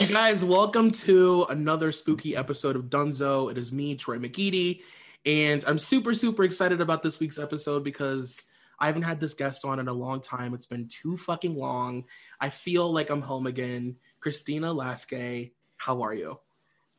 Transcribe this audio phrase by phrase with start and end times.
[0.00, 3.50] You guys, welcome to another spooky episode of Dunzo.
[3.50, 4.80] It is me, Troy McEady,
[5.26, 8.46] and I'm super, super excited about this week's episode because
[8.78, 10.54] I haven't had this guest on in a long time.
[10.54, 12.04] It's been too fucking long.
[12.40, 13.96] I feel like I'm home again.
[14.20, 16.40] Christina Lasky, how are you?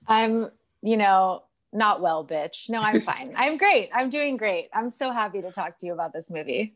[0.06, 0.52] I'm,
[0.84, 2.70] you know, not well, bitch.
[2.70, 3.34] No, I'm fine.
[3.36, 3.90] I'm great.
[3.96, 4.70] I'm doing great.
[4.76, 6.76] I'm so happy to talk to you about this movie.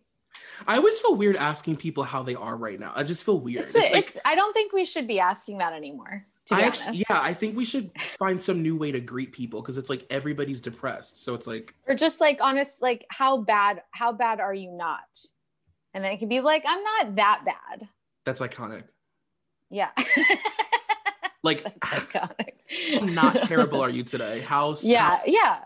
[0.68, 2.94] I always feel weird asking people how they are right now.
[2.96, 3.64] I just feel weird.
[3.64, 6.26] It's, it's, like, I don't think we should be asking that anymore.
[6.52, 9.78] I actually, yeah, I think we should find some new way to greet people because
[9.78, 11.24] it's like everybody's depressed.
[11.24, 15.26] So it's like, or just like honest, like how bad, how bad are you not?
[15.94, 17.88] And then it can be like, I'm not that bad.
[18.26, 18.84] that's iconic.
[19.70, 19.90] Yeah.
[21.46, 22.54] Like, iconic.
[23.00, 24.40] how not terrible are you today?
[24.40, 25.20] How Yeah.
[25.28, 25.60] Yeah.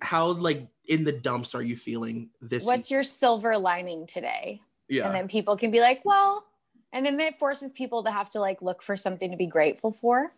[0.00, 2.64] how like in the dumps are you feeling this?
[2.64, 4.60] What's your silver lining today?
[4.88, 5.06] yeah?
[5.06, 6.44] And then people can be like, well,
[6.92, 9.92] and then it forces people to have to like look for something to be grateful
[9.92, 10.32] for.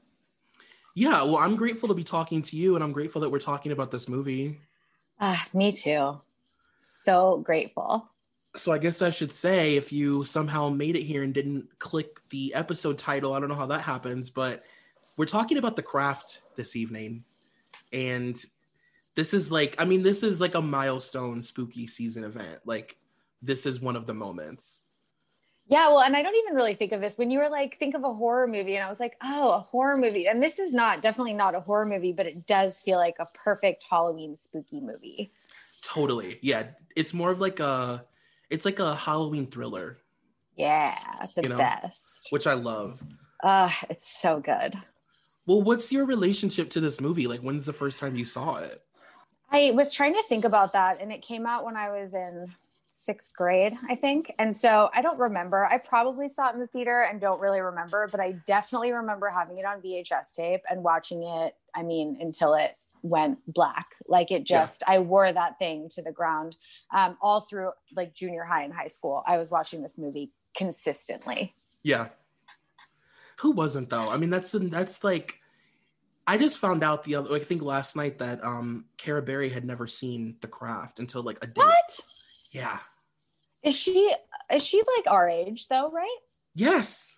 [0.94, 1.22] yeah.
[1.22, 3.90] Well, I'm grateful to be talking to you, and I'm grateful that we're talking about
[3.90, 4.58] this movie.
[5.20, 6.20] Ah, me too.
[6.78, 8.08] So grateful.
[8.56, 12.18] So I guess I should say, if you somehow made it here and didn't click
[12.30, 14.64] the episode title, I don't know how that happens, but
[15.16, 17.22] we're talking about the craft this evening,
[17.92, 18.42] and
[19.20, 22.60] this is like, I mean, this is like a milestone spooky season event.
[22.64, 22.96] Like,
[23.42, 24.82] this is one of the moments.
[25.66, 27.94] Yeah, well, and I don't even really think of this when you were like, think
[27.94, 30.26] of a horror movie, and I was like, oh, a horror movie.
[30.26, 33.26] And this is not definitely not a horror movie, but it does feel like a
[33.34, 35.30] perfect Halloween spooky movie.
[35.82, 36.68] Totally, yeah.
[36.96, 38.06] It's more of like a,
[38.48, 39.98] it's like a Halloween thriller,
[40.56, 40.96] Yeah,
[41.36, 42.28] the You know, best.
[42.30, 43.02] which I love.
[43.44, 44.76] Uh, it's so good.
[45.46, 47.26] Well, what's your relationship to this movie?
[47.26, 48.82] Like, when's the first time you saw it?
[49.50, 52.52] I was trying to think about that, and it came out when I was in
[52.92, 54.32] sixth grade, I think.
[54.38, 55.64] And so I don't remember.
[55.64, 59.28] I probably saw it in the theater and don't really remember, but I definitely remember
[59.28, 61.54] having it on VHS tape and watching it.
[61.74, 63.86] I mean, until it went black.
[64.06, 64.60] Like it Yeah.
[64.60, 66.56] just, I wore that thing to the ground
[66.94, 69.22] um, all through like junior high and high school.
[69.26, 71.54] I was watching this movie consistently.
[71.82, 72.08] Yeah.
[73.38, 74.10] Who wasn't though?
[74.10, 75.39] I mean, that's that's like,
[76.30, 77.34] I just found out the other.
[77.34, 81.38] I think last night that um Cara Berry had never seen The Craft until like
[81.42, 81.60] a day.
[81.60, 82.00] What
[82.52, 82.78] Yeah.
[83.64, 84.14] is she?
[84.52, 85.90] Is she like our age though?
[85.90, 86.18] Right?
[86.54, 87.12] Yes.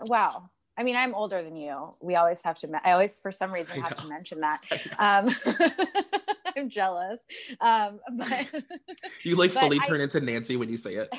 [0.00, 0.50] Wow.
[0.76, 1.94] I mean, I'm older than you.
[2.00, 2.68] We always have to.
[2.86, 4.60] I always, for some reason, have to mention that.
[4.98, 5.30] Um,
[6.56, 7.22] I'm jealous.
[7.60, 8.50] Um, but
[9.22, 11.12] You like But fully I- turn into Nancy when you say it.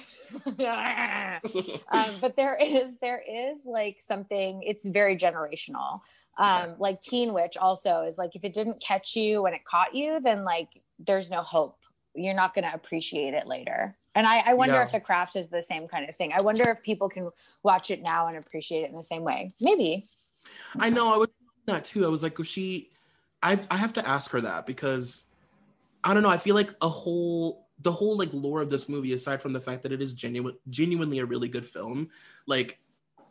[1.91, 4.62] um, but there is there is like something.
[4.63, 6.01] It's very generational.
[6.38, 6.75] Um, Yeah.
[6.80, 10.19] Like Teen Witch also is like if it didn't catch you when it caught you,
[10.22, 10.69] then like
[11.00, 11.78] there's no hope.
[12.16, 13.96] You're not going to appreciate it later.
[14.16, 14.84] And I, I wonder Yeah.
[14.84, 16.31] if the craft is the same kind of thing.
[16.34, 17.30] I wonder if people can
[17.64, 19.50] watch it now and appreciate it in the same way.
[19.62, 20.06] Maybe.
[20.78, 21.14] I know.
[21.14, 21.30] I was
[21.68, 22.06] that too.
[22.06, 22.90] I was like, she?
[23.44, 25.25] I I have to ask her that because
[26.03, 26.30] I don't know.
[26.30, 29.62] I feel like a whole the whole like lore of this movie, aside from the
[29.62, 32.09] fact that it is genuine, genuinely a really good film,
[32.48, 32.80] like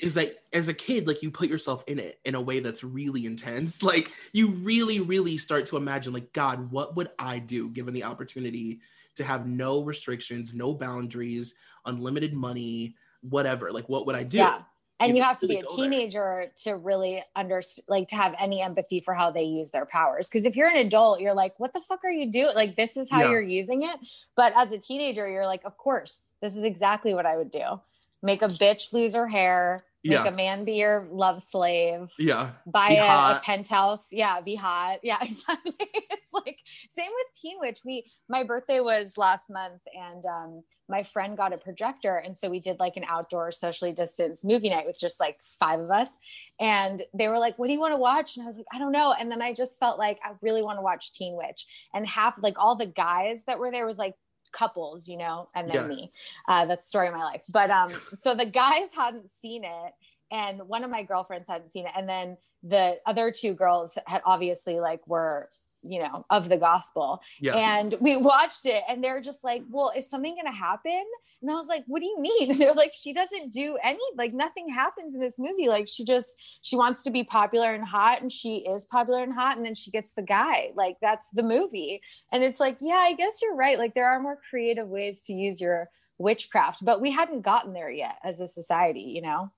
[0.02, 2.82] is that as a kid, like you put yourself in it in a way that's
[2.84, 3.82] really intense.
[3.90, 8.04] Like you really, really start to imagine, like, God, what would I do given the
[8.04, 8.80] opportunity
[9.16, 11.54] to have no restrictions, no boundaries,
[11.86, 13.72] unlimited money, whatever?
[13.72, 14.38] Like, what would I do?
[14.38, 14.62] Yeah.
[15.00, 15.88] And You you have to be a go there.
[15.88, 20.28] teenager to really under like to have any empathy for how they use their powers.
[20.28, 22.54] Because if you're an adult, you're like, what the fuck are you doing?
[22.54, 23.30] Like, this is how Yeah.
[23.30, 23.98] you're using it.
[24.36, 27.80] But as a teenager, you're like, of course, this is exactly what I would do.
[28.22, 30.22] Make a bitch lose her hair, Yeah.
[30.22, 32.10] Make a man be your love slave.
[32.18, 32.52] Yeah.
[32.66, 34.12] Buy a, a penthouse.
[34.12, 35.00] Yeah, be hot.
[35.02, 35.74] Yeah, exactly.
[35.80, 36.58] it's like
[36.88, 37.80] same with Teen Witch.
[37.84, 42.50] We my birthday was last month and um my friend got a projector and so
[42.50, 46.18] we did like an outdoor socially distanced movie night with just like five of us
[46.58, 48.78] and they were like what do you want to watch and i was like i
[48.78, 51.66] don't know and then i just felt like i really want to watch teen witch
[51.94, 54.14] and half like all the guys that were there was like
[54.52, 55.86] couples you know and then Yeah.
[55.88, 56.12] me
[56.48, 59.92] uh, that's the story of my life but um so the guys hadn't seen it
[60.32, 64.22] and one of my girlfriends hadn't seen it and then the other two girls had
[64.24, 65.48] obviously like were
[65.82, 67.20] you know of the gospel.
[67.40, 67.56] Yeah.
[67.56, 71.04] and we watched it and they're just like well is something gonna happen?
[71.42, 72.50] And i was like what do you mean?
[72.50, 75.68] And they're like she doesn't do any like nothing happens in this movie.
[75.68, 79.32] Like she just she wants to be popular and hot and she is popular and
[79.32, 80.70] hot and then she gets the guy.
[80.74, 82.00] Like that's the movie.
[82.32, 83.78] And it's like yeah i guess you're right.
[83.78, 85.88] Like there are more creative ways to use your
[86.18, 89.50] witchcraft but we hadn't gotten there yet as a society you know?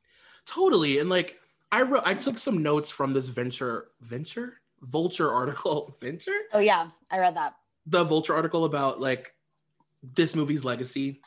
[0.46, 0.98] Totally.
[0.98, 1.38] And like
[1.70, 5.96] I wrote I took some notes from this venture venture vulture article.
[6.02, 6.32] Venture?
[6.52, 7.54] oh yeah i read that
[7.86, 9.34] The vulture article about like
[10.02, 11.20] this movie's legacy.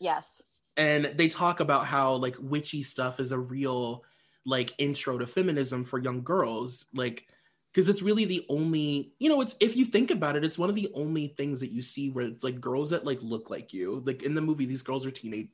[0.00, 0.42] yes
[0.76, 4.04] And they talk about how like witchy stuff is a real
[4.44, 6.86] like intro to feminism for young girls.
[6.94, 7.26] Like
[7.72, 10.68] because it's really the only, you know, it's if you think about it, it's one
[10.70, 13.72] of the only things that you see where it's like girls that like look like
[13.72, 14.02] you.
[14.06, 15.48] Like in the movie, these girls are teenage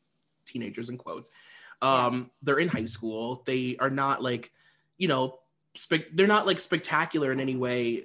[0.46, 1.30] teenagers in quotes.
[1.80, 3.42] Um, they're in high school.
[3.46, 4.52] They are not like,
[4.98, 5.38] you know,
[5.74, 8.04] spec- they're not like spectacular in any way,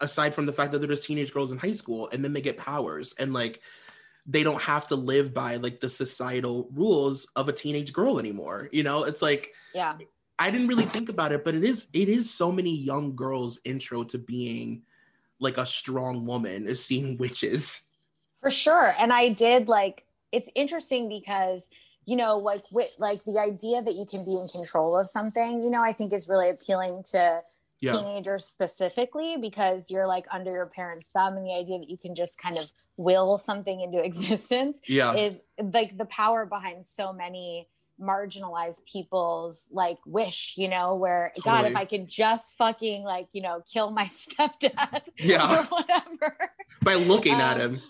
[0.00, 2.40] aside from the fact that they're just teenage girls in high school, and then they
[2.40, 3.60] get powers and like
[4.26, 8.68] they don't have to live by like the societal rules of a teenage girl anymore.
[8.72, 9.96] You know, it's like yeah
[10.38, 13.60] I didn't really think about it, but it is it is so many young girls'
[13.64, 14.82] intro to being
[15.38, 17.82] like a strong woman is seeing witches.
[18.40, 18.94] For sure.
[18.98, 21.68] And I did like it's interesting because
[22.04, 25.62] you know like with like the idea that you can be in control of something,
[25.62, 27.42] you know, I think is really appealing to
[27.80, 27.92] Yeah.
[27.96, 32.14] teenagers specifically because you're like under your parents' thumb and the idea that you can
[32.14, 35.14] just kind of will something into existence Yeah.
[35.14, 37.68] is like the power behind so many
[38.00, 43.42] marginalized people's like wish, you know, where God, if I could just fucking like, you
[43.42, 45.60] know, kill my stepdad Yeah.
[45.60, 46.36] or whatever.
[46.82, 47.82] By looking at Um, him.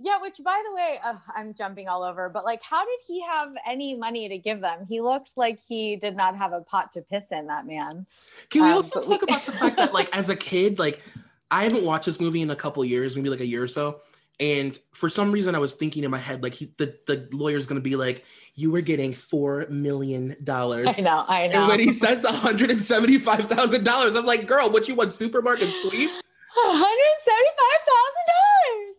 [0.00, 3.20] Yeah, which by the way, uh, I'm jumping all over, but like, how did he
[3.24, 4.86] have any money to give them?
[4.88, 8.06] He looked like he did not have a pot to piss in, that man.
[8.50, 11.02] Can we um, also talk we- about the fact that like as a kid, like
[11.50, 14.00] I haven't watched this movie in a couple years, maybe like a year or so.
[14.40, 17.66] And for some reason, I was thinking in my head, like he, the the lawyer's
[17.66, 18.24] gonna be like,
[18.54, 21.58] "You were getting four million dollars," I know, I know.
[21.58, 24.86] and when he says one hundred and seventy five thousand dollars, I'm like, "Girl, what
[24.86, 25.12] you want?
[25.12, 26.10] Supermarket sweep?"
[26.56, 26.74] $175,000.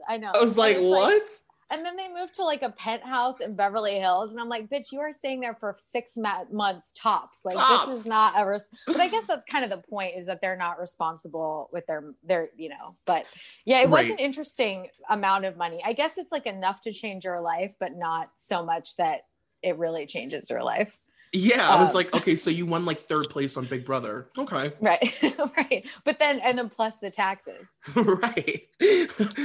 [0.09, 0.31] I know.
[0.35, 1.23] I was like, "What?"
[1.71, 4.91] and then they moved to like a penthouse in Beverly Hills, and I'm like, "Bitch,
[4.91, 7.45] you are staying there for six ma- months tops.
[7.45, 7.85] Like Tops.
[7.85, 10.41] this is not a." Res- but I guess that's kind of the point is that
[10.41, 12.95] they're not responsible with their their you know.
[13.05, 13.27] But
[13.65, 15.81] yeah, it was an interesting amount of money.
[15.85, 19.21] I guess it's like enough to change your life, but not so much that
[19.61, 20.97] it really changes your life.
[21.31, 24.29] Yeah, I was Um, like, okay, so you won like third place on Big Brother.
[24.37, 25.13] Okay, Right,
[25.57, 25.85] right.
[26.03, 27.77] But then and then plus the taxes.
[27.95, 28.67] right.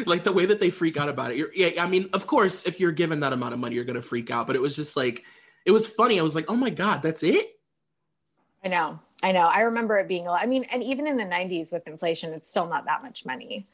[0.06, 1.36] like the way that they freak out about it.
[1.36, 4.00] You're, yeah, I mean, of course, if you're given that amount of money, you're gonna
[4.02, 4.46] freak out.
[4.46, 5.24] But it was just like,
[5.66, 6.18] it was funny.
[6.18, 7.58] I was like, oh my god, that's it.
[8.64, 8.98] I know.
[9.22, 9.46] I know.
[9.46, 10.42] I remember it being a lot.
[10.42, 13.66] I mean, and even in the 90s with inflation, it's still not that much money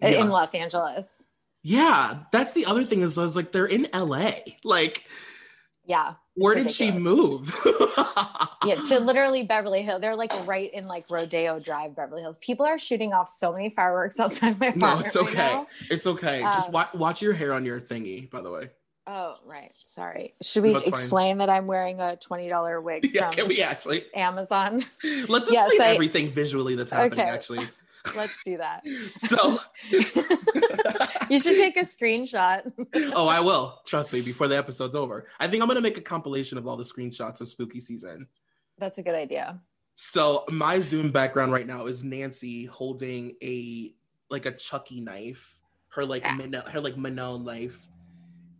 [0.00, 0.20] Yeah.
[0.22, 1.28] in Los Angeles.
[1.62, 4.32] Yeah, that's the other thing is I was like, they're in LA.
[4.64, 5.04] Like,
[5.84, 6.14] Yeah.
[6.34, 7.54] Where did she move?
[8.64, 10.00] Yeah, to literally Beverly Hills.
[10.00, 12.38] They're like right in like Rodeo Drive, Beverly Hills.
[12.38, 15.34] People are shooting off so many fireworks outside my no, it's okay.
[15.34, 15.66] now.
[15.90, 16.42] It's okay.
[16.42, 18.70] Just Um, wa- watch your hair on your thingy, by the way.
[19.08, 19.72] Oh, right.
[19.74, 20.34] Sorry.
[20.40, 20.92] Should we That's fine.
[20.92, 24.04] explain that I'm wearing a $20 wig Yeah, from can we actually?
[24.14, 24.84] Amazon?
[25.28, 27.28] Let's Yes, explain I- everything visually that's happening, Okay.
[27.28, 27.66] actually.
[28.16, 28.86] Let's do that.
[29.16, 29.58] So,
[31.32, 32.70] you should take a screenshot.
[33.14, 33.80] oh, I will.
[33.86, 35.26] Trust me, before the episode's over.
[35.40, 38.28] I think I'm going to make a compilation of all the screenshots of spooky season.
[38.78, 39.60] That's a good idea.
[39.96, 43.94] So, my Zoom background right now is Nancy holding a
[44.30, 45.58] like a Chucky knife,
[45.88, 46.68] her like Yeah.
[46.70, 47.86] Her like Manel knife,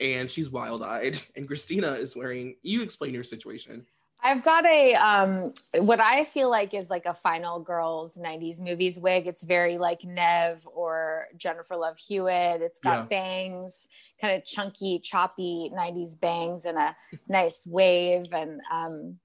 [0.00, 1.21] and she's wild eyed.
[1.37, 2.57] And Christina is wearing.
[2.62, 3.87] You explain your situation.
[4.23, 8.99] I've got a um what I feel like is like a final girls 90s movies
[8.99, 9.26] wig.
[9.26, 12.62] It's very like Neve or Jennifer Love Hewitt.
[12.62, 13.05] It's got Yeah.
[13.07, 13.88] bangs,
[14.21, 16.95] kind of chunky, choppy 90s bangs and a
[17.29, 18.26] nice wave.
[18.33, 19.19] And um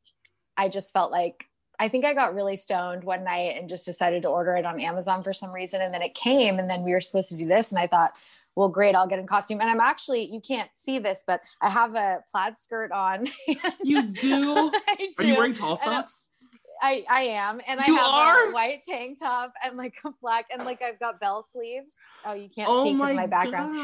[0.58, 1.46] I just felt like
[1.80, 4.80] I think I got really stoned one night and just decided to order it on
[4.82, 5.80] Amazon for some reason.
[5.80, 7.70] And then it came and then we were supposed to do this.
[7.72, 8.14] And I thought,
[8.58, 9.62] well, great, I'll get in costume.
[9.62, 13.28] And I'm actually, you can't see this, but I have a plaid skirt on.
[13.84, 14.72] You do?
[14.74, 16.27] I Are you wearing tall socks?
[16.82, 17.62] I, I am.
[17.68, 18.50] And You I have are?
[18.50, 21.94] a white tank top and like a black, and like I've got bell sleeves.
[22.26, 23.78] Oh, you can't Oh see because my, my background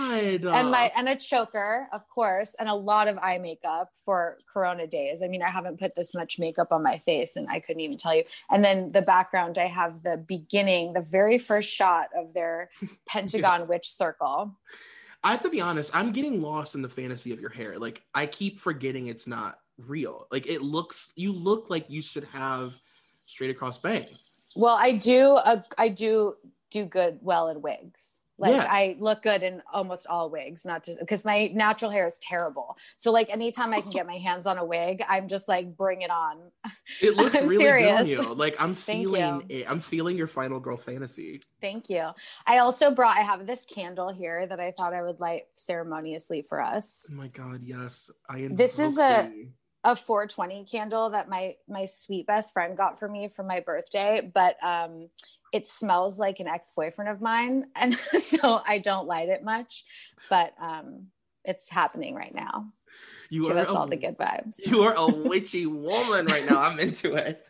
[0.43, 0.55] god!
[0.55, 4.87] and my and a choker of course and a lot of eye makeup for corona
[4.87, 7.81] days i mean i haven't put this much makeup on my face and i couldn't
[7.81, 12.07] even tell you and then the background i have the beginning the very first shot
[12.17, 12.69] of their
[13.07, 14.57] pentagon witch circle
[15.25, 15.95] I have to be honest.
[15.95, 17.79] I'm getting lost in the fantasy of your hair.
[17.79, 20.27] Like I keep forgetting it's not real.
[20.31, 21.11] Like it looks.
[21.15, 22.77] You look like you should have
[23.25, 24.31] straight across bangs.
[24.55, 26.35] well i do uh, i do
[26.69, 28.67] do good well in wigs like Yeah.
[28.69, 32.77] i look good in almost all wigs not just because my natural hair is terrible
[32.97, 36.01] so like anytime i can get my hands on a wig i'm just like bring
[36.03, 36.37] it on
[37.01, 38.33] It looks I'm really good on you.
[38.35, 39.65] Like I'm feeling it.
[39.71, 41.39] I'm feeling your final girl fantasy.
[41.61, 42.09] Thank you.
[42.45, 46.43] I also brought, I have this candle here that I thought I would light ceremoniously
[46.47, 47.07] for us.
[47.11, 48.11] Oh my god, yes.
[48.29, 49.31] I am This is a-.
[49.85, 54.31] A 420 candle that my my sweet best friend got for me for my birthday,
[54.33, 55.09] but um
[55.51, 59.83] it smells like an ex-boyfriend of mine and so I don't light it much,
[60.29, 61.07] but um
[61.45, 62.71] it's happening right now.
[63.29, 64.65] You Give are us a, all the good vibes.
[64.65, 66.61] You are a witchy woman right now.
[66.61, 67.45] I'm into it.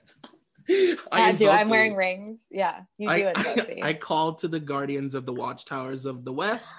[1.12, 1.50] I do.
[1.50, 2.48] I'm wearing rings.
[2.50, 3.38] Yeah, you do I, it.
[3.58, 3.84] Sophie.
[3.84, 6.76] I called to the guardians of the watchtowers of the west.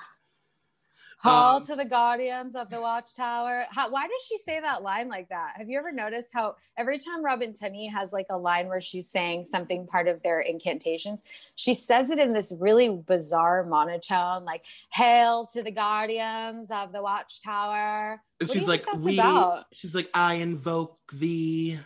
[1.25, 3.65] Call Um, to the guardians of the watchtower.
[3.71, 5.55] How, why does she say that line like that?
[5.57, 9.09] Have you ever noticed how every time Robin Tunney has like a line where she's
[9.09, 11.23] saying something part of their incantations,
[11.55, 14.63] she says it in this really bizarre monotone, like
[14.93, 19.19] "Hail to the guardians of the watchtower." And What she's like, we.
[19.19, 19.65] about?
[19.73, 21.79] She's like, I invoke thee.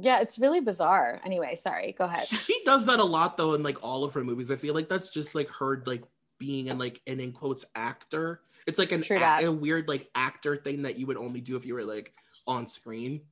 [0.00, 1.20] Yeah, it's really bizarre.
[1.24, 1.94] Anyway, sorry.
[1.96, 2.26] Go ahead.
[2.26, 4.50] She does that a lot though in like all of her movies.
[4.50, 6.02] I feel like that's just like her like
[6.38, 8.40] being in like an in quotes actor.
[8.66, 11.66] It's like an a, a weird like actor thing that you would only do if
[11.66, 12.12] you were like
[12.46, 13.22] on screen.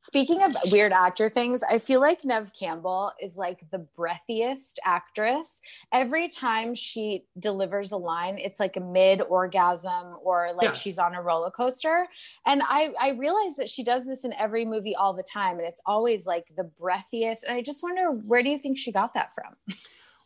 [0.00, 5.60] Speaking of weird actor things, I feel like Neve Campbell is like the breathiest actress.
[5.92, 10.72] Every time she delivers a line, it's like a mid orgasm or like Yeah.
[10.74, 12.06] she's on a roller coaster.
[12.46, 15.58] And I, I realize that she does this in every movie all the time.
[15.58, 17.42] And it's always like the breathiest.
[17.42, 19.76] And I just wonder, where do you think she got that from?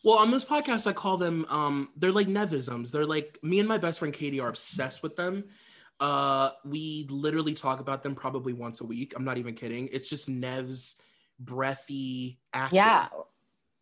[0.05, 2.91] Well, on this podcast, I call them um they're like nevisms.
[2.91, 5.45] They're like me and my best friend Katie are obsessed with them.
[6.01, 9.13] Uh we literally talk about them probably once a week.
[9.17, 9.89] I'm not even kidding.
[9.93, 10.97] It's just Neve's
[11.39, 12.77] breathy acting.
[12.77, 13.09] Yeah.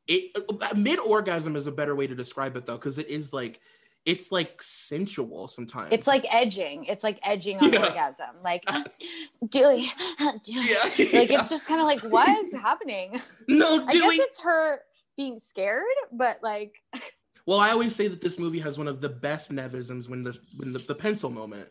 [0.06, 0.36] It
[0.76, 3.60] mid orgasm is a better way to describe it though, because it is like
[4.06, 5.88] it's like sensual sometimes.
[5.92, 6.84] It's like edging.
[6.86, 7.86] It's like edging on Yeah.
[7.86, 8.30] orgasm.
[8.42, 8.64] Like,
[9.50, 9.92] Dewey,
[10.42, 10.64] Dewey.
[10.64, 10.82] yeah,
[11.18, 11.40] Like, yeah.
[11.40, 13.20] it's just kind of like, what is happening?
[13.46, 14.80] no I guess it's her
[15.20, 16.82] being scared, but like,
[17.46, 17.60] well.
[17.60, 20.72] I always say that this movie has one of the best nevisms when the when
[20.72, 21.68] the, the pencil moment.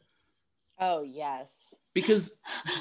[0.80, 2.36] oh yes, because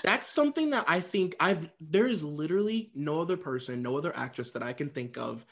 [0.04, 4.50] that's something that I think I've there is literally no other person, no other actress
[4.50, 5.46] that I can think of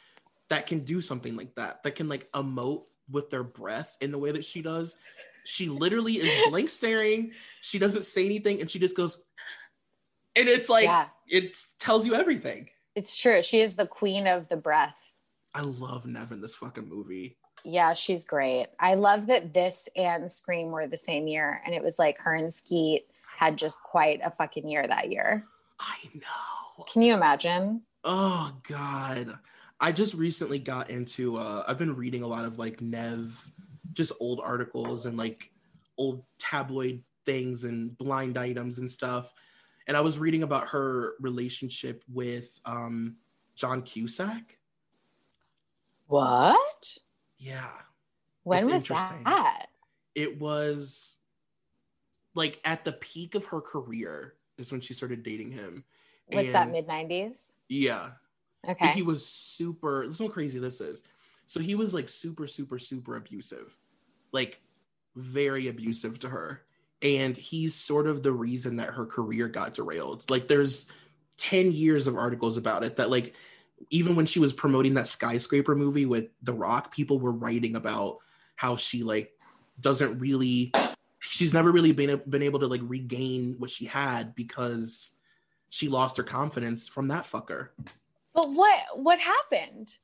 [0.50, 4.18] that can do something like that, that can like emote with their breath in the
[4.18, 4.98] way that she does.
[5.44, 7.32] She literally is blank staring,
[7.62, 9.16] she doesn't say anything, and she just goes,
[10.36, 12.68] and it's like yeah, it tells you everything.
[12.94, 13.40] it's true.
[13.40, 15.05] She is the queen of the breath.
[15.56, 17.38] I love Neve in this fucking movie.
[17.64, 18.66] Yeah, she's great.
[18.78, 22.34] I love that this and Scream were the same year, and it was like her
[22.34, 23.06] and Skeet
[23.38, 25.46] had just quite a fucking year that year.
[25.80, 26.84] I know.
[26.92, 27.82] Can you imagine?
[28.04, 29.38] Oh god.
[29.80, 33.50] I just recently got into uh I've been reading a lot of like Neve
[33.92, 35.50] just old articles and like
[35.98, 39.32] old tabloid things and blind items and stuff.
[39.86, 43.16] And I was reading about her relationship with um
[43.54, 44.55] John Cusack.
[46.06, 46.98] What?
[47.38, 47.70] Yeah.
[48.44, 49.68] When was that?
[50.14, 51.18] It was
[52.34, 55.84] like at the peak of her career is when she started dating him.
[56.26, 56.70] What's that?
[56.70, 57.52] Mid nineties?
[57.68, 58.10] Yeah.
[58.62, 58.90] But Okay.
[58.92, 61.04] he was super this is how crazy this is
[61.46, 63.78] so he was like super super super abusive
[64.32, 64.60] like
[65.14, 66.64] very abusive to her
[67.00, 70.88] and he's sort of the reason that her career got derailed like there's
[71.36, 73.36] 10 years of articles about it that like
[73.90, 78.18] even when she was promoting that skyscraper movie with the rock people were writing about
[78.56, 79.32] how she like
[79.80, 80.72] doesn't really
[81.18, 85.12] she's never really been been able to like regain what she had because
[85.70, 87.68] she lost her confidence from that fucker
[88.34, 89.96] But what what happened?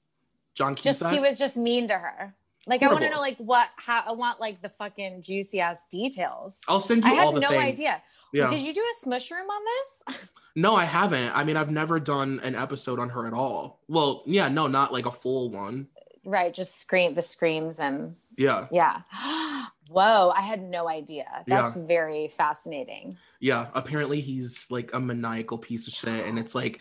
[0.55, 1.01] John Cusack.
[1.01, 2.35] Just he was just mean to her.
[2.67, 5.87] Like I want to know like what how I want like the fucking juicy ass
[5.91, 6.61] details.
[6.69, 7.63] I'll send you I all had the no things.
[7.63, 8.03] idea.
[8.33, 8.49] Yeah.
[8.49, 10.29] Did you do a smush room on this?
[10.57, 11.37] no, I haven't.
[11.37, 13.81] I mean, I've never done an episode on her at all.
[13.89, 15.89] Well, yeah, no, not like a full one.
[16.25, 18.67] right, just scream the screams and Yeah.
[18.71, 19.03] yeah.
[19.91, 21.27] Whoa, I had no idea.
[21.47, 23.13] That's very fascinating.
[23.41, 26.27] Yeah, apparently he's like a maniacal piece of shit.
[26.27, 26.81] And it's like,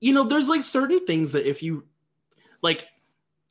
[0.00, 1.84] you know, there's like certain things that if you
[2.60, 2.86] like,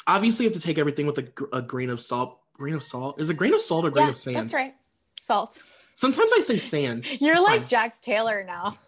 [0.06, 2.40] obviously you have to take everything with a, gr- a grain of salt.
[2.54, 3.20] Grain of salt?
[3.20, 4.36] Is a grain of salt or grain yeah, of sand?
[4.36, 4.76] that's right.
[5.20, 5.58] Salt.
[6.00, 7.06] Sometimes I say sand.
[7.20, 7.68] You're It's like fine.
[7.68, 8.72] Jax Taylor now.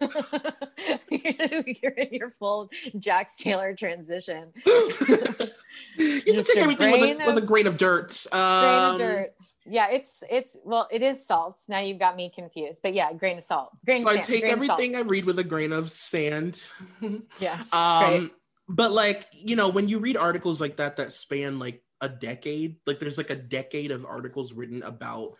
[1.10, 4.48] You're in your full Jax Taylor transition.
[4.64, 8.26] you Just take everything with grain a, with a grain of dirt.
[8.32, 9.34] grain Um, of dirt.
[9.66, 11.60] Yeah, it's it's well, it is salt.
[11.68, 13.76] Now you've got me confused, but yeah, grain of salt.
[13.84, 16.64] Grain So of I take grain everything I read with a grain of sand.
[17.38, 17.78] Yes, great.
[18.20, 18.30] um,
[18.70, 22.76] but like you know, when you read articles like that that span like a decade,
[22.86, 25.34] like there's like a decade of articles written about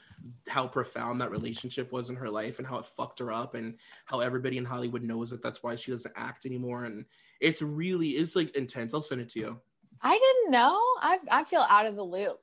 [0.48, 3.74] how profound that relationship was in her life and how it fucked her up and
[4.06, 7.04] how everybody in Hollywood knows that that's why she doesn't act anymore and
[7.40, 8.94] it's really it's like intense.
[8.94, 9.60] I'll send it to you.
[10.00, 10.80] I didn't know.
[11.00, 12.38] I I feel out of the loop.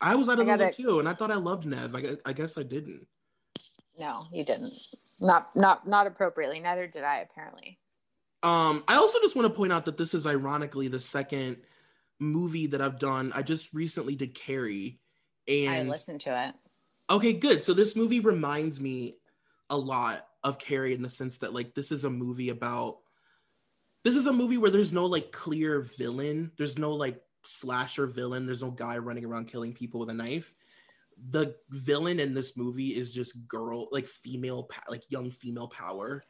[0.00, 1.94] I was out I of the gotta- loop too, and I thought I loved Neve.
[1.94, 3.06] I guess, I guess I didn't.
[3.98, 4.72] No, you didn't.
[5.20, 6.60] Not not not appropriately.
[6.60, 7.78] Neither did I apparently.
[8.44, 11.56] Um, I also just want to point out that this is ironically the second
[12.20, 13.32] movie that I've done.
[13.34, 14.98] I just recently did Carrie,
[15.48, 16.54] and I listened to it.
[17.14, 17.64] okay, good.
[17.64, 19.16] So this movie reminds me
[19.70, 22.98] a lot of Carrie in the sense that like this is a movie about.
[24.04, 26.52] This is a movie where there's no like clear villain.
[26.58, 28.46] There's no like slasher villain.
[28.46, 30.54] There's no guy running around killing people with a knife.
[31.30, 36.20] The villain in this movie is just girl, like female, like young female power.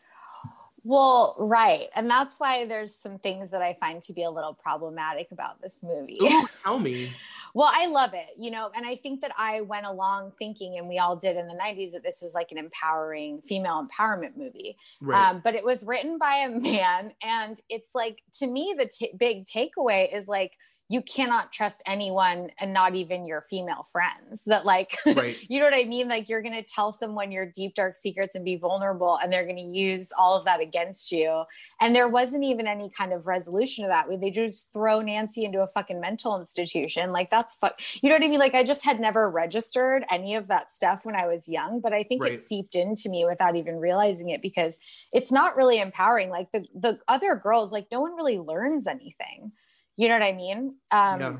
[0.84, 1.88] Well, right.
[1.94, 5.60] And that's why there's some things that I find to be a little problematic about
[5.60, 6.16] this movie.
[6.22, 7.12] Ooh, tell me.
[7.54, 10.88] Well, I love it, you know, and I think that I went along thinking, and
[10.88, 14.76] we all did in the 90s, that this was like an empowering female empowerment movie.
[15.00, 15.30] Right.
[15.30, 17.12] Um, but it was written by a man.
[17.22, 20.52] And it's like, to me, the t- big takeaway is like,
[20.94, 25.36] you cannot trust anyone and not even your female friends that like Right.
[25.50, 26.08] you know what i mean?
[26.08, 29.44] Like you're going to tell someone your deep dark secrets and be vulnerable and they're
[29.44, 31.44] going to use all of that against you.
[31.80, 34.06] And there wasn't even any kind of resolution to that.
[34.20, 37.10] They just throw nancy into a fucking mental institution.
[37.10, 38.38] Like that's fuck you know what i mean?
[38.38, 41.92] Like i just had never registered any of that stuff when i was young but
[41.92, 42.34] i think Right.
[42.34, 44.78] it seeped into me without even realizing it because
[45.12, 46.30] it's not really empowering.
[46.30, 49.50] Like the the other girls like no one really learns anything
[49.96, 51.36] you know what i mean um yeah.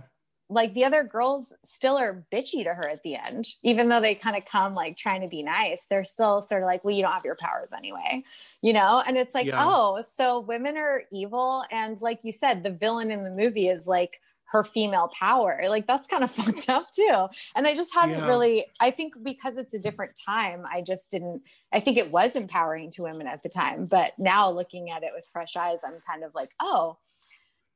[0.49, 4.15] like the other girls still are bitchy to her at the end even though they
[4.15, 7.03] kind of come like trying to be nice they're still sort of like well you
[7.03, 8.23] don't have your powers anyway
[8.63, 9.65] you know and it's like Yeah.
[9.65, 13.87] oh so women are evil and like you said the villain in the movie is
[13.87, 17.27] like her female power like that's kind of fucked up too
[17.57, 18.27] and i just hadn't Yeah.
[18.27, 21.41] really i think because it's a different time i just didn't
[21.73, 25.13] i think it was empowering to women at the time but now looking at it
[25.15, 26.99] with fresh eyes i'm kind of like oh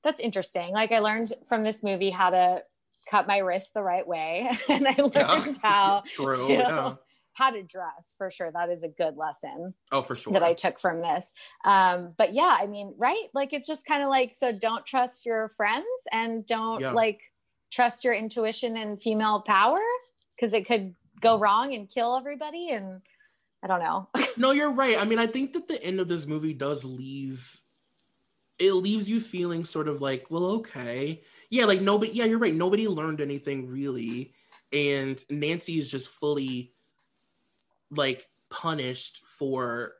[0.08, 0.72] that's interesting.
[0.72, 2.62] Like I learned from this movie how to
[3.10, 5.52] cut my wrist the right way, and I learned Yeah.
[5.62, 6.46] how True.
[6.46, 6.94] to, Yeah.
[7.34, 8.50] how to dress for sure.
[8.50, 10.32] That is a good lesson Oh, for sure.
[10.32, 11.32] that I took from this.
[11.64, 13.26] Um, but yeah, I mean, right?
[13.34, 14.50] Like it's just kind of like so.
[14.50, 16.92] Don't trust your friends, and don't Yeah.
[16.92, 17.20] like
[17.70, 19.78] trust your intuition and female power
[20.36, 22.70] because it could go wrong and kill everybody.
[22.70, 23.02] And
[23.62, 24.08] I don't know.
[24.38, 24.96] no, you're right.
[25.00, 27.60] I mean, I think that the end of this movie does leave
[28.58, 31.22] it leaves you feeling sort of like, well, okay.
[31.50, 32.54] Yeah, like nobody yeah, you're right.
[32.54, 34.34] Nobody learned anything really.
[34.72, 36.74] And Nancy is just fully
[37.90, 39.94] like punished for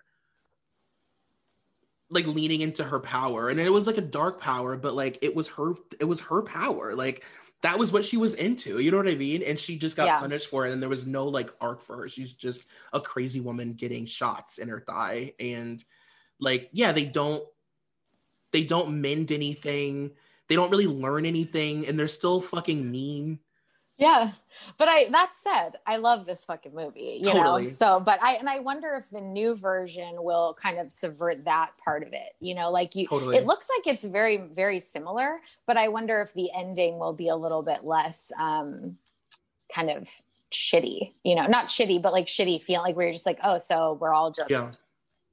[2.10, 3.48] like leaning into her power.
[3.48, 6.42] And it was like a dark power, but like it was her it was her
[6.42, 6.94] power.
[6.94, 7.24] Like
[7.62, 8.78] that was what she was into.
[8.78, 9.42] You know what I mean?
[9.42, 10.18] And she just got Yeah.
[10.18, 10.72] punished for it.
[10.72, 12.08] And there was no like arc for her.
[12.08, 15.32] She's just a crazy woman getting shots in her thigh.
[15.38, 15.82] And
[16.40, 17.44] like, yeah, they don't
[18.52, 20.10] they don't mend anything.
[20.48, 23.38] They don't really learn anything, and they're still fucking mean.
[23.98, 24.32] Yeah.
[24.76, 27.64] But I that said, I love this fucking movie, you Totally.
[27.64, 27.70] know.
[27.70, 31.72] So, but I and I wonder if the new version will kind of subvert that
[31.82, 32.34] part of it.
[32.40, 33.36] You know, like you Totally.
[33.36, 37.28] it looks like it's very very similar, but I wonder if the ending will be
[37.28, 38.98] a little bit less um
[39.72, 40.08] kind of
[40.50, 43.58] shitty, you know, not shitty, but like shitty feeling like where you're just like, oh,
[43.58, 44.70] so we're all just Yeah.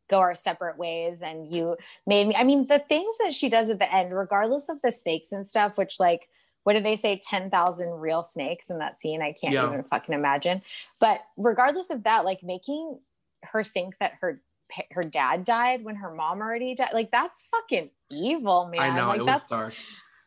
[0.10, 3.70] Go our separate ways and you made me i mean the things that she does
[3.70, 6.28] at the end regardless of the snakes and stuff which like
[6.64, 7.20] what did they say?
[7.22, 9.22] 10,000 real snakes in that scene.
[9.22, 9.68] I can't Yeah.
[9.68, 10.64] even fucking imagine.
[11.00, 12.98] But regardless of that like making
[13.44, 14.42] her think that her
[14.90, 18.80] her dad died when her mom already died like that's fucking evil man.
[18.82, 19.74] I know like it was that's dark.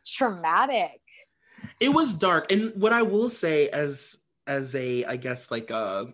[0.07, 1.01] traumatic.
[1.81, 6.13] It was dark, and what I will say as as a I guess like a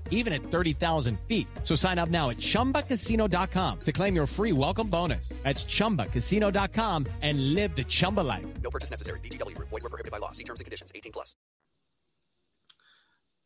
[0.11, 1.47] even at 30,000 feet.
[1.63, 5.29] So sign up now at chumbacasino.com to claim your free welcome bonus.
[5.41, 8.45] That's chumbacasino.com and live the Chumba life.
[8.61, 9.19] No purchase necessary.
[9.21, 9.69] VGW Group.
[9.69, 10.31] Void were prohibited by law.
[10.31, 10.91] See terms and conditions.
[10.93, 11.35] 18 plus.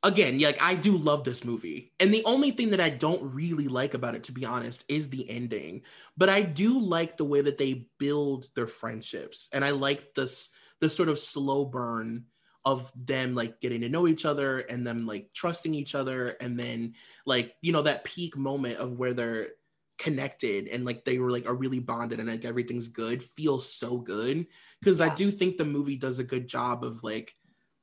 [0.06, 1.92] again, like I do love this movie.
[2.00, 5.10] And the only thing that I don't really like about it, to be honest, is
[5.10, 5.82] the ending.
[6.16, 9.50] But I do like the way that they build their friendships.
[9.52, 12.26] And I like this the sort of slow burn
[12.66, 16.30] of them like getting to know each other and them like trusting each other.
[16.42, 19.50] And then like, you know, that peak moment of where they're
[19.98, 23.98] connected and like they were like are really bonded and like everything's good feels so
[23.98, 24.46] good.
[24.84, 27.34] Cause I do think the movie does a good job of like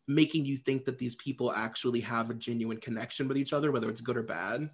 [0.08, 3.88] making you think that these people actually have a genuine connection with each other, whether
[3.88, 4.68] it's good or bad.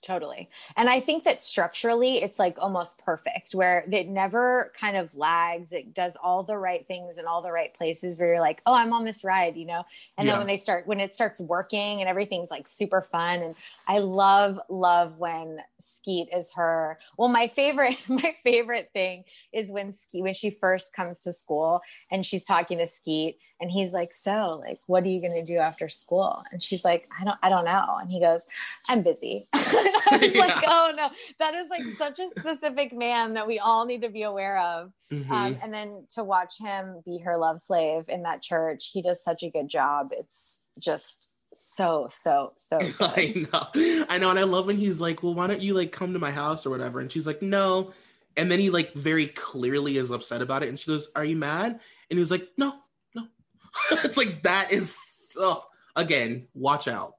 [0.00, 0.48] Totally.
[0.76, 5.72] And I think that structurally it's like almost perfect where it never kind of lags.
[5.72, 8.74] It does all the right things in all the right places where you're like, oh,
[8.74, 9.84] I'm on this ride, you know?
[10.16, 10.34] And Yeah.
[10.34, 13.42] then when they start, when it starts working and everything's like super fun.
[13.42, 13.54] And
[13.88, 17.00] I love, love when Skeet is her.
[17.16, 21.80] Well, my favorite, my favorite thing is when Skeet, when she first comes to school
[22.12, 25.44] and she's talking to Skeet and he's like, so like, what are you going to
[25.44, 26.44] do after school?
[26.52, 27.96] And she's like, I don't, I don't know.
[28.00, 28.46] And he goes,
[28.88, 29.48] I'm busy.
[30.10, 33.86] I was like, oh no, that is like such a specific man that we all
[33.86, 34.92] need to be aware of.
[35.10, 35.30] Mhm.
[35.30, 39.22] Um, and then to watch him be her love slave in that church, he does
[39.22, 40.10] such a good job.
[40.12, 42.94] It's just so, so, so good.
[43.00, 44.06] I know.
[44.08, 44.30] I know.
[44.30, 46.66] And I love when he's like, well, why don't you like come to my house
[46.66, 47.00] or whatever?
[47.00, 47.92] And she's like, no.
[48.36, 50.68] And then he like very clearly is upset about it.
[50.68, 51.72] And she goes, are you mad?
[51.72, 52.74] And he was like, no,
[53.14, 53.26] no.
[54.04, 55.64] it's like, that is so,
[55.96, 57.14] again, watch out.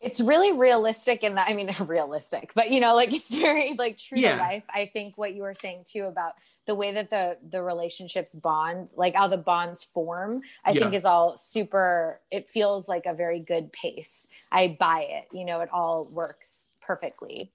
[0.00, 3.96] It's really realistic in that i mean realistic but you know like it's very like
[3.96, 4.34] true Yeah.
[4.36, 6.34] to life i think what you were saying too about
[6.66, 11.04] the way that the the relationships bond like how the bonds form i think is
[11.04, 15.68] all super it feels like a very good pace i buy it you know it
[15.72, 17.50] all works perfectly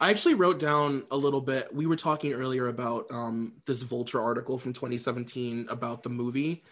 [0.00, 1.72] I actually wrote down a little bit.
[1.74, 6.62] We were talking earlier about um, this Vulture article from 2017 about the movie.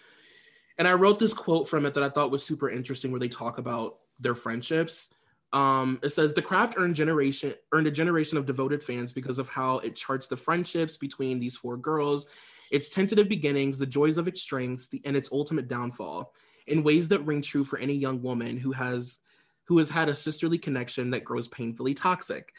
[0.79, 3.29] And I wrote this quote from it that I thought was super interesting where they
[3.29, 5.11] talk about their friendships.
[5.53, 9.49] Um, it says the craft earned generation earned a generation of devoted fans because of
[9.49, 12.27] how it charts the friendships between these four girls,
[12.71, 16.35] its tentative beginnings, the joys of its strengths, the, and its ultimate downfall,
[16.67, 19.21] in ways that ring true for any young woman who has
[19.65, 22.53] who has had a sisterly connection that grows painfully toxic.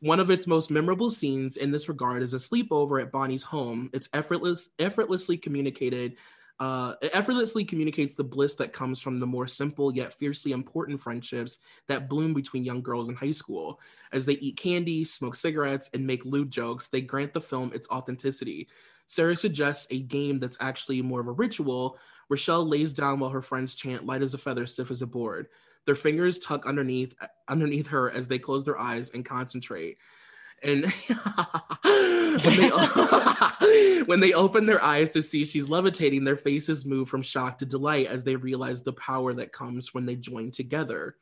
[0.00, 3.90] One of its most memorable scenes in this regard is a sleepover at Bonnie's home.
[3.92, 6.16] It's effortless, effortlessly communicated.
[6.60, 11.00] Uh, it effortlessly communicates the bliss that comes from the more simple yet fiercely important
[11.00, 13.80] friendships that bloom between young girls in high school.
[14.12, 17.88] As they eat candy, smoke cigarettes, and make lewd jokes, they grant the film its
[17.90, 18.68] authenticity.
[19.06, 21.98] Sarah suggests a game that's actually more of a ritual.
[22.30, 25.48] Rochelle lays down while her friends chant "Light as a feather, stiff as a board."
[25.86, 27.14] Their fingers tuck underneath
[27.48, 29.98] underneath her as they close their eyes and concentrate.
[30.64, 30.84] And
[32.44, 37.22] when, they, when they open their eyes to see she's levitating, their faces move from
[37.22, 41.16] shock to delight as they realize the power that comes when they join together.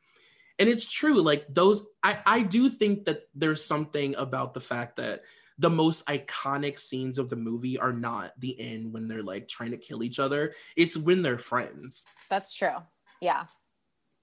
[0.59, 4.95] And it's true, like those, I, I do think that there's something about the fact
[4.97, 5.23] that
[5.59, 9.71] the most iconic scenes of the movie are not the end when they're like trying
[9.71, 10.53] to kill each other.
[10.75, 12.05] It's when they're friends.
[12.29, 12.77] that's true
[13.23, 13.45] yeah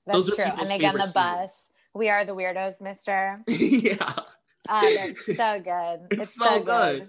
[0.06, 4.12] that's true and they get on the bus we are the weirdos mister yeah.
[4.70, 7.08] Oh that's so good It's, so, good.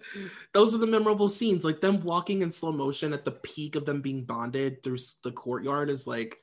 [0.54, 1.64] Those are the memorable scenes.
[1.64, 5.32] Like them walking in slow motion at the peak of them being bonded through the
[5.32, 6.38] courtyard is like,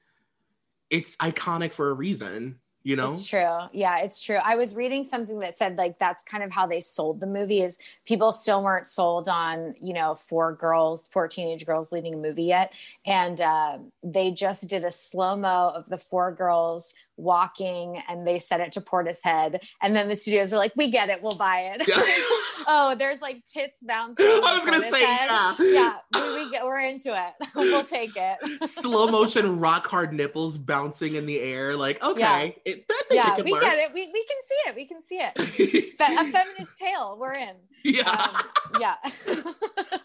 [0.90, 3.10] it's iconic for a reason, you know?
[3.10, 3.58] It's true.
[3.72, 4.36] Yeah, it's true.
[4.36, 7.60] I was reading something that said like that's kind of how they sold the movie
[7.60, 12.18] is people still weren't sold on, you know, four girls, four teenage girls leading a
[12.18, 12.72] movie yet.
[13.04, 18.60] And uh, they just did a slow-mo of the four girls walking and they set
[18.60, 19.60] it to Portishead.
[19.82, 21.86] And then the studios are like, we get it, we'll buy it.
[21.88, 21.96] Yeah.
[22.68, 24.24] oh, there's like tits bouncing.
[24.28, 25.28] I was gonna say, Portishead.
[25.28, 25.54] yeah.
[25.60, 27.48] Yeah, we, we get, we're into it.
[27.54, 28.68] we'll take it.
[28.70, 31.76] Slow motion rock hard nipples bouncing in the air.
[31.76, 32.20] Like, okay,
[32.64, 32.72] Yeah.
[32.72, 33.92] it, that yeah, we get it.
[33.92, 34.76] We, we can see it.
[34.76, 35.96] We can see it.
[35.96, 37.16] Fe- a feminist tale.
[37.20, 37.56] We're in.
[37.84, 38.08] yeah.
[38.10, 38.42] Um,
[38.80, 38.94] yeah.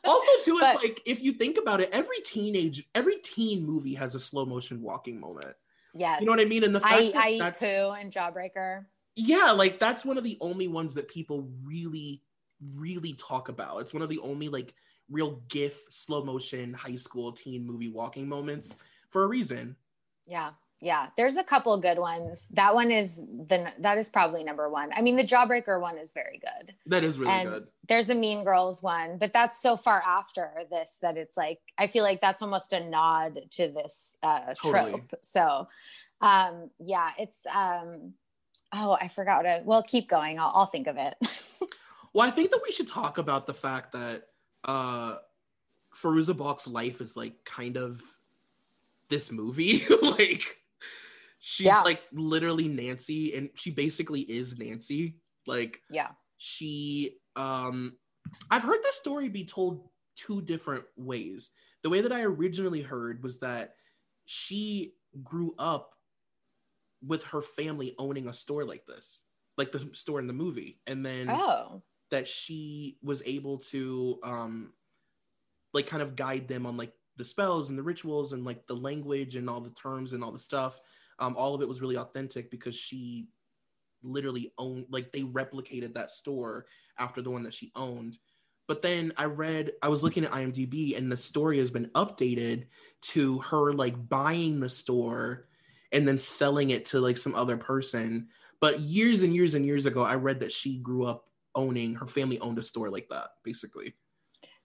[0.04, 3.94] also, too, it's but- like if you think about it, every teenage, every teen movie
[3.96, 5.56] has a slow motion walking moment.
[5.94, 6.20] Yes.
[6.22, 6.64] You know what I mean?
[6.64, 8.86] And the fact I, that I that's, poo and Jawbreaker.
[9.16, 12.22] yeah, like that's one of the only ones that people really,
[12.76, 13.80] really talk about.
[13.80, 14.74] It's one of the only like
[15.10, 18.76] real GIF slow motion high school teen movie walking moments
[19.10, 19.76] for a reason.
[20.26, 20.52] Yeah.
[20.84, 21.08] Yeah.
[21.16, 22.48] There's a couple good ones.
[22.52, 24.92] That one is the that is probably number one.
[24.94, 26.76] I mean, the Jawbreaker one is very good.
[26.88, 27.68] That is really and good.
[27.88, 31.88] there's a Mean Girls one, but that's so far after this that it's like I
[31.88, 34.92] feel like that's almost a nod to this uh Totally.
[34.92, 35.14] trope.
[35.22, 35.70] So
[36.20, 38.14] um yeah, it's um
[38.74, 40.38] oh I forgot well keep going.
[40.38, 41.16] I'll, I'll think of it.
[42.14, 44.28] Well, I think that we should talk about the fact that
[44.66, 45.16] uh
[45.96, 48.04] Fairuza Balk's life is like kind of
[49.10, 49.86] this movie.
[50.02, 50.58] like
[51.46, 51.82] she's Yeah.
[51.82, 55.18] like literally Nancy and she basically is Nancy.
[55.46, 56.12] Like yeah.
[56.38, 57.98] she um
[58.50, 61.50] I've heard this story be told two different ways.
[61.82, 63.74] The way that I originally heard was that
[64.24, 65.96] she grew up
[67.06, 69.24] with her family owning a store like this,
[69.58, 70.80] like the store in the movie.
[70.88, 71.84] And then Oh.
[72.10, 74.72] that she was able to um
[75.74, 78.76] like kind of guide them on like the spells and the rituals and like the
[78.76, 80.80] language and all the terms and all the stuff
[81.20, 83.28] um all of it was really authentic because she
[84.04, 86.66] literally owned like they replicated that store
[86.98, 88.18] after the one that she owned.
[88.68, 92.66] But then i read i was looking at imdb and the story has been updated
[93.02, 95.48] to her like buying the store
[95.92, 98.30] and then selling it to like some other person.
[98.60, 102.08] But years and years and years ago i read that she grew up owning her
[102.08, 103.94] family owned a store like that basically.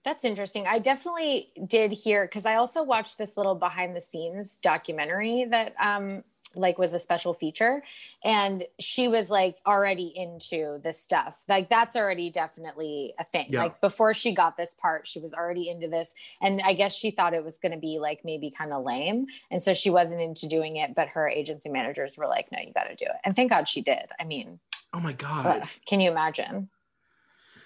[0.05, 0.65] That's interesting.
[0.65, 5.73] I definitely did hear because I also watched this little behind the scenes documentary that
[5.81, 6.23] um
[6.55, 7.83] like was a special feature
[8.23, 11.43] and she was like already into this stuff.
[11.47, 13.47] Like that's already definitely a thing.
[13.49, 13.63] Yeah.
[13.63, 17.11] Like before she got this part, she was already into this and I guess she
[17.11, 20.21] thought it was going to be like maybe kind of lame and so she wasn't
[20.21, 23.17] into doing it but her agency managers were like no, you got to do it.
[23.23, 24.07] And thank God she did.
[24.19, 24.59] I mean,
[24.93, 26.69] oh my god but can you imagine?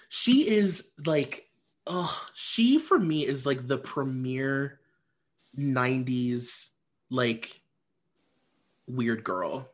[0.08, 1.48] she is like
[1.88, 4.78] oh she for me is like the premier
[5.58, 6.68] 90s
[7.10, 7.60] like
[8.86, 9.68] weird girl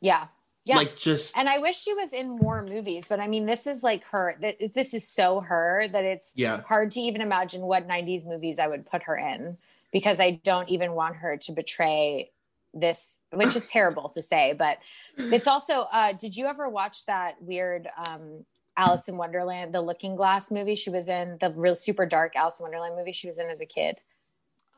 [0.00, 0.26] Yeah.
[0.64, 0.76] Yeah.
[0.76, 3.82] like just and I wish she was in more movies, but I mean, this is
[3.84, 4.36] like her.
[4.40, 6.60] That this is so her that it's Yeah.
[6.62, 9.58] hard to even imagine what '90s movies I would put her in
[9.92, 12.32] because I don't even want her to betray
[12.74, 14.54] this, which is terrible to say.
[14.58, 14.78] But
[15.16, 15.82] it's also.
[15.92, 18.44] Uh, did you ever watch that weird um,
[18.76, 20.74] Alice in Wonderland, the Looking Glass movie?
[20.74, 23.60] She was in the real super dark Alice in Wonderland movie she was in as
[23.60, 23.98] a kid.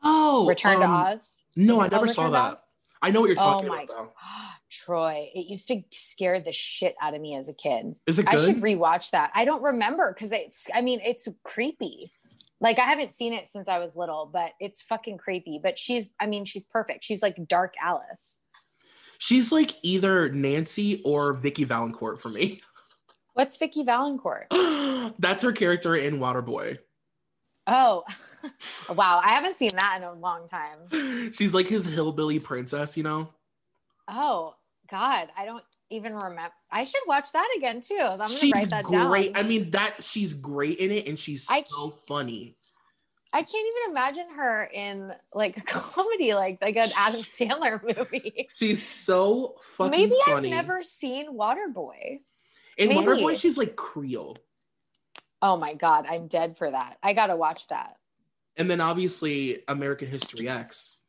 [0.03, 1.45] oh Return to um, Oz.
[1.55, 2.59] no i never saw Return that?
[3.01, 4.11] I know what you're Oh talking my about though
[4.69, 7.95] Troy, it used to scare the shit out of me as a kid.
[8.05, 9.31] is it I good should rewatch that.
[9.33, 12.11] I don't remember because it's, I mean, it's creepy.
[12.61, 15.59] Like I haven't seen it since I was little, but it's fucking creepy.
[15.61, 17.03] But she's, I mean, she's perfect.
[17.03, 18.37] She's like dark Alice.
[19.17, 22.61] she's like either nancy or vicki vallencourt for me
[23.33, 24.47] What's Vicki Vallencourt?
[25.19, 26.77] that's her character in waterboy
[27.69, 28.03] Oh,
[28.95, 29.21] wow.
[29.23, 31.31] I haven't seen that in a long time.
[31.33, 33.29] she's like his hillbilly princess you know
[34.07, 34.55] Oh,
[34.89, 35.27] God.
[35.37, 36.51] I don't even remember.
[36.71, 37.97] I should watch that again too.
[37.99, 39.45] I'm going to she's write that great down.
[39.45, 42.55] i mean that she's great in it and she's I- so funny
[43.31, 48.47] I can't even imagine her in like a comedy, like like an Adam Sandler movie.
[48.51, 50.51] She's so fucking Maybe funny.
[50.51, 52.21] I've never seen Waterboy.
[52.79, 53.01] in maybe.
[53.05, 54.35] Waterboy, she's like Creole.
[55.41, 56.97] Oh my god, I'm dead for that.
[57.01, 57.95] I gotta watch that.
[58.57, 60.99] And then obviously American History X.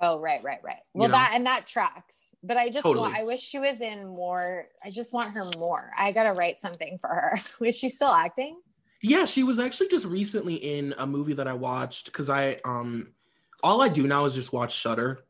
[0.00, 0.80] Oh right, right, right.
[0.92, 1.12] Well, know?
[1.12, 2.34] that and that tracks.
[2.42, 3.10] But I just Totally.
[3.10, 3.16] want.
[3.16, 4.66] I wish she was in more.
[4.84, 5.90] I just want her more.
[5.96, 7.38] I gotta write something for her.
[7.60, 8.60] Was she still acting?
[9.02, 13.12] Yeah, she was actually just recently in a movie that I watched because I um
[13.62, 15.24] all I do now is just watch Shudder.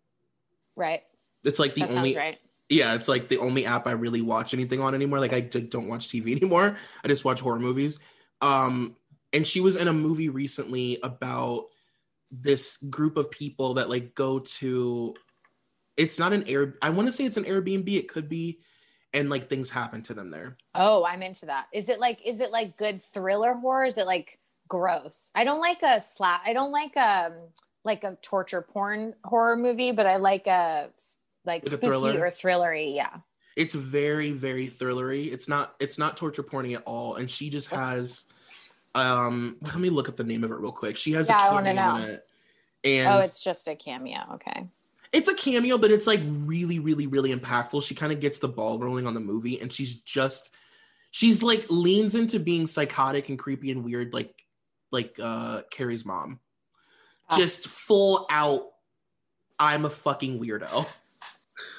[0.77, 1.03] Right.
[1.44, 2.38] It's like the that only right.
[2.68, 5.20] yeah, it's like the only app I really watch anything on anymore.
[5.20, 6.77] Like I d- don't watch TV anymore.
[7.05, 7.99] I just watch horror movies.
[8.40, 8.96] Um,
[9.33, 11.66] and she was in a movie recently about
[12.31, 15.14] this group of people that like go to.
[15.96, 16.75] It's not an air.
[16.83, 17.88] I want to say it's an Airbnb.
[17.96, 18.61] It could be,
[19.14, 20.57] and like things happen to them there.
[20.75, 21.66] Oh, I'm into that.
[21.72, 22.20] Is it like?
[22.27, 23.85] Is it like good thriller horror?
[23.85, 25.31] Is it like gross?
[25.35, 26.42] I don't like a slap.
[26.44, 27.33] I don't like um
[27.85, 30.90] like a torture porn horror movie, but I like a
[31.44, 32.27] like Like a spooky thriller?
[32.27, 32.94] or thrillery.
[32.94, 33.18] Yeah.
[33.57, 35.33] It's very very thrillery.
[35.33, 37.16] It's not it's not torture porny at all.
[37.16, 38.27] And she just has.
[38.95, 40.97] Um, let me look up the name of it real quick.
[40.97, 42.25] She has Yeah, a cameo in it,
[42.85, 44.21] and oh, it's just a cameo.
[44.35, 44.69] Okay.
[45.12, 47.83] it's a cameo, but it's like really, really, really impactful.
[47.83, 50.55] She kind of gets the ball rolling on the movie, and she's just
[51.11, 54.42] she's like leans into being psychotic and creepy and weird, like
[54.90, 56.40] like uh Carrie's mom.
[57.29, 57.37] Ah.
[57.37, 58.62] Just full out,
[59.59, 60.87] I'm a fucking weirdo.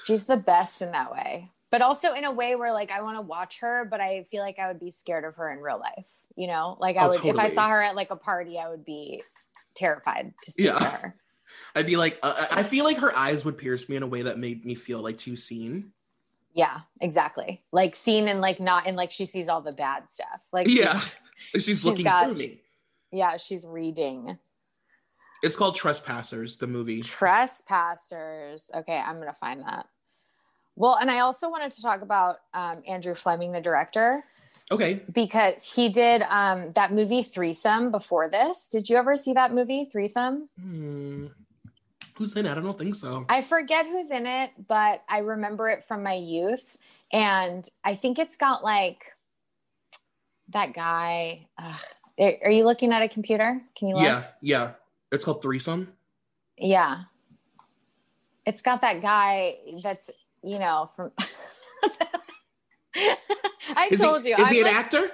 [0.05, 1.51] She's the best in that way.
[1.71, 4.41] But also in a way where like I want to watch her, but I feel
[4.41, 6.05] like I would be scared of her in real life.
[6.35, 8.69] You know, like I Oh, would if I saw her at like a party, I
[8.69, 9.23] would be
[9.75, 10.79] terrified to see Yeah.
[10.79, 11.15] her.
[11.75, 14.21] I'd be like, uh, I feel like her eyes would pierce me in a way
[14.23, 15.91] that made me feel like too seen.
[16.53, 17.63] Yeah, exactly.
[17.71, 20.41] Like seen and like not and like she sees all the bad stuff.
[20.51, 20.99] Like Yeah,
[21.37, 22.61] she's, she's looking got- through me.
[23.11, 24.37] yeah, she's reading.
[25.43, 27.01] It's called Trespassers, the movie.
[27.01, 28.71] Trespassers.
[28.73, 29.87] Okay, I'm gonna find that.
[30.77, 34.23] Well, and I also wanted to talk about um, Andrew Fleming, the director,
[34.69, 38.67] Okay, because he did um, that movie Threesome before this.
[38.67, 40.49] Did you ever see that movie Threesome?
[40.59, 41.27] Hmm.
[42.15, 42.51] who's in it?
[42.51, 43.25] I don't think so.
[43.29, 46.77] I forget who's in it, but I remember it from my youth,
[47.11, 49.03] and I think it's got like
[50.49, 51.47] that guy.
[51.57, 51.79] Ugh.
[52.43, 53.61] Are you looking at a computer?
[53.75, 54.03] Can you look?
[54.03, 54.71] yeah, yeah.
[55.11, 55.93] It's called Threesome.
[56.57, 57.03] Yeah.
[58.45, 60.09] It's got that guy that's,
[60.43, 61.11] you know, from
[62.95, 64.35] I Is told he, you.
[64.35, 65.11] Is I'm he an like- actor?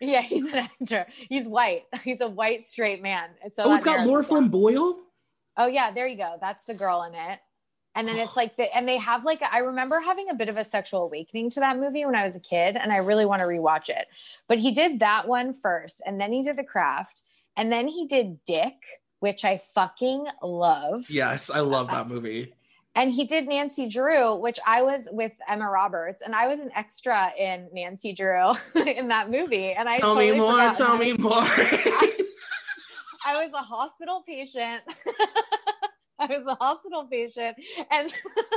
[0.00, 1.06] Yeah, he's an actor.
[1.28, 1.84] He's white.
[2.04, 3.30] He's a white straight man.
[3.42, 4.24] And so oh, it's got Laura.
[4.24, 4.98] Flynn Boyle.
[5.56, 6.36] Oh yeah, there you go.
[6.40, 7.38] That's the girl in it.
[7.94, 10.56] And then it's like the and they have like I remember having a bit of
[10.56, 13.40] a sexual awakening to that movie when I was a kid, and I really want
[13.40, 14.06] to rewatch it.
[14.48, 17.22] But he did that one first, and then he did The Craft,
[17.56, 18.74] and then he did Dick,
[19.20, 21.08] which I fucking love.
[21.08, 22.52] Yes, I love that movie.
[22.96, 26.70] And he did Nancy Drew, which I was with Emma Roberts, and I was an
[26.76, 28.52] extra in Nancy Drew
[28.86, 29.72] in that movie.
[29.72, 30.72] And I Tell totally me more.
[30.72, 31.42] Tell me more.
[33.26, 34.82] I was a hospital patient.
[36.18, 37.56] I was a hospital patient.
[37.90, 38.12] And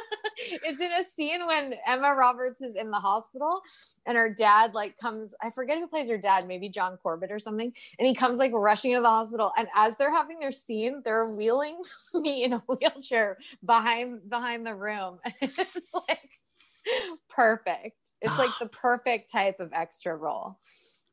[0.51, 3.61] it's in a scene when Emma Roberts is in the hospital
[4.05, 7.39] and her dad like comes, I forget who plays her dad, maybe John Corbett or
[7.39, 7.73] something.
[7.99, 9.51] And he comes like rushing into the hospital.
[9.57, 11.81] And as they're having their scene, they're wheeling
[12.13, 15.19] me in a wheelchair behind behind the room.
[15.25, 16.29] And it's like
[17.29, 18.11] perfect.
[18.21, 20.57] It's like the perfect type of extra role.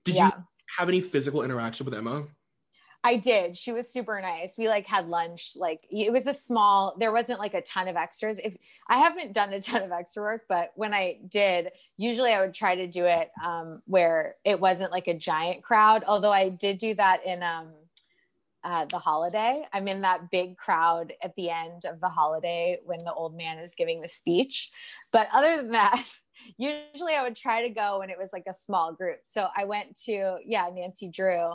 [0.04, 0.26] Did Yeah.
[0.26, 0.32] you
[0.78, 2.24] have any physical interaction with Emma?
[3.06, 3.54] I did.
[3.58, 4.56] She was super nice.
[4.56, 5.52] We like had lunch.
[5.56, 6.96] Like it was a small.
[6.98, 8.40] There wasn't like a ton of extras.
[8.42, 8.56] If
[8.88, 12.54] I haven't done a ton of extra work, but when I did, usually I would
[12.54, 16.02] try to do it um, where it wasn't like a giant crowd.
[16.06, 17.72] Although I did do that in um,
[18.64, 19.62] uh, the holiday.
[19.74, 23.58] I'm in that big crowd at the end of the holiday when the old man
[23.58, 24.70] is giving the speech.
[25.12, 26.02] But other than that.
[26.58, 29.20] Usually I would try to go when it was like a small group.
[29.24, 31.54] So I went to, yeah, Nancy Drew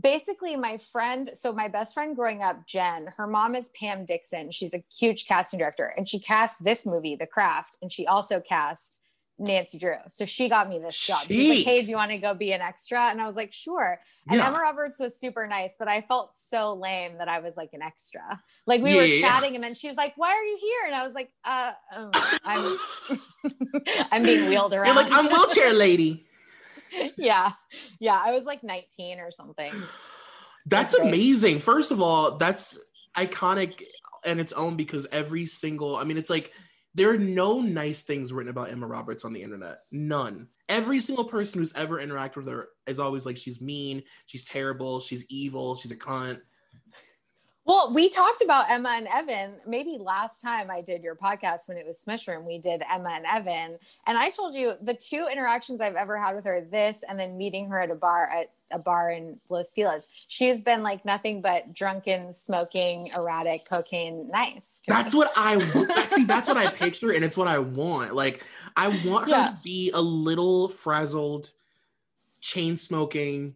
[0.00, 4.50] basically my friend so my best friend growing up jen her mom is pam dixon.
[4.50, 8.40] She's a huge casting director and she cast this movie the craft and she also
[8.40, 9.00] cast
[9.40, 9.94] nancy drew.
[10.08, 11.30] So she got me this job.
[11.30, 13.08] She's like hey do you want to go be an extra?
[13.08, 14.00] And i was like sure.
[14.28, 14.48] And Yeah.
[14.48, 17.82] emma roberts was super nice but i felt so lame that i was like an
[17.82, 18.42] extra.
[18.66, 19.40] Like we Yeah, were yeah, yeah.
[19.40, 20.86] chatting and then she was like why are you here?
[20.86, 22.12] And i was like uh um,
[22.44, 22.62] i'm
[24.12, 26.26] i'm being wheeled around You're like, I'm wheelchair lady.
[27.16, 27.52] yeah
[28.00, 29.72] yeah i was like 19 or something
[30.66, 31.08] That's That's great.
[31.14, 31.58] amazing.
[31.60, 32.78] First of all, that's
[33.16, 33.82] iconic
[34.26, 36.52] in its own because every single, I mean, it's like
[36.94, 39.78] there are no nice things written about Emma Roberts on the internet.
[39.92, 40.48] None.
[40.68, 45.00] Every single person who's ever interacted with her is always like, she's mean, she's terrible,
[45.00, 46.40] she's evil, she's a cunt.
[47.68, 51.76] Well, we talked about Emma and Evan maybe last time I did your podcast when
[51.76, 52.46] it was Smish Room.
[52.46, 53.78] We did Emma and Evan.
[54.06, 57.36] And I told you the two interactions I've ever had with her, this and then
[57.36, 60.08] meeting her at a bar at a bar in Los Feliz.
[60.28, 64.80] She's been like nothing but drunken, smoking, erratic, cocaine, nice.
[64.86, 64.96] to me.
[65.02, 65.58] That's what I
[66.08, 66.24] see.
[66.24, 68.14] That's what I picture, and it's what I want.
[68.14, 68.42] Like,
[68.78, 69.46] I want her Yeah.
[69.48, 71.52] to be a little frazzled,
[72.40, 73.54] chain smoking,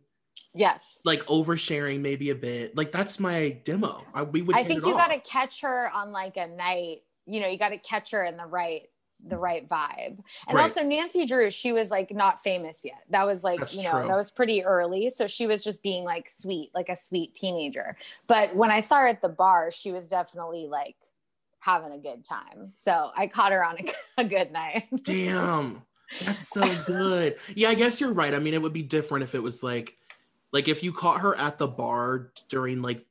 [0.54, 1.00] yes.
[1.04, 2.76] like oversharing, maybe a bit.
[2.76, 4.04] Like that's my demo.
[4.14, 4.56] I, we would.
[4.56, 7.02] I think you got to catch her on like a night.
[7.26, 8.88] You know, you got to catch her in the right
[9.24, 10.18] the right vibe.
[10.48, 10.62] And Right.
[10.64, 13.02] also Nancy Drew, she was like not famous yet.
[13.10, 14.08] That was like, That's you know, true.
[14.08, 15.10] that was pretty early.
[15.10, 17.96] So she was just being like sweet, like a sweet teenager.
[18.26, 20.96] But when I saw her at the bar, she was definitely like
[21.60, 22.70] having a good time.
[22.74, 24.88] So I caught her on a, a good night.
[25.04, 25.82] Damn,
[26.24, 27.36] that's so good.
[27.54, 28.34] Yeah, I guess you're right.
[28.34, 29.96] I mean, it would be different if it was like,
[30.52, 33.04] like if you caught her at the bar during like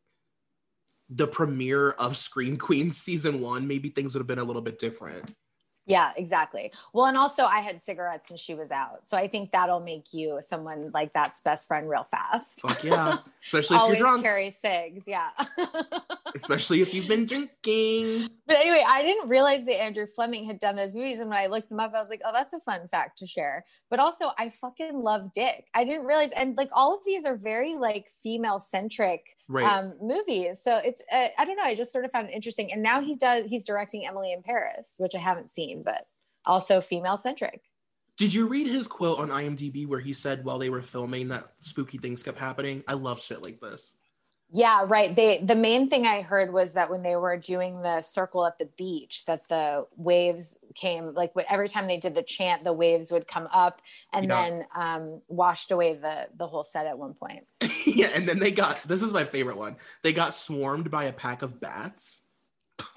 [1.09, 4.79] the premiere of Scream Queen season one, maybe things would have been a little bit
[4.79, 5.35] different.
[5.85, 6.71] Yeah, exactly.
[6.93, 9.01] Well, and also I had cigarettes and she was out.
[9.05, 12.61] So I think that'll make you someone like that's best friend real fast.
[12.61, 15.07] Fuck yeah, especially if you're drunk, carry cigs.
[15.07, 15.29] Yeah.
[16.35, 18.29] especially if you've been drinking.
[18.47, 21.19] But anyway, I didn't realize that Andrew Fleming had done those movies.
[21.19, 23.27] And when I looked them up, I was like, oh, that's a fun fact to
[23.27, 23.65] share.
[23.89, 25.65] But also, I fucking love Dick.
[25.73, 26.31] I didn't realize.
[26.31, 29.65] And like all of these are very like female centric Right.
[29.65, 30.61] um, movies.
[30.61, 31.63] So it's, uh, I don't know.
[31.63, 32.71] I just sort of found it interesting.
[32.71, 36.07] And now he does, he's directing Emily in Paris, which I haven't seen, but
[36.45, 37.61] also female centric.
[38.17, 41.53] Did you read his quote on IMDb where he said while they were filming that
[41.61, 42.83] spooky things kept happening?
[42.87, 43.95] I love shit like this.
[44.53, 45.15] Yeah, right.
[45.15, 48.59] They the main thing I heard was that when they were doing the circle at
[48.59, 53.13] the beach, that the waves came like every time they did the chant, the waves
[53.13, 53.81] would come up
[54.11, 54.41] and Yeah.
[54.41, 57.45] then um, washed away the the whole set at one point.
[57.85, 59.77] yeah, and then they got this is my favorite one.
[60.03, 62.21] They got swarmed by a pack of bats.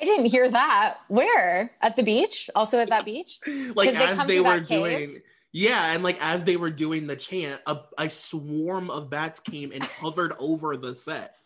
[0.01, 0.99] I didn't hear that.
[1.09, 2.49] Where at the beach?
[2.55, 3.39] Also at that beach?
[3.74, 5.20] like they as they were doing
[5.53, 9.70] yeah, and like as they were doing the chant, a, a swarm of bats came
[9.70, 11.37] and hovered over the set.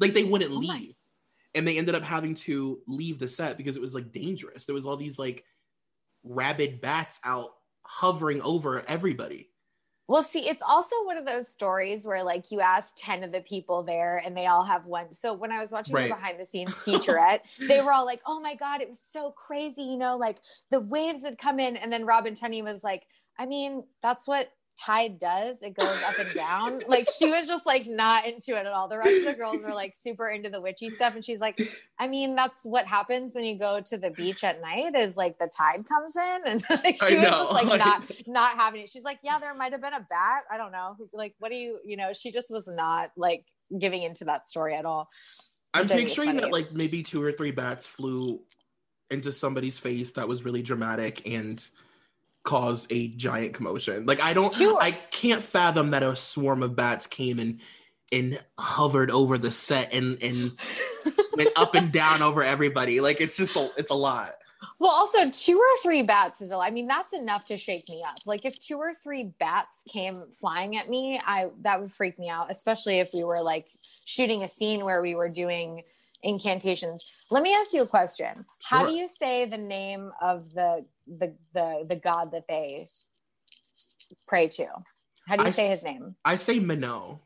[0.00, 0.94] Like they wouldn't Oh leave.
[1.54, 4.64] And they ended up having to leave the set because it was like dangerous.
[4.64, 5.44] There was all these like
[6.24, 7.50] rabid bats out
[7.82, 9.50] hovering over everybody.
[10.08, 13.40] Well, see, it's also one of those stories where like you ask 10 of the
[13.40, 15.12] people there and they all have one.
[15.14, 16.08] So when I was watching Right.
[16.08, 19.32] the behind the scenes featurette, they were all like, oh my God, it was so
[19.32, 19.82] crazy.
[19.82, 20.38] You know, like
[20.70, 21.76] the waves would come in.
[21.76, 23.02] And then Robin Tunney was like,
[23.38, 25.62] I mean, that's what tide does.
[25.62, 26.82] It goes up and down.
[26.88, 28.88] like she was just like not into it at all.
[28.88, 31.14] The rest of the girls were like super into the witchy stuff.
[31.14, 31.60] And she's like,
[31.98, 35.38] I mean, that's what happens when you go to the beach at night is like
[35.38, 36.40] the tide comes in.
[36.46, 38.90] And like, I she was know, just like not not having it.
[38.90, 40.42] She's like, yeah, there might have been a bat.
[40.50, 40.96] I don't know.
[41.12, 43.44] Like, what do you, you know, she just was not like
[43.78, 45.08] giving into that story at all.
[45.74, 48.40] I'm Which I think is picturing that like maybe two or three bats flew
[49.10, 51.66] into somebody's face that was really dramatic and
[52.46, 54.06] caused a giant commotion.
[54.06, 57.60] Like I don't Two- I can't fathom that a swarm of bats came and
[58.12, 60.52] and hovered over the set and and
[61.36, 63.00] went up and down over everybody.
[63.00, 64.32] Like it's just a it's a lot.
[64.78, 68.02] Well, also two or three bats is, a- I mean, that's enough to shake me
[68.06, 68.16] up.
[68.24, 72.28] Like if two or three bats came flying at me, I, that would freak me
[72.28, 73.66] out, especially if we were like
[74.04, 75.82] shooting a scene where we were doing
[76.22, 77.04] incantations.
[77.30, 78.44] Let me ask you a question.
[78.64, 82.86] How do you say the name of the, the, the, the God that they
[84.26, 84.66] pray to?
[85.26, 86.14] How do you I say his name?
[86.24, 87.18] I say Minot.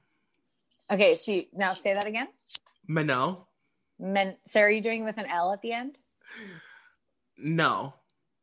[0.90, 2.28] Okay, so you, now say that again.
[2.88, 3.46] Minot?
[3.98, 6.00] Men, so are you doing it with an L at the end?
[7.36, 7.94] No.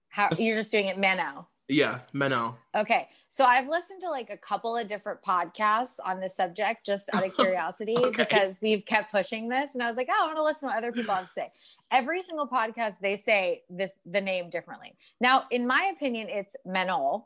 [0.09, 1.47] How you're just doing it Mano?
[1.69, 2.53] Yeah, Minot.
[2.75, 7.09] Okay, so I've listened to like a couple of different podcasts on this subject just
[7.13, 8.23] out of curiosity Okay.
[8.23, 10.73] because we've kept pushing this, and I was like, oh, I want to listen to
[10.75, 11.51] what other people have to say.
[11.91, 14.95] Every single podcast they say this the name differently.
[15.19, 17.25] Now, in my opinion, it's Menol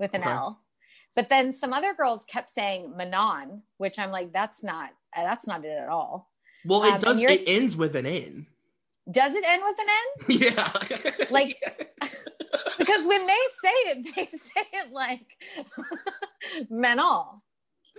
[0.00, 0.30] with an Okay.
[0.30, 0.60] L,
[1.14, 5.64] but then some other girls kept saying Manon, which I'm like, that's not that's not
[5.64, 6.30] it at all.
[6.64, 8.46] Well, Um, it and does it ends with an N.
[9.10, 10.38] Does it end with an N?
[11.20, 11.26] Yeah.
[11.30, 11.94] Like-
[12.88, 13.32] because when they
[13.62, 15.26] say it, they say it like
[16.70, 17.40] menol,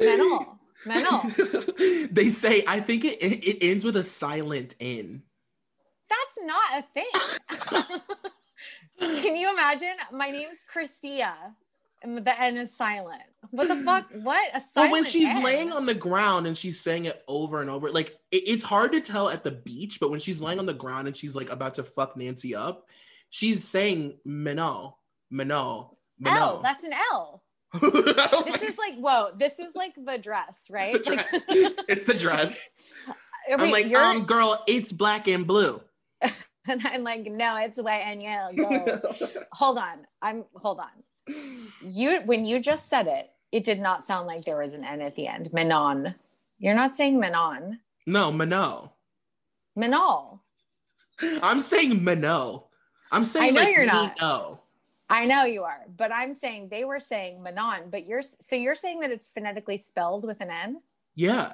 [0.01, 2.09] menol, menol.
[2.13, 5.21] they say I think it it ends with a silent N.
[6.09, 8.01] That's not a thing.
[9.21, 9.93] Can you imagine?
[10.11, 11.33] My name's Christia,
[12.01, 13.21] and the N is silent.
[13.51, 14.11] What the fuck?
[14.23, 14.73] What a silent.
[14.75, 15.43] But when she's N.
[15.43, 18.91] laying on the ground and she's saying it over and over, like it- it's hard
[18.93, 21.51] to tell at the beach, but when she's laying on the ground and she's like
[21.51, 22.89] about to fuck Nancy up,
[23.29, 24.93] she's saying Minot,
[25.31, 26.39] Minot, Minot.
[26.41, 27.43] L, that's an L.
[27.81, 29.31] This is like whoa.
[29.37, 30.93] This is like the dress, right?
[31.03, 31.27] the Like-
[31.87, 32.59] it's the dress.
[33.49, 35.81] Wait, I'm like, you're- um, girl, it's black and blue.
[36.21, 39.01] and I'm like, no, it's white and yellow.
[39.53, 40.05] Hold on.
[40.21, 41.35] I'm hold on.
[41.83, 45.01] You when you just said it, it did not sound like there was an N
[45.01, 45.51] at the end.
[45.53, 46.15] Menon.
[46.57, 47.79] You're not saying Menon.
[48.05, 48.91] no, Minot.
[49.77, 50.39] Menol.
[51.21, 52.65] I'm saying Minot.
[53.11, 54.61] I'm saying I know like, you're not.
[55.11, 58.75] I know you are, but I'm saying they were saying Menon, but you're so you're
[58.75, 60.81] saying that it's phonetically spelled with an N
[61.15, 61.53] Yeah.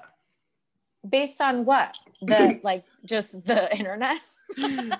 [1.10, 1.96] based on what?
[2.22, 4.20] The like just the internet?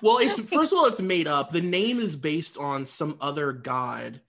[0.02, 1.52] well, it's first of all, it's made up.
[1.52, 4.22] The name is based on some other god,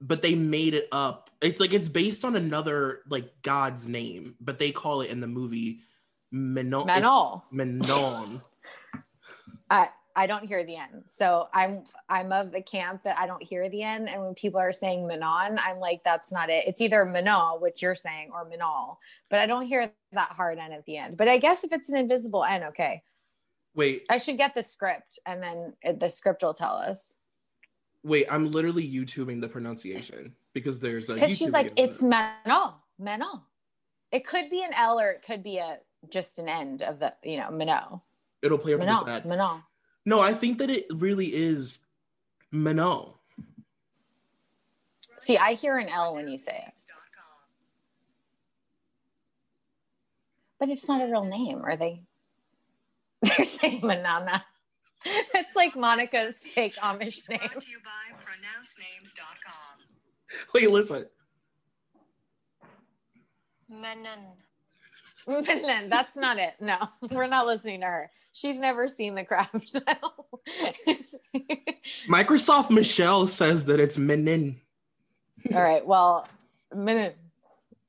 [0.00, 1.28] but they made it up.
[1.42, 5.26] It's like it's based on another like god's name, but they call it in the
[5.26, 5.80] movie
[6.32, 6.88] Menon.
[6.88, 7.42] it's Menol.
[7.52, 8.40] Menon.
[9.68, 11.04] I I don't hear the N.
[11.08, 14.08] So I'm I'm of the camp that I don't hear the N.
[14.08, 16.64] And when people are saying Manon, I'm like, that's not it.
[16.66, 18.96] It's either Menol, which you're saying, or Menol.
[19.28, 21.16] But I don't hear that hard N at the end.
[21.16, 23.02] But I guess if it's an invisible N, okay.
[23.74, 27.16] Wait, I should get the script and then it, the script will tell us.
[28.02, 28.26] wait.
[28.30, 31.14] I'm literally YouTubing the pronunciation because there's a.
[31.14, 32.06] Because she's like, it's it.
[32.06, 32.74] Menol.
[33.00, 33.42] Menol.
[34.10, 37.14] It could be an L or it could be a just an end of the,
[37.22, 38.00] you know, Menol.
[38.42, 39.62] It'll play over this Menol.
[40.06, 40.12] Ad.
[40.12, 40.16] Menol.
[40.16, 41.80] No, I think that it really is
[42.52, 43.14] Menon.
[45.18, 46.74] See, I hear an L when you say it.
[50.58, 52.02] But it's not a real name, are they?
[53.22, 54.44] They're saying Manana.
[55.34, 57.38] It's like Monica's fake Amish name.
[57.38, 59.86] Brought to you by pronouncenames.com.
[60.52, 61.06] Wait, listen.
[63.70, 64.36] Menon.
[65.44, 66.54] Menen, that's not it.
[66.60, 66.76] No,
[67.10, 68.10] we're not listening to her.
[68.32, 69.76] She's never seen the craft.
[72.08, 74.60] Microsoft Michelle says that it's Menin.
[75.52, 75.84] All right.
[75.84, 76.28] Well,
[76.74, 77.12] Menen.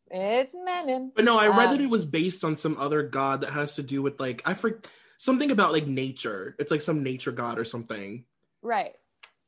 [0.10, 1.12] It's Menen.
[1.16, 3.76] But no, I read Um, that it was based on some other god that has
[3.76, 4.82] to do with like I for
[5.18, 6.56] something about like nature.
[6.60, 8.26] It's like some nature god or something.
[8.62, 8.96] Right.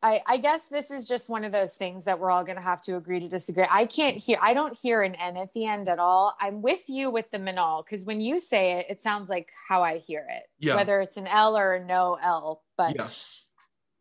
[0.03, 2.61] I, I guess this is just one of those things that we're all going to
[2.61, 3.65] have to agree to disagree.
[3.71, 6.35] I can't hear, I don't hear an N at the end at all.
[6.41, 9.81] I'm with you with the Manal because when you say it, it sounds like how
[9.81, 10.75] I hear it, Yeah.
[10.75, 12.63] whether it's an L or a no L.
[12.77, 13.07] But Yeah.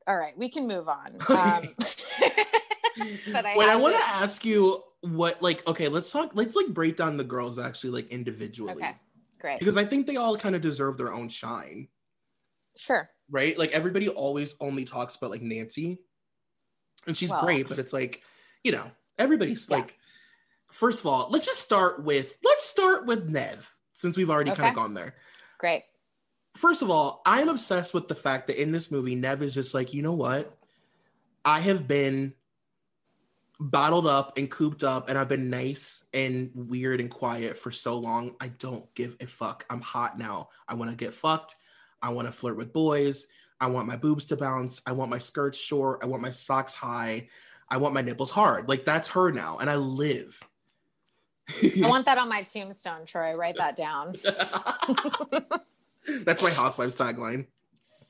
[0.08, 1.18] all right, we can move on.
[1.30, 1.68] Um,
[3.32, 6.66] but I Wait, I want to- ask you what like okay, let's talk let's like
[6.68, 8.72] break down the girls actually like individually.
[8.74, 8.94] Okay,
[9.40, 9.58] great.
[9.60, 11.88] Because I think they all kind of deserve their own shine,
[12.76, 13.08] Sure.
[13.32, 13.58] Right?
[13.58, 15.98] Like everybody always only talks about like Nancy.
[17.06, 18.22] And she's Well- great, but it's like,
[18.62, 19.78] you know, everybody's Yeah.
[19.78, 19.98] like
[20.70, 24.68] first of all, let's just start with let's start with Neve since we've already kind
[24.68, 25.16] of gone there.
[25.58, 25.84] Great.
[26.54, 29.72] First of all, I'm obsessed with the fact that in this movie, Neve is just
[29.74, 30.56] like, you know what?
[31.44, 32.34] I have been
[33.58, 37.98] bottled up and cooped up, and I've been nice and weird and quiet for so
[37.98, 38.36] long.
[38.40, 39.64] I don't give a fuck.
[39.70, 40.50] I'm hot now.
[40.68, 41.56] I want to get fucked.
[42.02, 43.26] I want to flirt with boys.
[43.60, 44.82] I want my boobs to bounce.
[44.86, 46.00] I want my skirts short.
[46.02, 47.28] I want my socks high.
[47.68, 48.68] I want my nipples hard.
[48.68, 50.40] Like that's her now, and I live.
[51.48, 53.34] I want that on my tombstone, Troy.
[53.34, 54.14] Write that down.
[56.24, 57.46] that's my housewives tagline.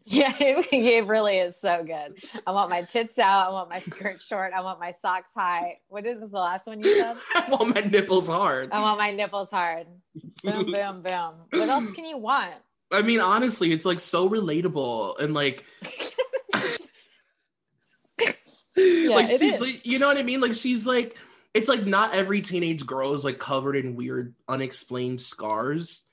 [0.05, 2.17] Yeah, it, it really is so good.
[2.47, 3.49] I want my tits out.
[3.49, 4.53] I want my skirt short.
[4.53, 5.79] I want my socks high.
[5.89, 7.17] What is the last one you said?
[7.35, 8.73] I want my nipples hard.
[8.73, 9.87] I want my nipples hard.
[10.43, 11.35] Boom, boom, boom.
[11.51, 12.55] What else can you want?
[12.93, 15.65] I mean, honestly, it's like so relatable and like,
[18.77, 20.41] like she's like, you know what I mean?
[20.41, 21.17] Like she's like,
[21.55, 26.05] it's like not every teenage girl is like covered in weird, unexplained scars.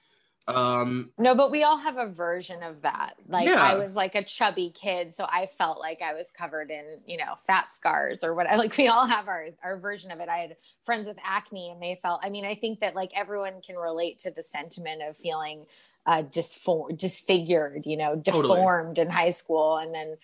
[0.50, 3.14] Um, No, but we all have a version of that.
[3.28, 3.62] Like Yeah.
[3.62, 7.18] I was like a chubby kid, so I felt like I was covered in, you
[7.18, 8.48] know, fat scars or what.
[8.58, 10.28] Like we all have our our version of it.
[10.28, 12.22] I had friends with acne, and they felt.
[12.24, 15.66] I mean, I think that like everyone can relate to the sentiment of feeling
[16.06, 18.56] uh, disfor- disfigured, you know, Totally.
[18.56, 20.18] deformed in high school, and then,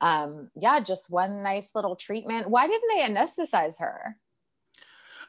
[0.00, 2.48] um, yeah, just one nice little treatment.
[2.50, 4.16] Why didn't they anesthetize her?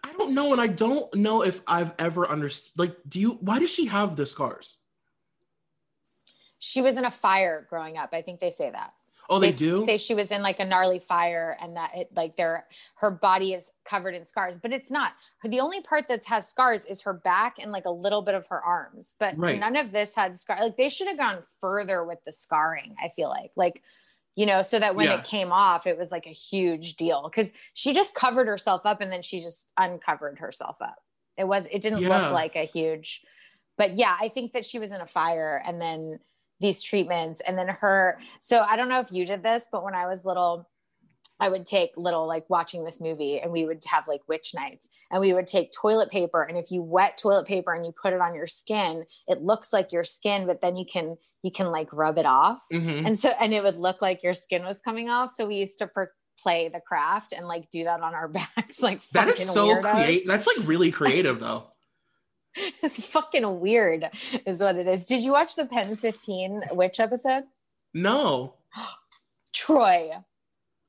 [0.03, 2.79] I don't know, and I don't know if I've ever understood.
[2.79, 3.31] Like, do you?
[3.41, 4.77] Why does she have the scars?
[6.57, 8.09] She was in a fire growing up.
[8.13, 8.93] I think they say that.
[9.31, 9.85] Oh, they, do.
[9.85, 13.53] say she was in like a gnarly fire and that it like their her body
[13.53, 15.13] is covered in scars but it's not
[15.43, 18.45] the only part that has scars is her back and like a little bit of
[18.47, 19.59] her arms but Right.
[19.59, 23.07] none of this had scar like they should have gone further with the scarring i
[23.09, 23.81] feel like like
[24.35, 25.19] you know so that when Yeah.
[25.19, 28.99] it came off it was like a huge deal because she just covered herself up
[29.01, 30.97] and then she just uncovered herself up
[31.37, 32.09] it was it didn't Yeah.
[32.23, 33.21] look like a huge
[33.77, 36.19] but yeah i think that she was in a fire and then
[36.61, 39.95] these treatments and then her so i don't know if you did this but when
[39.95, 40.69] i was little
[41.39, 44.87] i would take little like watching this movie and we would have like witch nights
[45.09, 48.13] and we would take toilet paper and if you wet toilet paper and you put
[48.13, 51.67] it on your skin it looks like your skin but then you can you can
[51.71, 53.05] like rub it off Mhm.
[53.07, 55.79] and so and it would look like your skin was coming off so we used
[55.79, 59.49] to per- play the craft and like do that on our backs like that is
[59.49, 60.27] so creative.
[60.27, 61.70] That's like really creative, though.
[62.83, 64.09] it's fucking weird
[64.45, 67.43] is what it is did you watch the pen 15 witch episode
[67.93, 68.55] No.
[69.53, 70.11] Troy.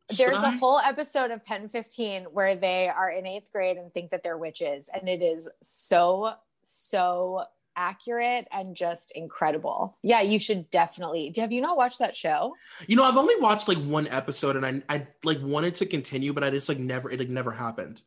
[0.09, 0.57] There's Should a I?
[0.57, 4.37] whole episode of Pen 15 where they are in eighth grade and think that they're
[4.39, 4.89] witches.
[4.93, 7.45] And it is so, so
[7.77, 9.97] accurate and just incredible.
[10.03, 11.33] Yeah, you should definitely.
[11.37, 12.55] Have you not watched that show?
[12.87, 16.33] You know, I've only watched like one episode, and I I like wanted to continue,
[16.33, 18.03] but I just like never it like never happened.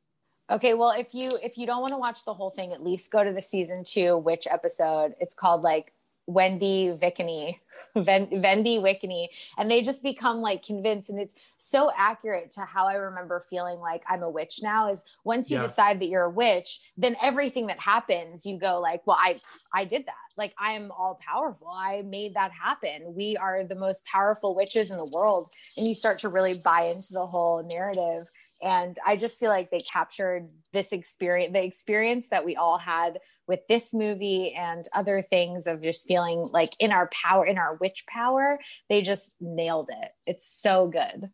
[0.49, 3.11] Okay, well, if you if you don't want to watch the whole thing, at least
[3.11, 5.15] go to the season two witch episode.
[5.19, 5.91] It's called like
[6.27, 7.59] Wendy Vickney,
[7.95, 9.27] Ven- Vendy Wickney,
[9.57, 13.79] and they just become like convinced, and it's so accurate to how I remember feeling
[13.79, 14.91] like I'm a witch now.
[14.91, 15.63] Is once you Yeah.
[15.63, 19.41] decide that you're a witch, then everything that happens, you go like, well, I
[19.73, 20.13] I did that.
[20.37, 21.69] Like I am all powerful.
[21.69, 23.15] I made that happen.
[23.15, 26.83] We are the most powerful witches in the world, and you start to really buy
[26.83, 28.27] into the whole narrative
[28.65, 33.19] and i just feel like they captured this experience the experience that we all had
[33.47, 37.75] with this movie and other things of just feeling like in our power in our
[37.75, 38.59] witch power
[38.89, 41.29] they just nailed it it's so good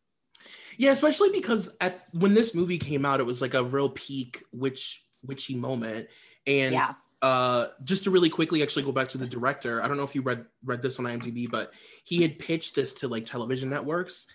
[0.77, 4.43] Yeah, especially because at when this movie came out, it was like a real peak
[4.51, 6.07] witch witchy moment.
[6.47, 6.93] And Yeah.
[7.21, 10.15] uh just to really quickly actually go back to the director, I don't know if
[10.15, 11.73] you read read this on IMDb, but
[12.03, 14.25] he had pitched this to like television networks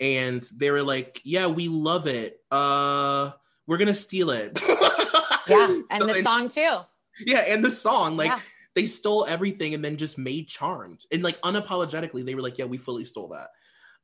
[0.00, 2.38] and they were like, Yeah, we love it.
[2.50, 3.30] Uh
[3.66, 4.60] we're gonna steal it.
[5.48, 6.78] yeah and the And- song too
[7.20, 8.40] Yeah, and the song, like Yeah.
[8.74, 11.04] they stole everything and then just made Charmed.
[11.12, 13.48] And like unapologetically, they were like, Yeah, we fully stole that.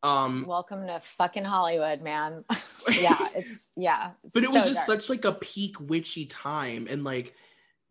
[0.02, 2.44] Um Welcome to fucking Hollywood, man.
[2.98, 4.12] yeah, it's yeah.
[4.24, 5.00] it's but it was just dark.
[5.02, 7.34] such like a peak witchy time and like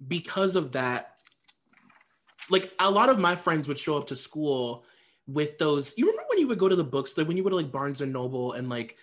[0.07, 1.15] because of that
[2.49, 4.83] like a lot of my friends would show up to school
[5.33, 7.53] with those you remember when you would go to the books, like when you would
[7.53, 8.97] like barnes and noble and like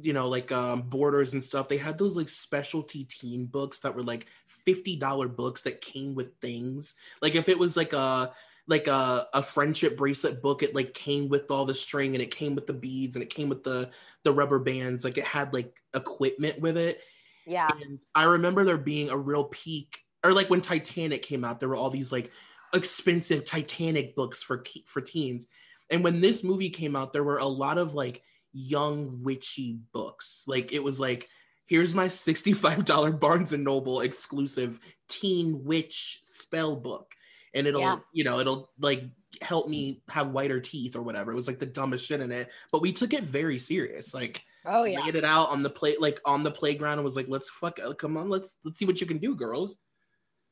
[0.00, 3.94] you know like um borders and stuff they had those like specialty teen books that
[3.94, 4.26] were like
[4.66, 8.32] $50 books that came with things like if it was like a
[8.66, 12.34] like a, a friendship bracelet book it like came with all the string and it
[12.34, 13.88] came with the beads and it came with the
[14.24, 17.00] the rubber bands like it had like equipment with it
[17.46, 17.68] yeah.
[17.82, 21.68] and I remember there being a real peak, or like when Titanic came out, there
[21.68, 22.30] were all these like
[22.74, 25.46] expensive Titanic books for te- for teens.
[25.90, 28.22] And when this movie came out, there were a lot of like
[28.52, 30.44] young witchy books.
[30.46, 31.28] Like it was like,
[31.66, 37.14] here's my $65 Barnes and Noble exclusive teen witch spell book.
[37.54, 37.98] And it'll, Yeah.
[38.12, 39.04] you know, it'll like
[39.42, 41.32] help me have whiter teeth or whatever.
[41.32, 42.50] It was like the dumbest shit in it.
[42.72, 44.14] But we took it very serious.
[44.14, 45.00] Like Oh yeah.
[45.00, 47.78] laid it out on the play like on the playground and was like let's fuck
[47.98, 49.76] come on let's let's see what you can do girls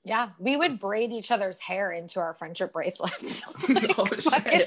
[0.04, 3.42] Yeah, we would braid each other's hair into our friendship bracelets.
[3.68, 4.60] like, Oh, fucking,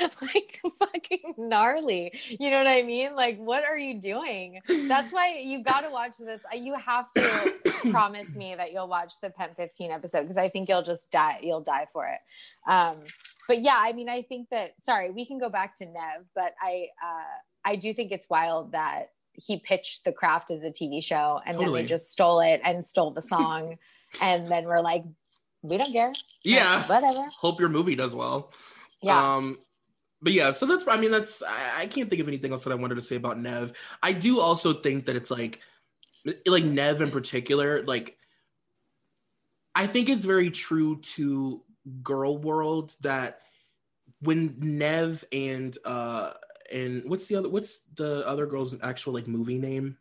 [0.22, 2.12] like fucking gnarly.
[2.28, 3.14] You know what I mean?
[3.14, 4.60] Like, what are you doing?
[4.66, 6.42] That's why you got to watch this.
[6.54, 7.52] You have to
[7.90, 11.40] promise me that you'll watch the Pen 15 episode because I think you'll just die.
[11.42, 12.20] You'll die for it.
[12.70, 12.98] Um,
[13.48, 14.72] but yeah, I mean, I think that.
[14.80, 18.72] Sorry, we can go back to Neve, but I, uh, I do think it's wild
[18.72, 19.10] that
[19.40, 21.82] he pitched the craft as a TV show and then Totally.
[21.82, 23.76] they just stole it and stole the song,
[24.22, 25.04] and then we're like,
[25.62, 26.12] we don't care.
[26.44, 27.28] yeah Like, whatever.
[27.40, 28.52] hope your movie does well
[29.02, 29.36] Yeah.
[29.36, 29.58] um
[30.22, 32.72] but yeah so that's i mean that's I, I can't think of anything else that
[32.72, 33.72] i wanted to say about neve
[34.02, 35.60] i do also think that it's like
[36.46, 38.16] like neve in particular like
[39.74, 41.62] i think it's very true to
[42.02, 43.40] girl world that
[44.20, 46.32] when neve and uh
[46.72, 49.96] and what's the other what's the other girl's actual like movie name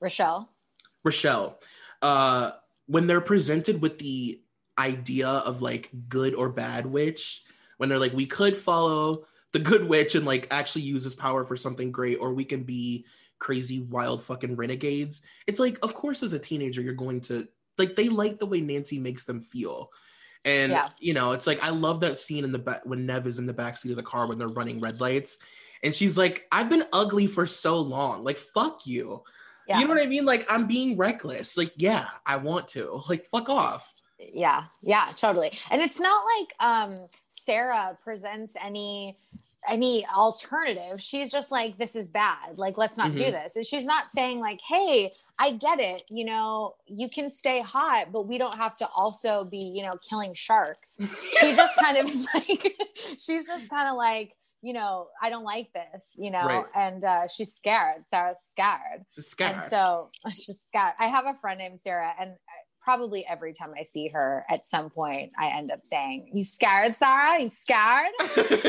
[0.00, 0.50] Rochelle.
[1.04, 1.60] Rochelle,
[2.02, 2.52] uh,
[2.86, 4.42] when they're presented with the
[4.78, 7.44] idea of like good or bad witch,
[7.78, 11.46] when they're like, we could follow the good witch and like actually use this power
[11.46, 13.06] for something great, or we can be
[13.38, 15.22] crazy, wild fucking renegades.
[15.46, 18.60] It's like, of course, as a teenager, you're going to like, they like the way
[18.60, 19.90] Nancy makes them feel.
[20.44, 20.88] And Yeah.
[20.98, 23.46] you know, it's like I love that scene in the back when Neve is in
[23.46, 25.38] the backseat of the car when they're running red lights.
[25.86, 28.22] And she's like, I've been ugly for so long.
[28.24, 29.22] Like, fuck you.
[29.66, 29.78] Yeah.
[29.80, 30.24] You know what I mean?
[30.26, 31.56] Like I'm being reckless.
[31.56, 33.02] Like, yeah, I want to.
[33.08, 33.92] Like, fuck off.
[34.18, 39.14] yeah yeah totally and it's not like um sarah presents any
[39.68, 43.32] any alternative she's just like this is bad like let's not do Mhm.
[43.44, 47.60] this and she's not saying like hey i get it you know you can stay
[47.60, 50.98] hot but we don't have to also be you know killing sharks
[51.38, 52.74] she just kind of is like
[53.18, 54.34] she's just kind of like
[54.66, 56.64] you know i don't like this you know Right.
[56.74, 59.54] and uh she's scared sarah's scared It's scary.
[59.54, 60.94] and so she's scared.
[60.98, 62.36] I have a friend named Sarah, and
[62.82, 66.96] probably every time I see her at some point, I end up saying, You scared,
[66.96, 67.40] Sarah?
[67.40, 68.12] You scared?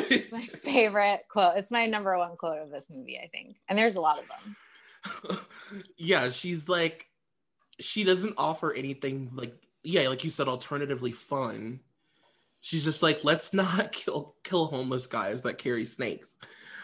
[0.10, 1.58] It's my favorite quote.
[1.58, 3.58] It's my number one quote of this movie, I think.
[3.70, 5.40] And there's a lot of them.
[5.98, 7.06] yeah, she's like,
[7.80, 11.80] she doesn't offer anything like, yeah, like you said, alternatively fun.
[12.62, 16.40] She's just like, let's not kill kill homeless guys that carry snakes.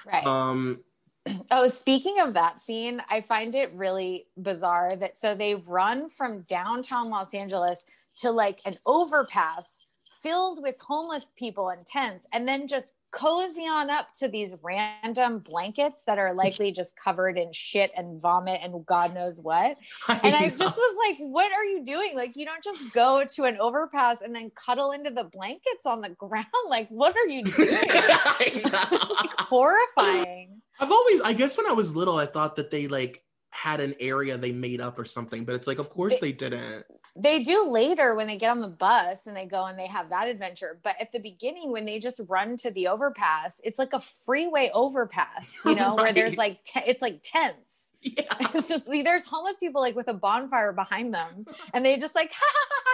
[0.05, 0.25] Right.
[0.25, 0.83] Um,
[1.51, 6.41] Oh, speaking of that scene, I find it really bizarre that so they run from
[6.41, 7.85] downtown Los Angeles
[8.17, 13.89] to like an overpass filled with homeless people and tents and then just cozy on
[13.89, 18.85] up to these random blankets that are likely just covered in shit and vomit and
[18.85, 19.77] God knows what.
[20.23, 22.15] And I just was like, what are you doing?
[22.15, 26.01] Like, you don't just go to an overpass and then cuddle into the blankets on
[26.01, 26.47] the ground.
[26.69, 27.67] Like, what are you doing?
[27.71, 30.61] It's like horrifying.
[30.79, 33.23] I've always, I guess, when I was little, I thought that they like
[33.53, 36.85] had an area they made up or something, but it's like, of course they didn't.
[37.15, 40.09] They do later when they get on the bus and they go and they have
[40.09, 40.79] that adventure.
[40.83, 44.71] But at the beginning, when they just run to the overpass, it's like a freeway
[44.73, 47.93] overpass, you know, where there's like, te- it's like tents.
[48.01, 48.23] Yeah.
[48.55, 52.31] It's just, there's homeless people like with a bonfire behind them and they just like,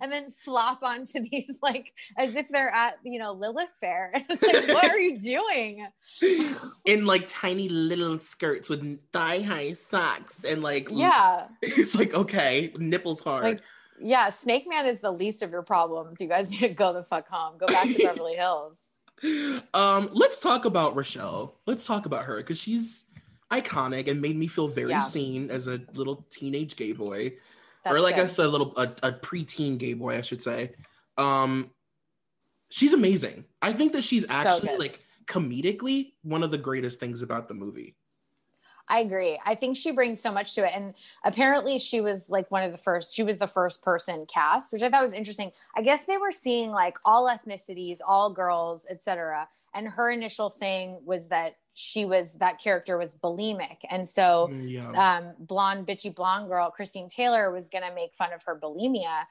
[0.00, 4.10] and then flop onto these like as if they're at, you know, Lilith Fair.
[4.14, 5.86] And it's like, what are you doing?
[6.86, 11.46] in like tiny little skirts with thigh high socks and like Yeah.
[11.62, 13.60] it's like okay nipples hard Like,
[14.00, 14.30] yeah.
[14.30, 16.16] Snake Man is the least of your problems.
[16.20, 17.56] You guys need to go the fuck home.
[17.58, 18.88] Go back to Beverly Hills.
[19.74, 23.04] um let's talk about rochelle let's talk about her because she's
[23.52, 25.00] iconic and made me feel very Yeah.
[25.02, 27.32] seen as a little teenage gay boy
[27.84, 30.72] That's or like I said, a little a, a preteen gay boy, I should say.
[31.18, 31.70] Um,
[32.70, 33.44] she's amazing.
[33.60, 34.80] I think that she's actually good.
[34.80, 37.96] like comedically one of the greatest things about the movie.
[38.88, 39.38] I agree.
[39.44, 40.72] I think she brings so much to it.
[40.74, 44.72] And apparently she was like one of the first, she was the first person cast,
[44.72, 45.52] which I thought was interesting.
[45.76, 49.48] I guess they were seeing like all ethnicities, all girls, etc.
[49.74, 53.78] And her initial thing was that she was that character was bulimic.
[53.90, 58.14] And so Mm, Yeah, um, blonde, bitchy blonde girl, Christine Taylor, was going to make
[58.14, 59.24] fun of her bulimia.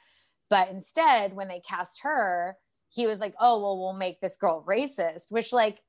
[0.50, 2.58] But instead, when they cast her,
[2.90, 5.80] he was like, oh, well, we'll make this girl racist, which, like,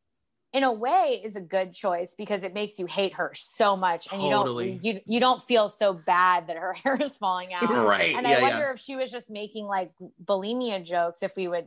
[0.52, 4.12] in a way is a good choice because it makes you hate her so much
[4.12, 4.72] and Totally.
[4.72, 8.14] you don't you, you don't feel so bad that her hair is falling out right.
[8.14, 8.72] and yeah, i wonder yeah.
[8.72, 9.90] if she was just making like
[10.22, 11.66] bulimia jokes if we would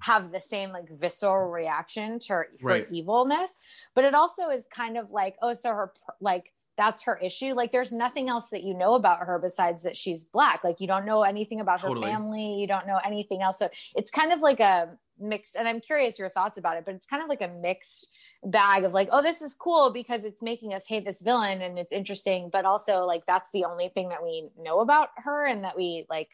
[0.00, 2.86] have the same like visceral reaction to her, her Right.
[2.90, 3.58] evilness
[3.94, 7.70] but it also is kind of like oh so her like that's her issue like
[7.72, 11.06] there's nothing else that you know about her besides that she's black like you don't
[11.06, 12.10] know anything about her Totally.
[12.10, 14.90] family you don't know anything else so it's kind of like a
[15.20, 18.10] mixed and i'm curious your thoughts about it but it's kind of like a mixed
[18.46, 21.78] bag of like oh this is cool because it's making us hate this villain and
[21.78, 25.62] it's interesting but also like that's the only thing that we know about her and
[25.62, 26.30] that we like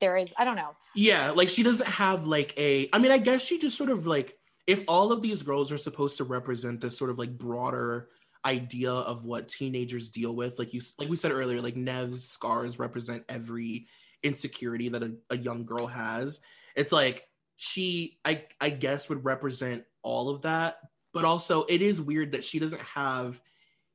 [0.00, 2.88] there is i don't know Yeah, like she doesn't have like a.
[2.92, 4.36] I mean, I guess she just sort of like
[4.66, 8.08] if all of these girls are supposed to represent this sort of like broader
[8.44, 12.80] idea of what teenagers deal with, like you like we said earlier, like Neve's scars
[12.80, 13.86] represent every
[14.24, 16.40] insecurity that a, a young girl has.
[16.74, 20.78] It's like she, I I guess, would represent all of that,
[21.14, 23.40] but also it is weird that she doesn't have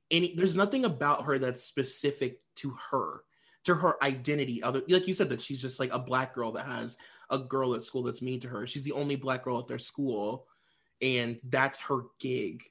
[0.10, 0.36] any.
[0.36, 3.24] There's nothing about her that's specific to her
[3.64, 6.66] to her identity other like you said that she's just like a black girl that
[6.66, 6.97] has
[7.30, 8.68] a girl at school that's mean to her.
[8.68, 10.47] She's the only black girl at their school
[11.01, 12.64] and that's her gig.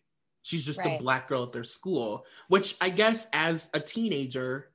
[0.43, 0.99] She's just Right.
[0.99, 4.71] the black girl at their school which i guess as a teenager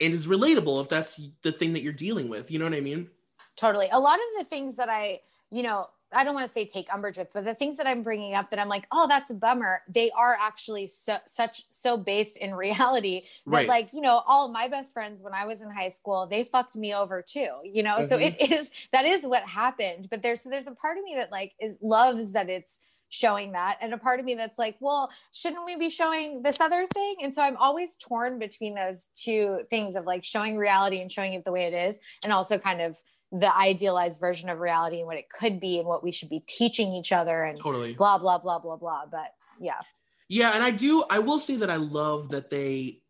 [0.00, 2.50] it is relatable if that's the thing that you're dealing with.
[2.50, 3.08] You know what i mean?
[3.56, 3.88] Totally.
[3.92, 6.92] A lot of the things that i you know i don't want to say take
[6.92, 9.34] umbrage with but the things that i'm bringing up that i'm like oh that's a
[9.34, 13.68] bummer they are actually so such so based in reality that Right.
[13.68, 16.76] like you know all my best friends when i was in high school they fucked
[16.76, 18.36] me over too you know so Mhm.
[18.40, 21.52] it is that is what happened but there's there's a part of me that like
[21.60, 25.64] is loves that it's showing that and a part of me that's like well shouldn't
[25.64, 29.94] we be showing this other thing and so i'm always torn between those two things
[29.94, 33.00] of like showing reality and showing it the way it is and also kind of
[33.36, 36.40] the idealized version of reality and what it could be and what we should be
[36.46, 39.80] teaching each other and totally blah blah blah blah blah but yeah
[40.28, 41.04] Yeah, and I do.
[41.10, 43.02] I will say that I love that they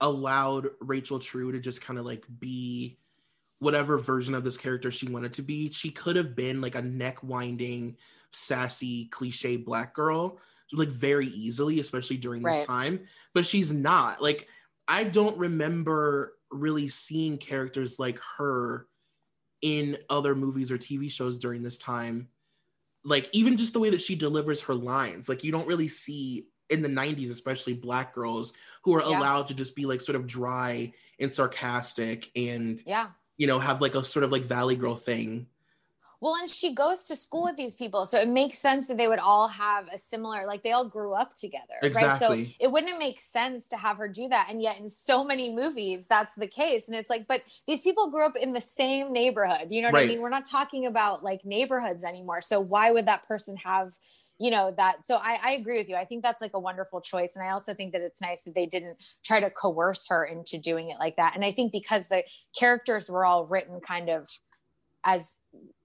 [0.00, 2.98] allowed Rachel True to just kind of like be
[3.58, 5.70] whatever version of this character she wanted to be.
[5.70, 7.96] She could have been like a neck winding,
[8.30, 10.38] sassy, cliche black girl,
[10.72, 12.66] like very easily, especially during this Right.
[12.66, 13.00] time.
[13.34, 14.22] But she's not.
[14.22, 14.48] Like,
[14.86, 18.86] I don't remember really seeing characters like her
[19.66, 22.28] in other movies or TV shows during this time
[23.04, 26.46] like even just the way that she delivers her lines like you don't really see
[26.70, 28.52] in the 90s especially black girls
[28.84, 29.18] who are Yeah.
[29.18, 33.80] allowed to just be like sort of dry and sarcastic and yeah you know have
[33.80, 35.46] like a sort of like valley girl thing
[36.20, 39.08] well and she goes to school with these people so it makes sense that they
[39.08, 42.18] would all have a similar like they all grew up together right?
[42.18, 45.54] So it wouldn't make sense to have her do that and yet in so many
[45.54, 49.12] movies that's the case and it's like but these people grew up in the same
[49.12, 50.06] neighborhood you know what Right.
[50.06, 50.20] i mean?
[50.20, 53.92] We're not talking about like neighborhoods anymore so why would that person have
[54.38, 55.06] you know that?
[55.06, 57.50] So I, I agree with you i think that's like a wonderful choice and i
[57.50, 60.98] also think that it's nice that they didn't try to coerce her into doing it
[60.98, 62.22] like that and i think because the
[62.58, 64.28] characters were all written kind of
[65.04, 65.36] as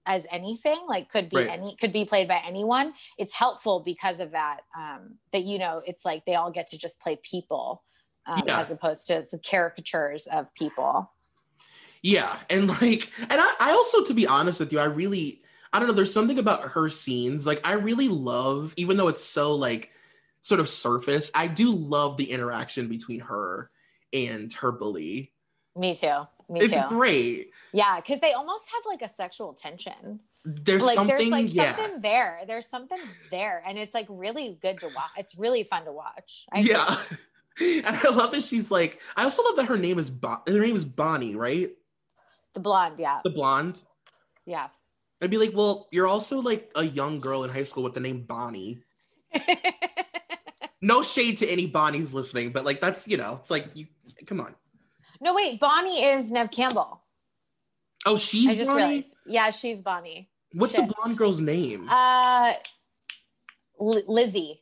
[0.06, 1.50] as anything like could be Right.
[1.50, 5.82] any could be played by anyone it's helpful because of that um that you know
[5.86, 7.82] it's like they all get to just play people
[8.26, 8.60] um, Yeah.
[8.60, 11.10] as opposed to the caricatures of people
[12.02, 15.42] yeah and like and I, I also to be honest with you i really
[15.72, 19.22] i don't know there's something about her scenes like i really love even though it's
[19.24, 19.90] so like
[20.40, 23.70] sort of surface i do love the interaction between her
[24.12, 25.32] and her bully
[25.76, 26.82] me too me it's too.
[26.88, 27.50] great.
[27.72, 30.20] Yeah because they almost have like a sexual tension.
[30.44, 31.74] There's like something there's like yeah.
[31.74, 32.40] something there.
[32.46, 32.98] There's something
[33.30, 36.46] there and it's like really good to watch it's really fun to watch.
[36.52, 36.96] I yeah.
[37.60, 40.58] and i love that she's like i also love that her name is bon- her
[40.58, 41.70] name is bonnie right?
[42.54, 43.20] The blonde yeah.
[43.24, 43.82] The blonde?
[44.46, 44.68] Yeah.
[45.20, 48.00] I'd be like well you're also like a young girl in high school with the
[48.00, 48.82] name bonnie.
[50.84, 53.86] No shade to any bonnies listening but like that's you know it's like you
[54.26, 54.54] come on
[55.22, 57.00] no wait bonnie is neve campbell
[58.04, 60.86] oh she's i just bonnie realized yeah she's bonnie what's shit.
[60.86, 62.52] the blonde girl's name uh
[63.80, 64.58] Li- lizzie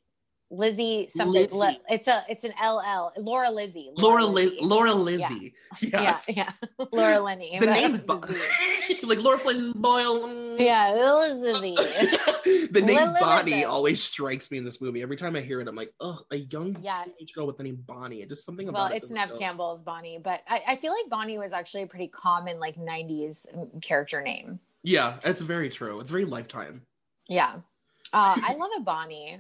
[0.52, 1.42] Lizzie something.
[1.42, 1.56] Lizzie.
[1.56, 3.12] Li- it's a it's an LL.
[3.18, 3.92] Laura Lizzie.
[3.96, 4.56] Laura Lizzie.
[4.56, 5.54] Liz, Laura Lizzie.
[5.80, 6.24] Yeah, Yes.
[6.26, 6.50] yeah.
[6.92, 7.56] Laura Linney.
[7.60, 8.98] The name, Z.
[9.04, 10.26] like Laura Flynn Boyle.
[10.60, 10.64] Mm.
[10.66, 11.74] Yeah, Lizzie.
[12.70, 15.02] the name Lil- Bonnie always strikes me in this movie.
[15.02, 17.04] Every time I hear it, I'm like, oh, a young Yeah.
[17.04, 18.22] teenage girl with the name Bonnie.
[18.22, 19.02] It just something Well, about it.
[19.02, 22.08] it's Neve feel- Campbell's Bonnie, but I, I feel like Bonnie was actually a pretty
[22.08, 23.46] common like '90s
[23.82, 24.60] character name.
[24.82, 26.00] Yeah, it's very true.
[26.00, 26.82] It's very lifetime.
[27.28, 27.56] Yeah,
[28.12, 29.38] uh, I love a Bonnie.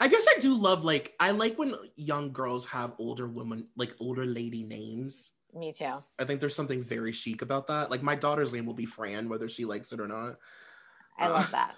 [0.00, 3.94] I guess I do love like I like when young girls have older women like
[4.00, 5.30] older lady names.
[5.54, 6.02] Me too.
[6.18, 7.90] I think there's something very chic about that.
[7.90, 10.36] Like my daughter's name will be Fran, whether she likes it or not.
[11.18, 11.74] I Uh, love that.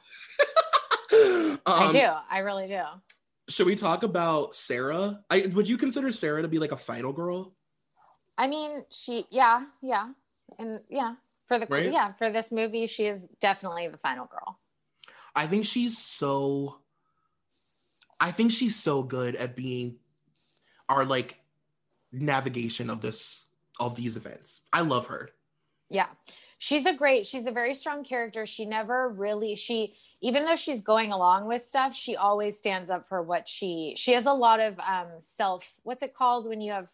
[1.66, 2.07] I Um, do.
[2.31, 2.83] I really do.
[3.49, 5.22] Should we talk about Sarah?
[5.31, 7.55] I would you consider Sarah to be like a final girl?
[8.39, 10.11] I mean, she, yeah, yeah,
[10.59, 11.14] and yeah,
[11.47, 11.93] for the Right?
[11.93, 14.59] yeah for this movie, she is definitely the final girl.
[15.37, 16.79] I think she's so
[18.20, 19.99] I think she's so good at being
[20.89, 21.41] our like
[22.12, 23.47] navigation of this
[23.85, 24.61] of these events.
[24.72, 25.30] I love her.
[25.91, 26.07] Yeah.
[26.59, 28.47] She's a great, she's a very strong character.
[28.47, 33.07] She never really, she, even though she's going along with stuff, she always stands up
[33.09, 36.72] for what she, she has a lot of um self, what's it called when you
[36.72, 36.91] have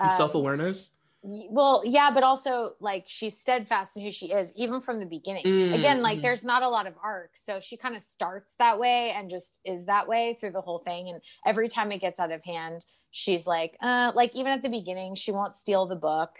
[0.00, 0.90] um, Self-awareness.
[0.92, 5.06] y- well, yeah, but also like she's steadfast in who she is, even from the
[5.06, 5.42] beginning.
[5.44, 6.22] Mm, Again, like mhm.
[6.22, 7.30] there's not a lot of arc.
[7.34, 10.80] So she kind of starts that way and just is that way through the whole
[10.80, 11.08] thing.
[11.08, 14.68] And every time it gets out of hand, she's like, uh, like even at the
[14.68, 16.30] beginning, she won't steal the book.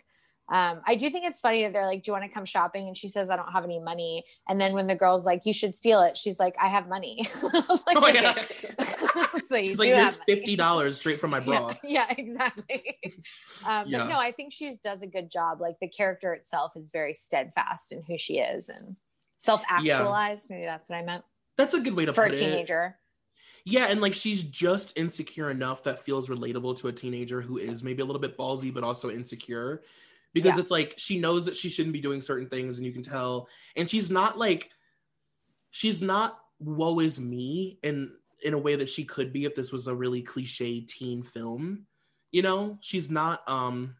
[0.51, 2.87] Um, I do think it's funny that they're like, Do you want to come shopping?
[2.87, 4.25] And she says, I don't have any money.
[4.49, 7.27] And then when the girl's like, You should steal it, she's like, I have money.
[7.43, 8.31] I was like, Oh, yeah.
[8.33, 11.73] "Okay." so you She's like here's fifty dollars straight from my bra.
[11.83, 12.99] Yeah, yeah exactly.
[13.67, 13.99] um, Yeah.
[14.01, 15.61] But no, I think she does a good job.
[15.61, 18.97] Like the character itself is very steadfast in who she is and
[19.39, 20.51] self-actualized.
[20.51, 21.25] Maybe that's what I meant
[21.57, 22.51] That's a good way to put it for a put it.
[22.51, 22.99] teenager.
[23.67, 27.83] Yeah, and like she's just insecure enough that feels relatable to a teenager who is
[27.83, 29.83] maybe a little bit ballsy but also insecure.
[30.35, 30.61] Because Yeah.
[30.61, 33.49] it's like she knows that she shouldn't be doing certain things and you can tell.
[33.77, 34.71] And she's not like
[35.71, 38.13] she's not woe is me in
[38.43, 41.87] in a way that she could be if this was a really cliche teen film.
[42.33, 43.97] You know, she's not um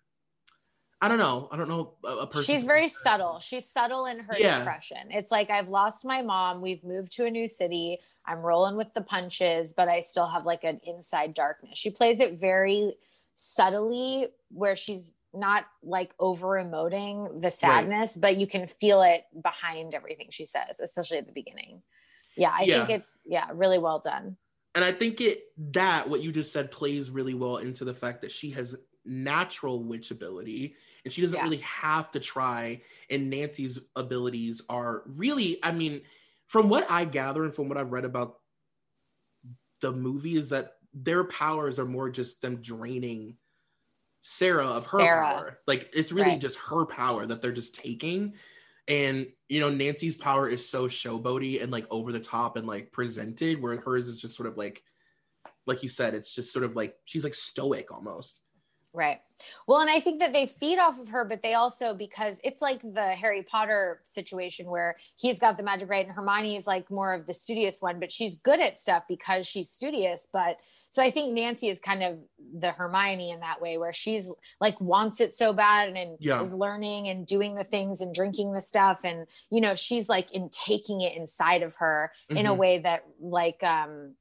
[1.01, 1.49] I don't know.
[1.53, 2.55] I don't know a, a person.
[2.55, 3.39] She's very subtle.
[3.39, 4.59] She's subtle in her Yeah.
[4.59, 5.11] depression.
[5.11, 6.63] It's like I've lost my mom.
[6.63, 7.99] We've moved to a new city.
[8.27, 11.77] I'm rolling with the punches, but I still have like an inside darkness.
[11.77, 12.95] She plays it very
[13.35, 19.95] subtly, where she's not like over emoting the sadness, but you can feel it behind
[19.95, 21.83] everything she says, especially at the beginning.
[22.37, 22.87] Yeah, I Yeah.
[22.87, 24.37] think it's yeah, really well done.
[24.75, 28.23] and I think it that what you just said plays really well into the fact
[28.23, 30.75] that she has natural witch ability
[31.05, 31.45] and she doesn't Yeah.
[31.45, 32.81] really have to try
[33.11, 36.01] and Nancy's abilities are really I mean
[36.49, 38.41] from what I gather and from what I've read about
[39.81, 43.37] the movie is that their powers are more just them draining
[44.27, 45.27] Sarah of her Sarah.
[45.27, 46.41] power like it's really Right.
[46.41, 48.35] just her power that they're just taking
[48.89, 52.91] and you know Nancy's power is so showboaty and like over the top and like
[52.91, 54.83] presented where hers is just sort of like
[55.67, 58.41] like you said it's just sort of like she's like stoic almost
[58.97, 59.21] Right.
[59.67, 62.63] Well, and I think that they feed off of her, but they also because it's
[62.63, 66.89] like the Harry Potter situation where he's got the magic right and Hermione is like
[66.93, 70.29] more of the studious one, but she's good at stuff because she's studious.
[70.33, 70.59] But
[70.95, 72.19] so I think Nancy is kind of
[72.57, 74.31] the Hermione in that way where she's
[74.61, 76.41] like wants it so bad and, and Yeah.
[76.41, 79.01] is learning and doing the things and drinking the stuff.
[79.03, 82.57] And, you know, she's like in taking it inside of her in a Mhm.
[82.59, 84.15] way that like um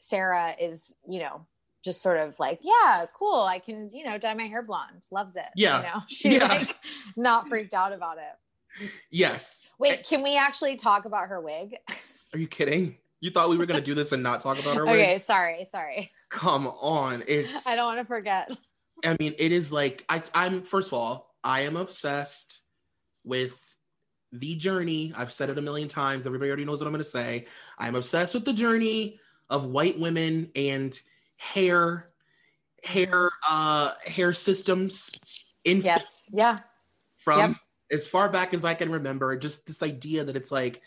[0.00, 1.46] Sarah is, you know,
[1.84, 3.42] just sort of like, yeah, cool.
[3.42, 5.06] I can, you know, dye my hair blonde.
[5.12, 5.46] Loves it.
[5.54, 5.76] Yeah.
[5.76, 6.48] You know, she's Yeah.
[6.48, 6.76] like
[7.16, 8.90] not freaked out about it.
[9.12, 11.76] yes Wait, can we actually talk about her wig?
[12.34, 14.76] are you kidding you thought we were going to do this and not talk about
[14.76, 14.94] her wig?
[14.94, 16.10] okay, sorry, sorry.
[16.30, 18.50] come on it's I don't want to forget.
[19.04, 22.60] I mean, it is like I, I'm first of all, I am obsessed
[23.24, 23.64] with
[24.32, 25.12] the journey.
[25.16, 26.26] I've said it a million times.
[26.26, 27.46] Everybody already knows what I'm going to say.
[27.78, 30.98] I'm obsessed with the journey of white women and
[31.36, 32.10] hair,
[32.84, 35.10] hair, uh, hair systems
[35.64, 36.24] in Yes.
[36.32, 36.58] Yeah.
[37.24, 37.56] from Yep.
[37.92, 39.36] as far back as I can remember.
[39.36, 40.82] Just this idea that it's like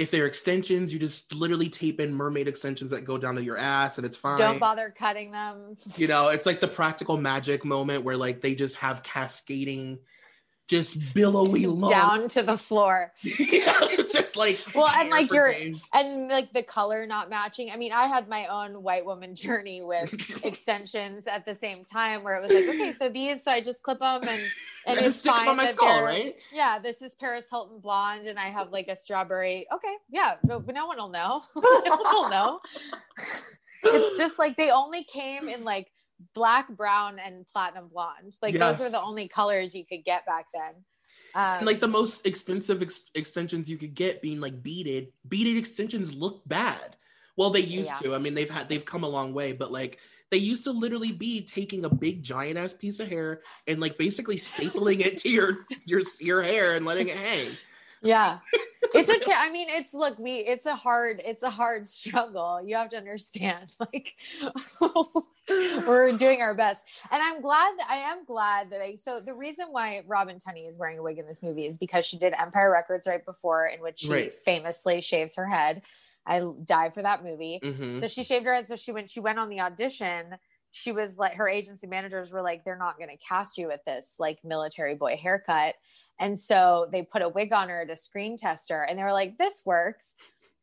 [0.00, 3.58] if they're extensions, you just literally tape in mermaid extensions that go down to your
[3.58, 5.76] ass, and it's fine Don't bother cutting them.
[5.96, 9.98] you know it's like the practical magic moment where like they just have cascading
[10.68, 13.12] just billowy long Down to the floor.
[13.22, 13.74] yeah,
[14.18, 15.88] just like Well, and, like, your days.
[15.92, 17.70] And like the color not matching.
[17.70, 20.12] I mean, I had my own white woman journey with
[20.44, 23.82] extensions at the same time where it was like, okay, so these, so I just
[23.82, 24.42] clip them and
[24.86, 27.80] and it's just stick them fine on my skull right Yeah, this is Paris Hilton
[27.80, 29.66] blonde, and I have like a strawberry.
[29.72, 31.42] Okay, yeah, no, but no one will know.
[31.56, 32.60] no one will know.
[33.82, 35.90] it's just like they only came in like
[36.34, 38.36] black, brown, and platinum blonde.
[38.42, 40.84] Like those were the only colors you could get back then.
[41.34, 45.12] Um, And like the most expensive ex- extensions you could get being like beaded.
[45.28, 46.96] Beaded extensions look bad.
[47.36, 47.98] Well, they used Yeah.
[48.10, 48.14] to.
[48.14, 49.98] I mean, they've had they've come a long way, but like
[50.30, 53.98] they used to literally be taking a big giant ass piece of hair and like
[53.98, 57.48] basically stapling it to your your your hair and letting it hang.
[58.02, 58.38] Yeah.
[58.92, 62.60] It's a t- i mean it's look we it's a hard it's a hard struggle.
[62.64, 64.14] You have to understand like
[65.86, 66.86] we're doing our best.
[67.10, 70.68] And i'm glad that i am glad that i so the reason why robin tunney
[70.68, 73.66] is wearing a wig in this movie is because she did empire records right before
[73.66, 74.34] in which she Right.
[74.34, 75.82] famously shaves her head.
[76.26, 77.60] I died for that movie.
[77.62, 78.00] Mhm.
[78.00, 78.66] so she shaved her head.
[78.66, 80.36] So she went she went on the audition.
[80.72, 83.80] She was like her agency managers were like they're not going to cast you with
[83.84, 85.74] this like military boy haircut
[86.20, 89.12] and so they put a wig on her to screen test her and they were
[89.12, 90.14] like this works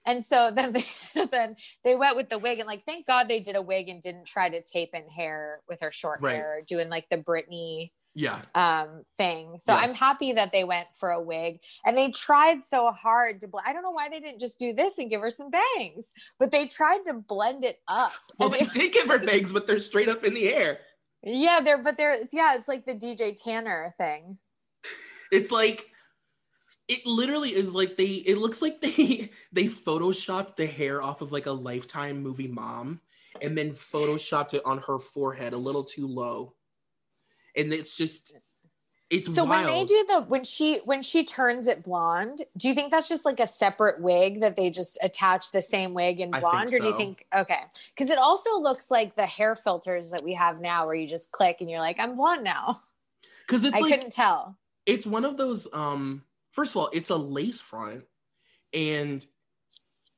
[0.06, 3.28] and so then they so then they went with the wig and like thank god
[3.28, 6.36] they did a wig and didn't try to tape in hair with her short Right.
[6.36, 8.42] hair doing like the Britney Yeah.
[8.56, 12.92] um thing so i'm happy that they went for a wig and they tried so
[12.92, 15.30] hard to bl- i don't know why they didn't just do this and give her
[15.32, 19.52] some bangs but they tried to blend it up Well, they did give her bangs,
[19.52, 20.80] but they're straight up in the air.
[21.24, 24.38] yeah they're but they're it's yeah it's like the dj tanner thing
[25.32, 25.90] It's like
[26.88, 31.32] it literally is like they it looks like they they photoshopped the hair off of
[31.32, 33.02] like a lifetime movie mom
[33.42, 36.54] and then photoshopped it on her forehead a little too low.
[37.56, 38.36] And it's just
[39.10, 39.66] it's so wild.
[39.66, 43.08] when they do the when she when she turns it blonde do you think that's
[43.08, 46.80] just like a separate wig that they just attach the same wig think blonde or
[46.80, 47.62] do you think okay
[47.96, 51.32] because it also looks like the hair filters that we have now where you just
[51.32, 52.82] click and you're like i'm blonde now
[53.48, 54.58] Because it's i like couldn't tell
[54.88, 58.04] it's one of those um first of all it's a lace front
[58.74, 59.24] and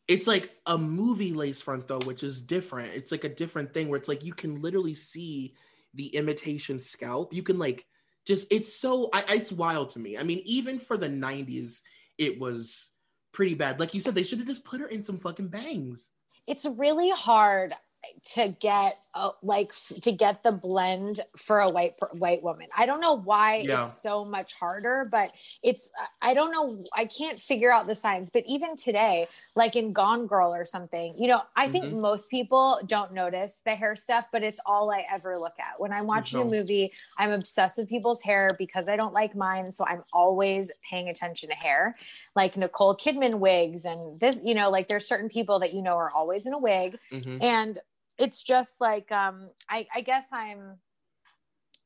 [0.08, 2.96] it's like a movie lace front though which is different.
[2.96, 5.54] It's like a different thing where it's like you can literally see
[5.94, 7.34] the imitation scalp.
[7.34, 7.86] You can like
[8.26, 10.18] just it's so I, it's wild to me.
[10.18, 11.82] I mean even for the 90s
[12.18, 12.92] it was
[13.34, 13.80] pretty bad.
[13.80, 16.10] Like you said they should have just put her in some fucking bangs.
[16.48, 17.76] It's really hard
[18.24, 22.68] to get uh, like to get the blend for a white white woman.
[22.78, 23.84] I don't know why Yeah.
[23.84, 25.34] it's so much harder, but
[25.64, 25.90] it's
[26.22, 28.30] I don't know I can't figure out the science.
[28.30, 32.00] But even today, like in Gone Girl or something, you know, I think Mhm.
[32.02, 35.92] most people don't notice the hair stuff, but it's all I ever look at when
[35.92, 36.94] I'm watching a movie.
[37.18, 41.50] I'm obsessed with people's hair because I don't like mine, so I'm always paying attention
[41.50, 41.96] to hair
[42.36, 45.96] like Nicole Kidman wigs and this, you know, like there's certain people that you know
[45.96, 46.98] are always in a wig.
[47.12, 47.40] Mhm.
[47.42, 47.80] And
[48.20, 50.78] it's just like um I, I guess I'm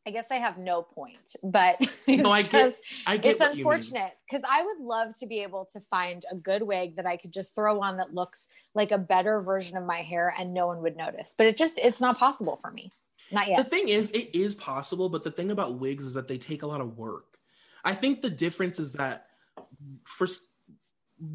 [0.05, 2.75] I guess I have no point, but it's No, I get-
[3.07, 3.73] i get it's what you mean.
[3.73, 7.15] unfortunate because I would love to be able to find a good wig that I
[7.15, 10.67] could just throw on that looks like a better version of my hair and no
[10.67, 11.35] one would notice.
[11.37, 12.91] But it just it's not possible for me.
[13.31, 13.57] Not yet.
[13.57, 16.63] The thing is, it is possible, but the thing about wigs is that they take
[16.63, 17.37] a lot of work.
[17.85, 19.27] I think the difference is that
[20.03, 20.27] for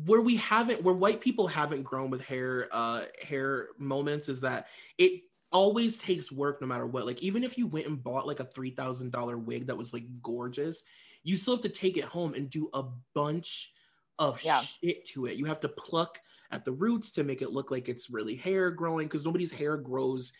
[0.05, 4.67] where we haven't, where white people haven't grown with hair, uh, hair moments, is that
[4.99, 7.07] it always takes work no matter what.
[7.07, 9.93] Like even if you went and bought like a three thousand dollar wig that was
[9.93, 10.83] like gorgeous,
[11.23, 12.85] you still have to take it home and do a
[13.15, 13.73] bunch
[14.19, 14.61] of Yeah.
[14.61, 15.37] shit to it.
[15.37, 16.19] You have to pluck
[16.51, 19.77] at the roots to make it look like it's really hair growing because nobody's hair
[19.77, 20.33] grows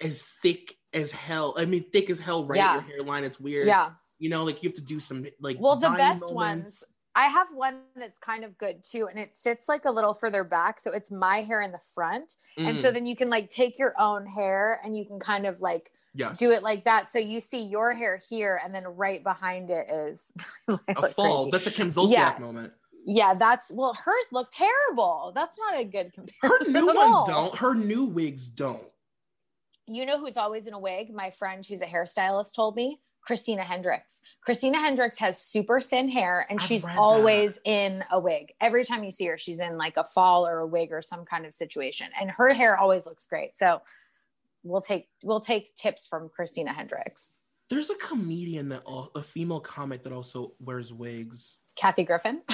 [0.00, 1.54] as thick as hell.
[1.56, 2.56] I mean, thick as hell, right?
[2.58, 2.74] Yeah.
[2.74, 3.66] Your hairline, it's weird.
[3.66, 3.90] Yeah.
[4.18, 5.58] You know, like you have to do some like.
[5.60, 6.34] Well, the best moments.
[6.34, 6.84] ones,
[7.16, 10.42] I have one that's kind of good too, and it sits like a little further
[10.44, 10.80] back.
[10.80, 12.34] So it's my hair in the front.
[12.56, 15.46] And so Mm, then you can like take your own hair and you can kind
[15.46, 16.38] of like yes.
[16.38, 17.10] do it like that.
[17.10, 20.32] So you see your hair here, and then right behind it is
[20.68, 21.44] a fall.
[21.44, 21.50] crazy.
[21.52, 22.36] That's a Kim Zolciak Yeah.
[22.40, 22.72] moment.
[23.06, 25.30] Yeah, that's well, hers look terrible.
[25.34, 26.74] That's not a good comparison.
[26.74, 27.26] Her new ones all.
[27.26, 27.54] don't.
[27.54, 28.82] Her new wigs don't.
[29.86, 31.12] You know who's always in a wig?
[31.12, 34.20] My friend, who's a hairstylist, told me Christina Hendricks.
[34.42, 38.52] Christina Hendricks has super thin hair and I've she's always in a wig.
[38.60, 41.24] Every time you see her, she's in like a fall or a wig or some
[41.24, 42.08] kind of situation.
[42.20, 43.56] And her hair always looks great.
[43.56, 43.80] So
[44.62, 47.38] we'll take we'll take tips from Christina Hendricks.
[47.70, 48.82] There's a comedian that
[49.14, 51.60] a female comic that also wears wigs.
[51.76, 52.42] Kathy Griffin.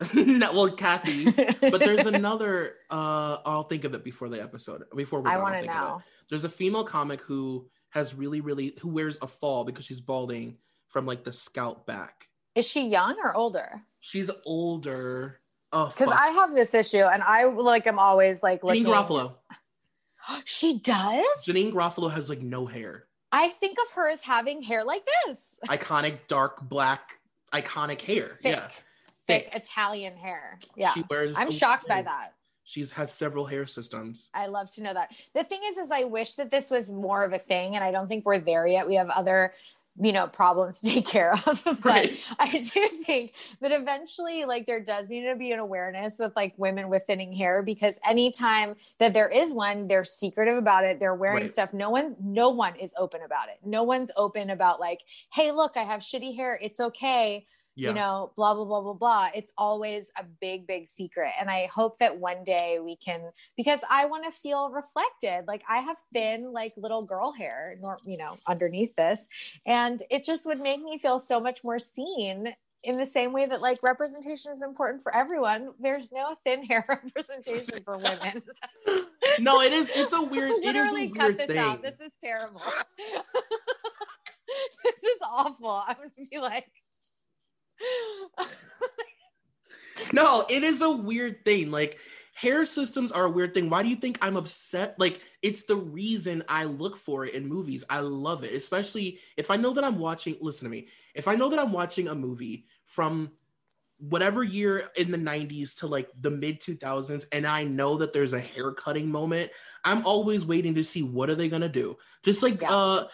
[0.14, 1.24] no, well, Kathy.
[1.60, 2.74] But there's another.
[2.90, 4.84] uh I'll think of it before the episode.
[4.96, 5.86] Before we I want to think of it.
[5.86, 6.02] know.
[6.28, 10.56] There's a female comic who has really, really who wears a fall because she's balding
[10.88, 12.28] from like the scalp back.
[12.54, 13.82] Is she young or older?
[14.00, 15.40] She's older.
[15.72, 16.10] Oh, Because.
[16.10, 18.84] I have this issue and I like I'm always like Janeane looking.
[18.84, 19.34] Garofalo.
[20.44, 21.24] She does.
[21.46, 23.06] Janeane Garofalo has like no hair.
[23.32, 25.58] I think of her as having hair like this.
[25.68, 27.18] Iconic dark black,
[27.52, 28.38] iconic hair.
[28.42, 28.68] Thick, Yeah,
[29.26, 30.58] thick Italian hair.
[30.76, 30.92] Yeah.
[30.92, 31.34] She wears.
[31.36, 32.34] I'm shocked by that.
[32.68, 34.28] She's has several hair systems.
[34.34, 35.10] I love to know that.
[35.34, 37.90] The thing is, is I wish that this was more of a thing, and I
[37.90, 38.86] don't think we're there yet.
[38.86, 39.54] We have other,
[39.98, 41.62] you know, problems to take care of.
[41.64, 42.20] but Right.
[42.38, 46.52] I do think that eventually, like, there does need to be an awareness with like
[46.58, 51.00] women with thinning hair because anytime that there is one, they're secretive about it.
[51.00, 51.52] They're wearing Right.
[51.52, 51.72] stuff.
[51.72, 53.60] No one, no one is open about it.
[53.64, 55.00] No one's open about like,
[55.32, 56.58] hey, look, I have shitty hair.
[56.60, 57.46] It's okay
[57.78, 57.90] Yeah.
[57.90, 59.28] you know, blah, blah, blah, blah, blah.
[59.36, 61.30] It's always a big, big secret.
[61.38, 63.20] And I hope that one day we can,
[63.56, 65.44] because I want to feel reflected.
[65.46, 69.28] Like I have thin, like little girl hair, nor, you know, underneath this.
[69.64, 72.52] And it just would make me feel so much more seen
[72.82, 75.70] in the same way that like representation is important for everyone.
[75.78, 78.42] There's no thin hair representation for women.
[79.38, 79.92] no, it is.
[79.94, 80.50] It's a weird.
[80.50, 81.58] It is a Literally cut this thing.
[81.58, 81.80] out.
[81.80, 82.60] This is terrible.
[84.84, 85.82] this is awful.
[85.86, 86.66] I'm going to be like,
[90.22, 91.70] No, it is a weird thing.
[91.70, 91.98] Like
[92.34, 93.68] hair systems are a weird thing.
[93.68, 94.98] Why do you think I'm upset?
[94.98, 97.84] Like it's the reason I look for it in movies.
[97.90, 100.36] I love it, especially if I know that I'm watching.
[100.40, 100.88] Listen to me.
[101.14, 103.30] If I know that I'm watching a movie from
[103.98, 108.32] whatever year in the 90s to like the mid 2000s and i know that there's
[108.32, 109.50] a hair cutting moment
[109.84, 112.70] i'm always waiting to see what are they going to do just like Yeah.
[112.70, 113.04] uh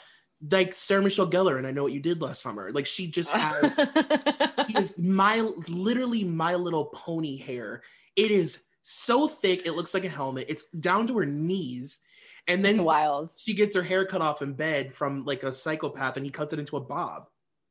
[0.51, 3.31] like sarah michelle gellar and i know what you did last summer like she just
[3.31, 3.77] has
[4.69, 7.83] he is my literally my little pony hair.
[8.17, 10.47] It is so thick, it looks like a helmet.
[10.49, 12.01] It's down to her knees.
[12.47, 13.33] And it's then wild.
[13.37, 16.53] she gets her hair cut off in bed from like a psychopath and he cuts
[16.53, 17.27] it into a bob.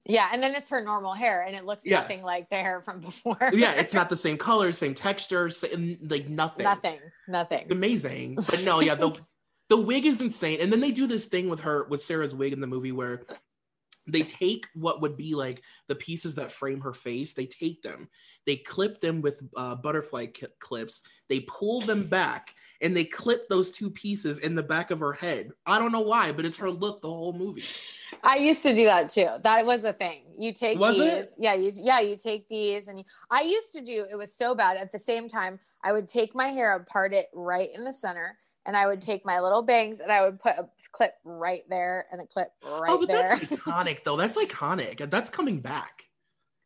[0.06, 2.00] Yeah, and then it's her normal hair, and it looks Yeah.
[2.02, 3.38] nothing like the hair from before.
[3.54, 6.66] yeah, it's not the same color, same texture, same, like nothing.
[6.66, 7.60] nothing, nothing.
[7.62, 8.36] It's amazing.
[8.36, 9.18] But no, yeah, the
[9.70, 10.60] the wig is insane.
[10.62, 13.26] And then they do this thing with her with Sarah's wig in the movie where
[14.08, 18.10] they take what would be like the pieces that frame her face, they take them,
[18.46, 20.28] they clip them with uh, butterfly
[20.60, 25.00] clips, they pull them back, and they clip those two pieces in the back of
[25.00, 25.52] her head.
[25.66, 27.64] I don't know why, but it's her look the whole movie.
[28.24, 29.30] I used to do that too.
[29.44, 30.24] That was a thing.
[30.38, 31.30] You take Was these, it?
[31.40, 34.06] yeah, you yeah, you take these, and you, I used to do.
[34.10, 34.78] It was so bad.
[34.78, 38.38] At the same time, I would take my hair, part it right in the center,
[38.66, 42.06] and I would take my little bangs, and I would put a clip right there
[42.12, 42.90] and a clip right there.
[42.90, 43.28] oh, but there.
[43.28, 44.18] that's iconic though.
[44.18, 45.10] That's iconic.
[45.10, 46.04] That's coming back.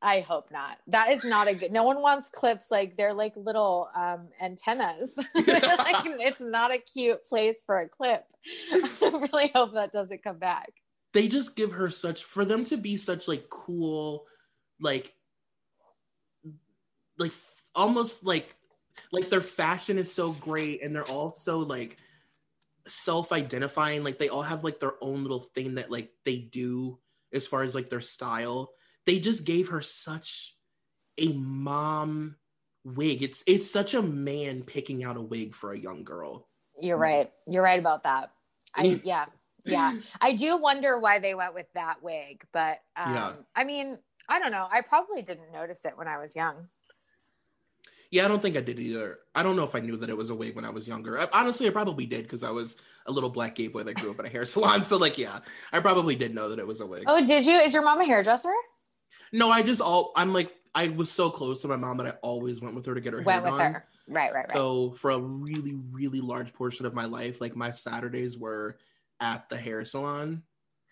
[0.02, 0.78] I hope not.
[0.88, 1.72] That is not a good.
[1.72, 5.18] No one wants clips like they're like little um, antennas.
[5.36, 8.26] Like, it's not a cute place for a clip.
[8.72, 10.72] I really hope that doesn't come back.
[11.14, 14.26] they just give her such for them to be such like cool
[14.80, 15.14] like
[17.18, 17.34] like
[17.74, 18.56] almost like
[19.12, 21.98] like their fashion is so great and they're all so like
[22.88, 26.98] self-identifying like they all have like their own little thing that like they do
[27.34, 28.70] as far as like their style
[29.06, 30.56] they just gave her such
[31.18, 32.36] a mom
[32.86, 36.48] wig it's it's such a man picking out a wig for a young girl
[36.80, 37.32] You're right.
[37.48, 38.32] You're right about that.
[38.76, 39.26] I yeah.
[39.66, 39.96] Yeah.
[40.22, 43.34] I do wonder why they went with that wig, but um Yeah.
[43.56, 43.98] I mean,
[44.30, 44.68] I don't know.
[44.72, 46.68] I probably didn't notice it when I was young.
[48.12, 49.20] Yeah, I don't think I did either.
[49.36, 51.20] I don't know if I knew that it was a wig when I was younger.
[51.20, 54.12] I, honestly, I probably did because I was a little black gay boy that grew
[54.12, 54.86] up in a hair salon.
[54.86, 55.40] So, like, yeah,
[55.74, 57.04] I probably did know that it was a wig.
[57.08, 57.58] Oh, did you?
[57.58, 58.54] Is your mom a hairdresser?
[59.34, 62.12] No, I just all I'm like I was so close to my mom that I
[62.22, 63.74] always went with her to get her Went hair with done.
[63.74, 63.86] her.
[64.08, 64.56] Right, right, right.
[64.56, 68.78] So for a really, really large portion of my life, like my Saturdays were
[69.20, 70.44] at the hair salon.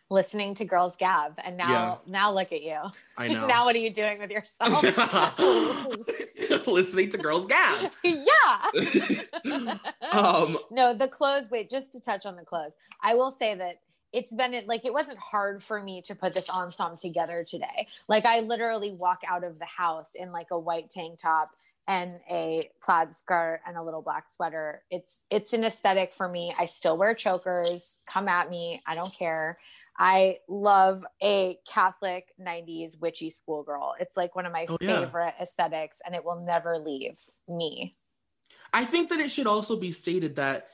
[0.09, 1.39] Listening to Girls Gab.
[1.43, 2.77] And now now look at you.
[3.17, 3.47] I know.
[3.47, 4.83] now what are you doing with yourself?
[6.71, 7.91] Listening to girls gab.
[8.03, 9.77] yeah.
[10.11, 11.49] Um, no, the clothes.
[11.51, 13.81] Wait, just to touch on the clothes, I will say that
[14.13, 17.87] it's been like it wasn't hard for me to put this ensemble together today.
[18.07, 21.51] Like I literally walk out of the house in like a white tank top
[21.87, 24.83] and a plaid skirt and a little black sweater.
[24.89, 26.55] It's it's an aesthetic for me.
[26.57, 27.97] I still wear chokers.
[28.07, 28.81] Come at me.
[28.87, 29.57] I don't care.
[29.97, 33.95] I love a Catholic 90s witchy schoolgirl.
[33.99, 35.05] It's like one of my Oh, yeah.
[35.05, 37.17] favorite aesthetics and it will never leave
[37.47, 37.95] me.
[38.73, 40.67] I think that it should also be stated that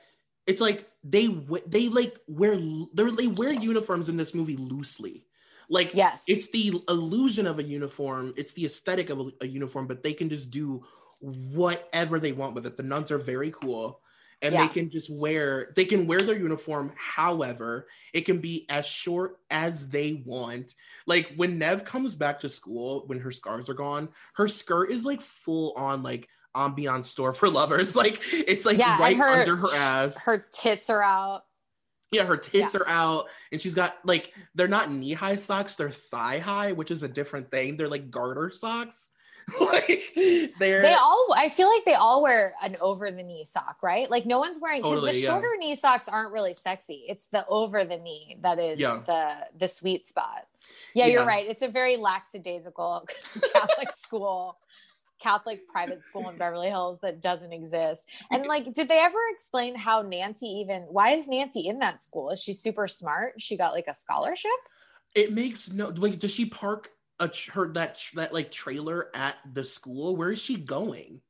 [0.46, 1.28] it's like they
[1.66, 5.26] they like wear they they wear uniforms in this movie loosely.
[5.68, 6.24] Like Yes.
[6.28, 10.12] it's the illusion of a uniform, it's the aesthetic of a, a uniform, but they
[10.12, 10.82] can just do
[11.20, 12.76] whatever they want with it.
[12.76, 14.00] The nuns are very cool.
[14.42, 14.66] And Yeah.
[14.66, 19.36] they can just wear they can wear their uniform however it can be as short
[19.50, 20.74] as they want
[21.06, 25.04] like when neve comes back to school when her scars are gone her skirt is
[25.04, 29.54] like full on like ambiance store for lovers like it's like Yeah, right her- under
[29.56, 31.42] her ass Her tits are out.
[32.10, 35.88] Yeah, her tits are out, and she's got like they're not knee high socks, they're
[35.88, 37.78] thigh high, which is a different thing.
[37.78, 39.12] They're like garter socks.
[39.60, 40.12] like
[40.58, 44.10] they're They all, I feel like they all wear an over the knee sock, right?
[44.10, 45.28] Like no one's wearing because Totally, the yeah.
[45.30, 47.04] shorter knee socks aren't really sexy.
[47.08, 49.00] It's the over the knee that is Yeah.
[49.06, 50.46] the the sweet spot.
[50.94, 51.46] Yeah, you're right.
[51.48, 53.06] It's a very lackadaisical
[53.54, 54.58] Catholic school,
[55.20, 58.08] Catholic private school in Beverly Hills that doesn't exist.
[58.30, 60.82] And like, did they ever explain how Nancy even?
[60.82, 62.30] Why is Nancy in that school?
[62.30, 63.40] Is she super smart?
[63.40, 64.50] She got like a scholarship.
[65.14, 66.88] it makes no like does she park
[67.20, 70.16] a her that that like trailer at the school?
[70.16, 71.20] Where is she going?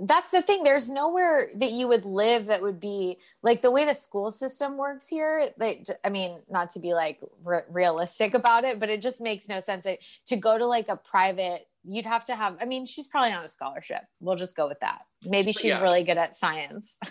[0.00, 3.84] that's the thing there's nowhere that you would live that would be like the way
[3.84, 8.62] the school system works here like I mean not to be like re- realistic about
[8.62, 9.98] it but it just makes no sense It-
[10.28, 13.44] to go to like a private you'd have to have i mean she's probably on
[13.44, 15.82] a scholarship we'll just go with that maybe she's Yeah.
[15.82, 16.96] really good at science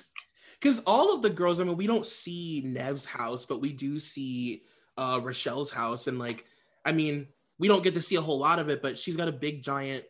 [0.61, 3.99] Because all of the girls, I mean, we don't see Neve's house, but we do
[3.99, 4.64] see
[4.98, 6.45] uh Rochelle's house, and like,
[6.85, 7.27] I mean,
[7.60, 9.64] we don't get to see a whole lot of it, but she's got a big,
[9.64, 10.06] giant,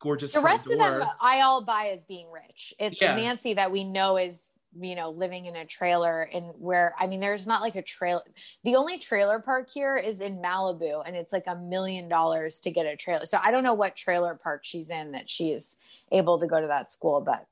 [0.00, 0.32] gorgeous.
[0.32, 3.16] the rest of them i all buy as being rich it's Yeah.
[3.16, 4.46] nancy that we know is
[4.80, 8.22] you know living in a trailer and where i mean there's not like a trailer
[8.64, 12.70] the only trailer park here is in malibu and it's like a million dollars to
[12.70, 15.76] get a trailer so i don't know what trailer park she's in that she's
[16.12, 17.46] able to go to that school but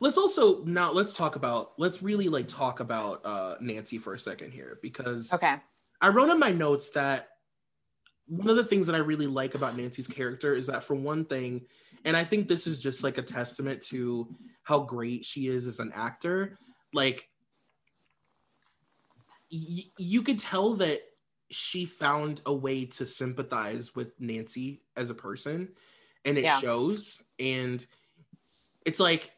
[0.00, 4.18] let's also now let's talk about let's really like talk about uh Nancy for a
[4.18, 5.56] second here because okay
[6.00, 7.30] I wrote in my notes that
[8.26, 11.24] one of the things that I really like about Nancy's character is that for one
[11.24, 11.66] thing,
[12.04, 15.78] and I think this is just like a testament to how great she is as
[15.78, 16.58] an actor,
[16.92, 17.28] like
[19.50, 21.00] y- you could tell that
[21.50, 25.74] she found a way to sympathize with Nancy as a person
[26.24, 26.58] and it Yeah.
[26.60, 27.86] shows and
[28.84, 29.32] it's like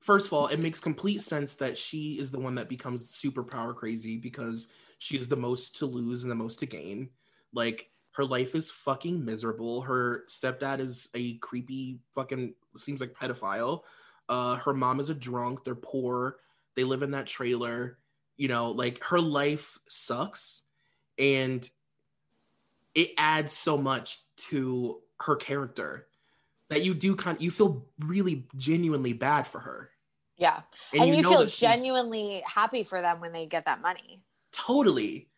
[0.00, 3.44] first of all it makes complete sense that she is the one that becomes super
[3.44, 4.66] power crazy because
[4.98, 7.10] she is the most to lose and the most to gain
[7.52, 9.82] like her life is fucking miserable.
[9.82, 13.82] Her stepdad is a creepy fucking seems like pedophile.
[14.28, 15.64] Uh her mom is a drunk.
[15.64, 16.36] They're poor.
[16.74, 17.98] They live in that trailer.
[18.36, 20.64] You know like her life sucks
[21.18, 21.68] and
[22.94, 26.06] it adds so much to her character
[26.68, 29.90] that you do kind you feel really genuinely bad for her.
[30.36, 30.62] Yeah.
[30.92, 34.22] And, you, know feel genuinely happy for them when they get that money.
[34.52, 35.28] Totally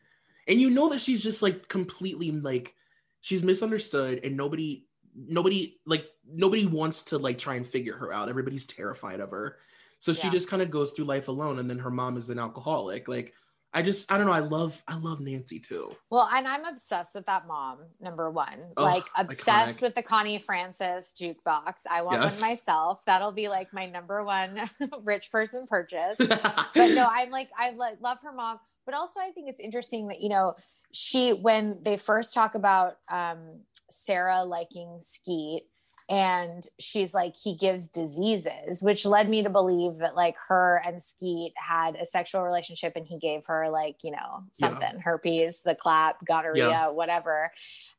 [0.49, 2.75] and you know that she's just like completely like
[3.21, 8.29] she's misunderstood and nobody nobody like nobody wants to like try and figure her out
[8.29, 9.57] everybody's terrified of her
[10.01, 12.39] so she just kind of goes through life alone and then her mom is an
[12.39, 13.33] alcoholic like
[13.73, 17.15] i just i don't know i love i love nancy too Well, and I'm obsessed
[17.15, 18.61] with that mom, number one.
[18.77, 19.83] Ugh, like obsessed iconic.
[19.83, 21.83] with the Connie Francis jukebox.
[21.91, 22.41] I want Yes.
[22.41, 23.05] one myself.
[23.07, 24.71] That'll be like my number one
[25.03, 26.17] rich person purchase.
[26.19, 30.09] but no, I'm like I like love her mom, but also I think it's interesting
[30.09, 30.55] that you know
[30.93, 35.65] she when they first talk about um, Sarah liking Skeet
[36.11, 41.03] and she's like he gives diseases which led me to believe that like her and
[41.03, 44.69] skeet had a sexual relationship and he gave her like you know Yeah.
[44.69, 46.89] something herpes the clap gonorrhea Yeah.
[46.89, 47.51] whatever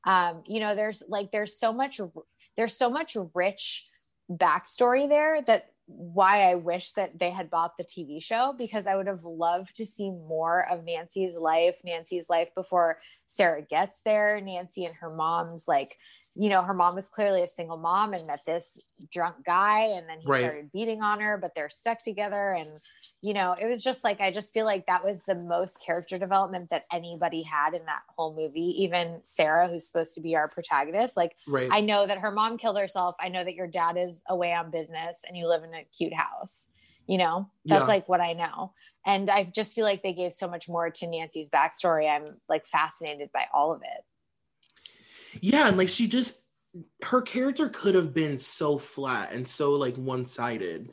[0.05, 1.99] um you know there's like there's so much
[2.57, 3.87] there's so much rich
[4.31, 8.95] backstory there that why I wish that they had bought the TV show because I
[8.95, 14.39] would have loved to see more of Nancy's life, Nancy's life before Sarah gets there.
[14.41, 15.89] Nancy and her mom's like,
[16.35, 18.81] you know, her mom was clearly a single mom and met this
[19.11, 20.39] drunk guy and then he Right.
[20.39, 22.53] started beating on her, but they're stuck together.
[22.53, 22.69] And,
[23.21, 26.17] you know, it was just like, I just feel like that was the most character
[26.17, 28.83] development that anybody had in that whole movie.
[28.83, 32.57] Even Sarah, who's supposed to be our protagonist, like, right I know that her mom
[32.57, 33.15] killed herself.
[33.19, 36.13] I know that your dad is away on business and you live in a cute
[36.13, 36.69] house.
[37.07, 37.87] You know, that's Yeah.
[37.87, 38.73] like what I know.
[39.05, 42.09] And I just feel like they gave so much more to Nancy's backstory.
[42.09, 45.39] I'm like fascinated by all of it.
[45.41, 46.41] yeah and like she just
[47.03, 50.91] her character could have been so flat and so like one-sided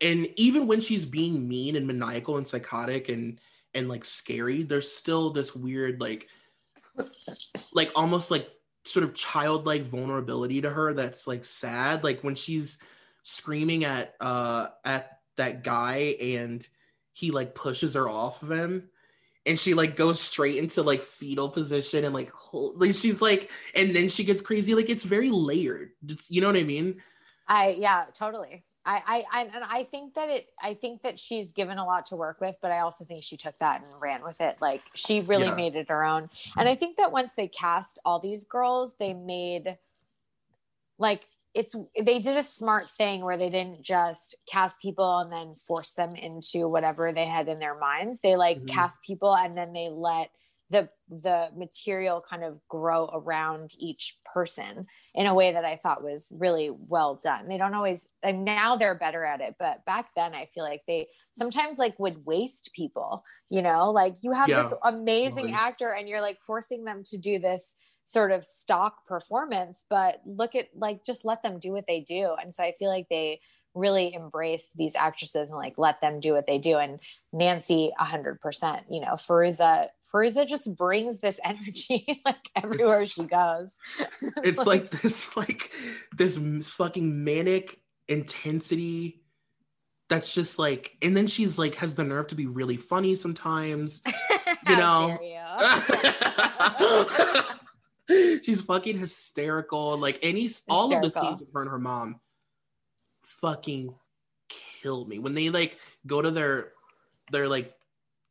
[0.00, 3.40] and even when she's being mean and maniacal and psychotic and
[3.74, 6.28] and like scary there's still this weird like
[7.72, 8.48] like almost like
[8.84, 12.78] sort of childlike vulnerability to her that's like sad like when she's
[13.28, 16.66] screaming at uh at that guy and
[17.12, 18.88] he like pushes her off of him
[19.44, 23.50] and she like goes straight into like fetal position and like, hold, like she's like
[23.74, 26.96] and then she gets crazy like it's very layered it's, you know what i mean
[27.50, 28.62] I, yeah, totally.
[28.84, 32.06] I, I, I, and I think that it, I think that she's given a lot
[32.06, 34.56] to work with, but I also think she took that and ran with it.
[34.60, 35.54] Like she really Yeah.
[35.54, 36.28] made it her own.
[36.58, 39.78] And I think that once they cast all these girls, they made
[40.98, 41.24] like,
[41.58, 45.92] it's they did a smart thing where they didn't just cast people and then force
[45.94, 48.20] them into whatever they had in their minds.
[48.20, 48.68] They like Mhm.
[48.68, 50.30] cast people and then they let
[50.70, 56.02] the the material kind of grow around each person in a way that I thought
[56.04, 57.48] was really well done.
[57.48, 60.82] They don't always and now they're better at it, but back then I feel like
[60.86, 63.90] they sometimes like would waste people, you know?
[63.90, 65.52] Like you have this amazing totally.
[65.52, 67.74] actor and you're like forcing them to do this
[68.08, 72.34] sort of stock performance, but look at like just let them do what they do.
[72.40, 73.40] And so I feel like they
[73.74, 76.78] really embraced these actresses and like let them do what they do.
[76.78, 77.00] And
[77.34, 83.10] Nancy, a hundred percent, you know, Fairuza, Fairuza just brings this energy like everywhere It's-
[83.10, 83.76] she goes.
[84.42, 85.70] it's like this like
[86.16, 87.78] this fucking manic
[88.08, 89.20] intensity
[90.08, 94.02] that's just like and then she's like has the nerve to be really funny sometimes
[94.66, 95.18] you know.
[95.20, 95.36] you.
[98.42, 102.20] she's fucking hysterical like any all of the scenes with her and her mom
[103.22, 103.94] fucking
[104.48, 105.18] kill me.
[105.18, 106.72] When they like go to their
[107.30, 107.74] their like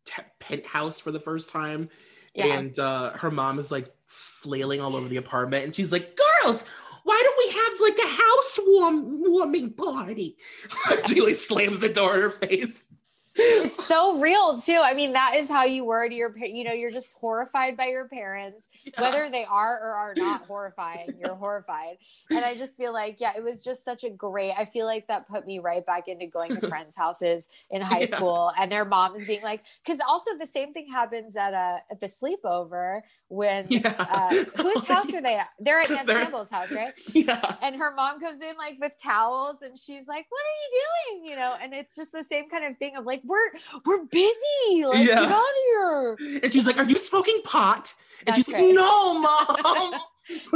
[0.05, 1.89] te- penthouse for the first time
[2.33, 2.57] Yeah.
[2.57, 6.63] and uh her mom is like flailing all over the apartment and she's like girls
[7.03, 10.37] why don't we have like a house warm warming party?
[11.07, 12.89] She like slams the door in her face
[13.37, 14.79] it's so real too.
[14.83, 17.87] I mean, that is how you were to your, you know, you're just horrified by
[17.87, 21.17] your parents, whether they are or are not horrifying.
[21.19, 21.97] You're horrified,
[22.31, 24.53] and I just feel like, yeah, it was just such a great.
[24.57, 28.01] I feel like that put me right back into going to friends' houses in high
[28.01, 28.15] Yeah.
[28.15, 31.99] school, and their moms being like, because also the same thing happens at a at
[32.01, 33.93] the sleepover when Yeah.
[33.99, 35.49] uh, whose house are they at?
[35.59, 36.93] They're at Neve Campbell's house, right?
[37.13, 40.81] yeah and her mom comes in like with towels and she's like what are you
[41.21, 43.51] doing you know and it's just the same kind of thing of like we're
[43.85, 45.15] we're busy like Yeah.
[45.15, 46.39] get out of here.
[46.43, 47.93] And she's like are you smoking pot?
[48.25, 48.73] And That's she's like right.
[48.73, 49.93] no mom.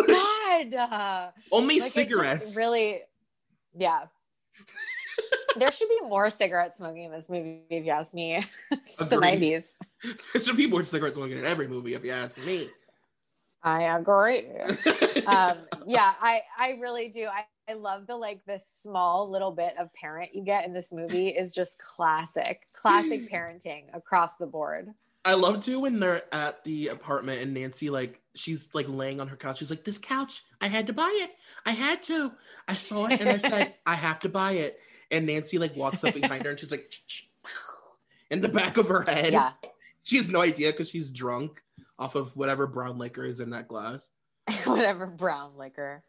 [0.07, 0.75] God.
[0.75, 2.55] Uh, only like, cigarettes.
[2.57, 3.01] really
[3.77, 4.05] yeah.
[5.57, 8.43] There should be more cigarette smoking in this movie if you ask me
[8.99, 9.41] the Agreed.
[9.41, 9.75] 90s
[10.33, 12.69] There should be more cigarette smoking in every movie, if you ask me.
[13.63, 14.47] i agree.
[15.27, 17.25] Um yeah i i really do.
[17.27, 20.91] I i love the like the small little bit of parent you get in this
[20.91, 24.93] movie is just classic classic parenting across the board
[25.23, 29.27] I love too when they're at the apartment and Nancy like she's like laying on
[29.27, 29.59] her couch.
[29.59, 31.31] She's like, "This couch, I had to buy it.
[31.63, 32.31] I had to.
[32.67, 34.79] I saw it and I said I have to buy it."
[35.11, 36.91] And Nancy like walks up behind her and she's like,
[38.31, 39.33] in the back of her head.
[39.33, 39.51] yeah
[40.01, 41.61] She has no idea because she's drunk
[41.99, 44.11] off of whatever brown liquor is in that glass.
[44.65, 46.03] whatever brown liquor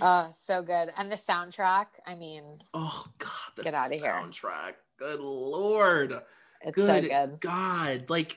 [0.00, 2.44] uh so good and the soundtrack i mean
[2.74, 4.12] Oh God, the Get of here.
[4.12, 4.74] soundtrack.
[4.98, 6.14] Good lord.
[6.62, 8.36] it's good, so good God, like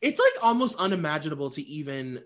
[0.00, 2.22] it's like almost unimaginable to even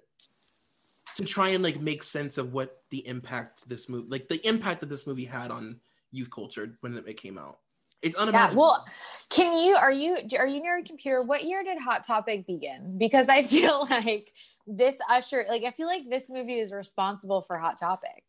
[1.17, 4.81] to try and like make sense of what the impact this movie, like the impact
[4.81, 5.81] that this movie had on
[6.11, 7.59] youth culture when it came out.
[8.03, 8.63] It's yeah unimaginable.
[8.63, 8.85] well
[9.31, 12.99] can you are you are you near a computer what year did hot topic begin
[12.99, 14.33] because i feel like
[14.67, 18.25] this usher like i feel like this movie is responsible for hot topic.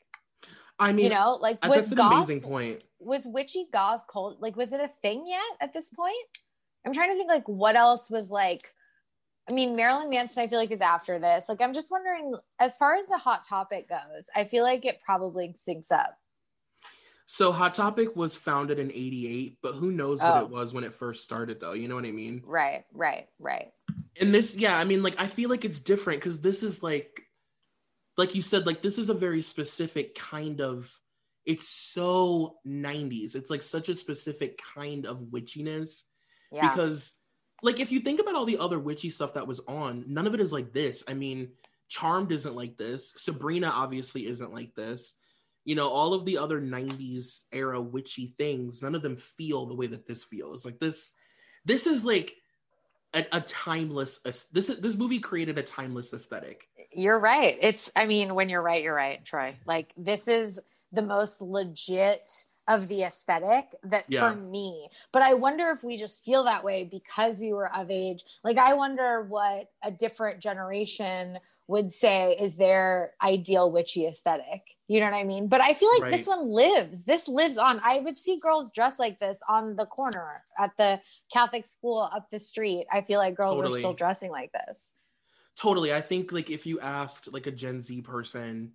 [0.79, 2.83] I mean, you know like uh, was that's an goth amazing point.
[2.99, 6.15] was witchy goth cult like was it a thing yet at this point?
[6.85, 8.61] I'm trying to think like what else was like
[9.49, 11.47] i mean marilyn manson i feel like is after this.
[11.47, 14.99] Like i'm just wondering as far as the hot topic goes i feel like it
[15.05, 16.17] probably syncs up
[17.25, 20.45] So Hot Topic was founded in '88, but who knows what Oh.
[20.45, 21.73] it was when it first started, though.
[21.73, 22.41] You know what I mean?
[22.45, 23.71] right right right
[24.21, 27.23] and this yeah i mean like i feel like it's different because this is like
[28.15, 30.95] like you said like this is a very specific kind of
[31.47, 36.03] it's so 90s it's like such a specific kind of witchiness
[36.51, 37.15] yeah because
[37.63, 40.35] like if you think about all the other witchy stuff that was on none of
[40.35, 41.49] it is like this i mean
[41.87, 45.15] charmed isn't like this sabrina obviously isn't like this
[45.65, 49.75] you know all of the other 90s era witchy things none of them feel the
[49.75, 51.13] way that this feels like this
[51.65, 52.35] this is like
[53.13, 57.57] a, a timeless this this movie created a timeless aesthetic You're right.
[57.61, 59.55] It's, I mean, when you're right, you're right, Troy.
[59.65, 60.59] Like, this is
[60.91, 62.31] the most legit
[62.67, 64.29] of the aesthetic that Yeah.
[64.29, 64.89] for me.
[65.11, 68.23] But I wonder if we just feel that way because we were of age.
[68.43, 74.61] Like, I wonder what a different generation would say is their ideal witchy aesthetic.
[74.87, 75.47] You know what I mean?
[75.47, 77.05] But I feel like this one lives.
[77.05, 77.79] This lives on.
[77.83, 80.99] I would see girls dressed like this on the corner at the
[81.31, 82.85] Catholic school up the street.
[82.91, 83.79] I feel like girls Totally.
[83.79, 84.91] are still dressing like this.
[85.55, 88.71] totally i think like if you asked like a gen z person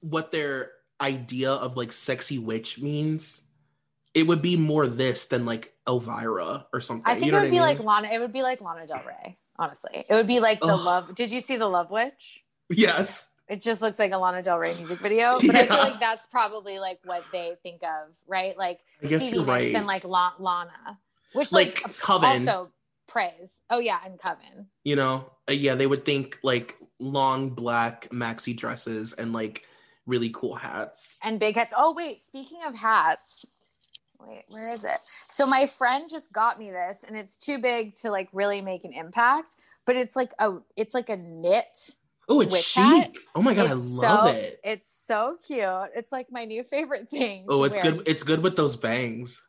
[0.00, 3.42] what their idea of like sexy witch means
[4.14, 7.42] it would be more this than like elvira or something I think you know it
[7.42, 7.60] would be mean?
[7.62, 8.08] like Lana.
[8.08, 9.38] It would be like Lana Del Rey.
[9.58, 11.14] Honestly, it would be like the love.
[11.14, 12.42] Did you see the Love Witch?
[12.68, 16.00] yes It just looks like a Lana Del Rey music video, but I feel like
[16.00, 18.56] that's probably like what they think of, right?
[18.58, 19.74] Like I guess Stevie you're Nicks right.
[19.74, 20.98] and like La- Lana,
[21.32, 22.28] which Like like, Coven.
[22.48, 22.70] also
[23.06, 23.62] praise.
[23.70, 24.66] Oh yeah, and Coven.
[24.84, 29.62] you know Uh, yeah they would think like long black maxi dresses and like
[30.06, 31.72] really cool hats and big hats.
[31.76, 33.44] Oh wait, speaking of hats,
[34.20, 34.98] wait, where is it?
[35.30, 38.84] So my friend just got me this, and it's too big to like really make
[38.84, 39.56] an impact.
[39.84, 41.94] But it's like a, it's like a knit.
[42.28, 43.14] oh it's chic hat?
[43.36, 45.62] oh my god i love so, it It's so cute.
[45.94, 47.46] It's like my new favorite thing.
[47.48, 47.92] oh it's wear.
[47.92, 49.40] good it's good with those bangs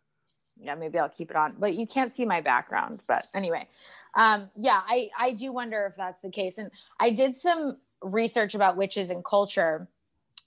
[0.62, 3.68] yeah maybe i'll keep it on but you can't see my background but anyway
[4.16, 8.56] um yeah i i do wonder if that's the case and i did some research
[8.56, 9.88] about witches and culture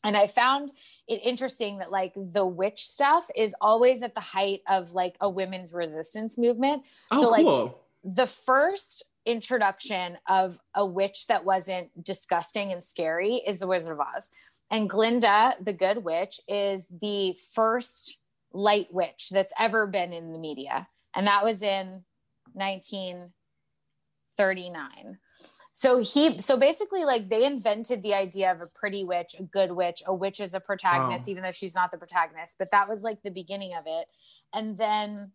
[0.04, 0.72] and i found
[1.10, 5.28] it interesting that like the witch stuff is always at the height of like a
[5.28, 11.90] women's resistance movement oh So, like, cool the first introduction of a witch that wasn't
[12.02, 14.30] disgusting and scary is the Wizard of Oz.
[14.70, 18.18] And Glinda, the good witch, is the first
[18.52, 20.86] light witch that's ever been in the media.
[21.14, 22.04] And that was in
[22.54, 25.18] 1939.
[25.80, 29.72] So he so basically like they invented the idea of a pretty witch, a good
[29.72, 31.30] witch, a witch is a protagonist, Wow.
[31.30, 32.56] even though she's not the protagonist.
[32.58, 34.06] But that was like the beginning of it.
[34.52, 35.32] And then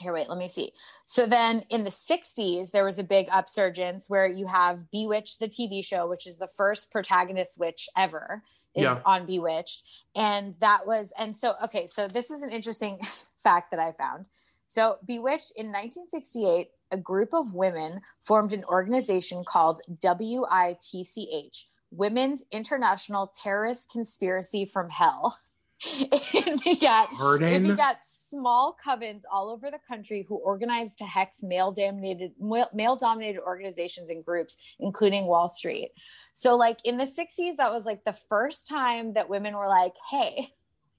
[0.00, 0.72] here wait let me see
[1.04, 5.46] so then in the 60s there was a big upsurgence where you have bewitched the
[5.46, 8.42] tv show which is the first protagonist witch ever
[8.74, 9.00] is Yeah.
[9.04, 9.84] on bewitched
[10.16, 12.98] and that was and so okay so this is an interesting
[13.44, 14.30] fact that i found
[14.66, 23.32] so bewitched in 1968 a group of women formed an organization called witch women's international
[23.42, 25.36] terrorist conspiracy from hell
[25.80, 31.72] it begat it begat small covens all over the country who organized to hex male
[31.72, 35.90] dominated male dominated organizations and groups, including Wall Street.
[36.32, 39.92] So, like in the 60s, that was like the first time that women were like,
[40.10, 40.48] hey,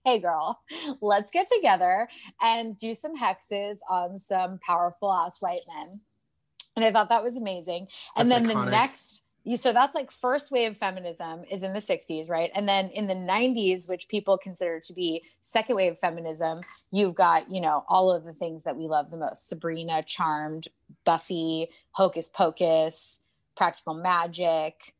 [0.05, 0.61] hey girl,
[1.01, 2.07] let's get together
[2.41, 5.99] and do some hexes on some powerful ass white men.
[6.75, 7.87] And I thought that was amazing.
[8.15, 8.65] And That's then iconic.
[8.65, 12.67] the next you- so that's like first wave feminism is in the 60s right and
[12.67, 16.61] then in the 90s which people consider to be second wave feminism
[16.91, 20.67] you've got you know all of the things that we love the most sabrina charmed
[21.03, 23.19] buffy hocus pocus
[23.55, 24.95] practical magic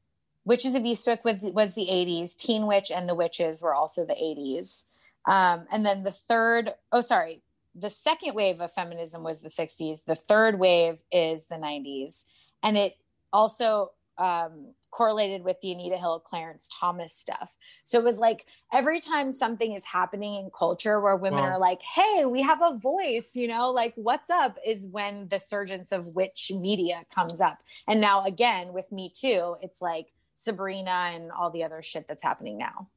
[0.45, 4.85] witches of eastwick was the 80s teen witch and the witches were also the 80s
[5.27, 7.41] um, and then the third oh sorry
[7.75, 12.25] the second wave of feminism was the 60s the third wave is the 90s
[12.63, 12.97] and it
[13.33, 17.57] also um, correlated with the Anita Hill, Clarence Thomas stuff.
[17.83, 21.51] So it was like every time something is happening in culture where women Wow.
[21.51, 25.39] are like, hey, we have a voice, you know, like what's up is when the
[25.39, 27.57] surgence of witch media comes up.
[27.89, 32.23] And now again with Me Too, it's like Sabrina and all the other shit that's
[32.23, 32.87] happening now.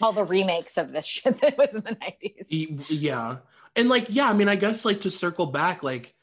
[0.00, 2.86] All the remakes of this shit that was in the 90s.
[2.88, 3.38] Yeah.
[3.76, 6.14] And like yeah i mean i guess like to circle back like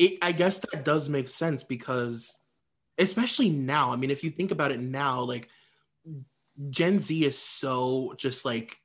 [0.00, 2.36] it i guess that does make sense because
[2.98, 5.48] especially now i mean if you think about it now like
[6.68, 8.76] gen z is so just like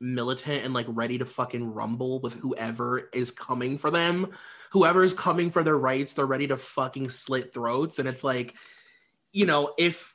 [0.00, 4.30] militant and like ready to fucking rumble with whoever is coming for them.
[4.72, 7.98] Whoever is coming for their rights they're ready to fucking slit throats.
[7.98, 8.54] And it's like
[9.32, 10.13] you know if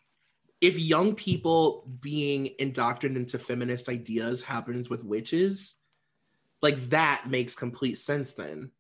[0.62, 5.78] if young people being indoctrinated into feminist ideas happens with witches
[6.62, 8.72] like that makes complete sense then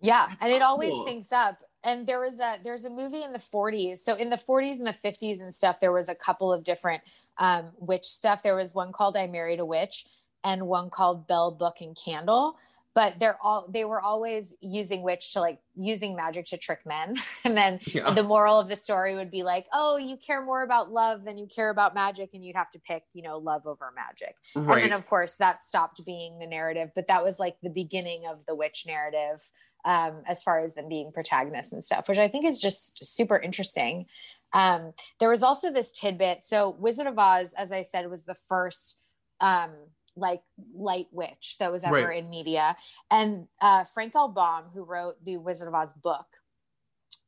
[0.00, 1.62] Yeah, That's and it always syncs up.
[1.84, 3.98] And there was a there's a movie in the 40s.
[3.98, 7.02] So in the 40s and the 50s and stuff, there was a couple of different
[7.38, 8.42] um, witch stuff.
[8.42, 10.06] There was one called I Married a Witch
[10.42, 12.56] and one called Bell Book and Candle.
[12.96, 17.14] But they're all they were always using witch to like using magic to trick men.
[17.44, 18.10] And then Yeah.
[18.14, 21.36] the moral of the story would be like, oh, you care more about love than
[21.38, 24.34] you care about magic, and you'd have to pick, you know, love over magic.
[24.56, 28.26] And then, of course, that stopped being the narrative, but that was like the beginning
[28.26, 29.48] of the witch narrative
[29.84, 33.38] um, as far as them being protagonists and stuff, which I think is just super
[33.38, 34.06] interesting.
[34.52, 36.42] Um, there was also this tidbit.
[36.42, 38.98] So, Wizard of Oz, as I said, was the first
[39.40, 39.70] um,
[40.16, 40.42] like
[40.74, 42.18] light witch that was ever Right.
[42.18, 42.76] in media.
[43.10, 44.28] And uh, Frank L.
[44.28, 46.26] Baum, who wrote the Wizard of Oz book,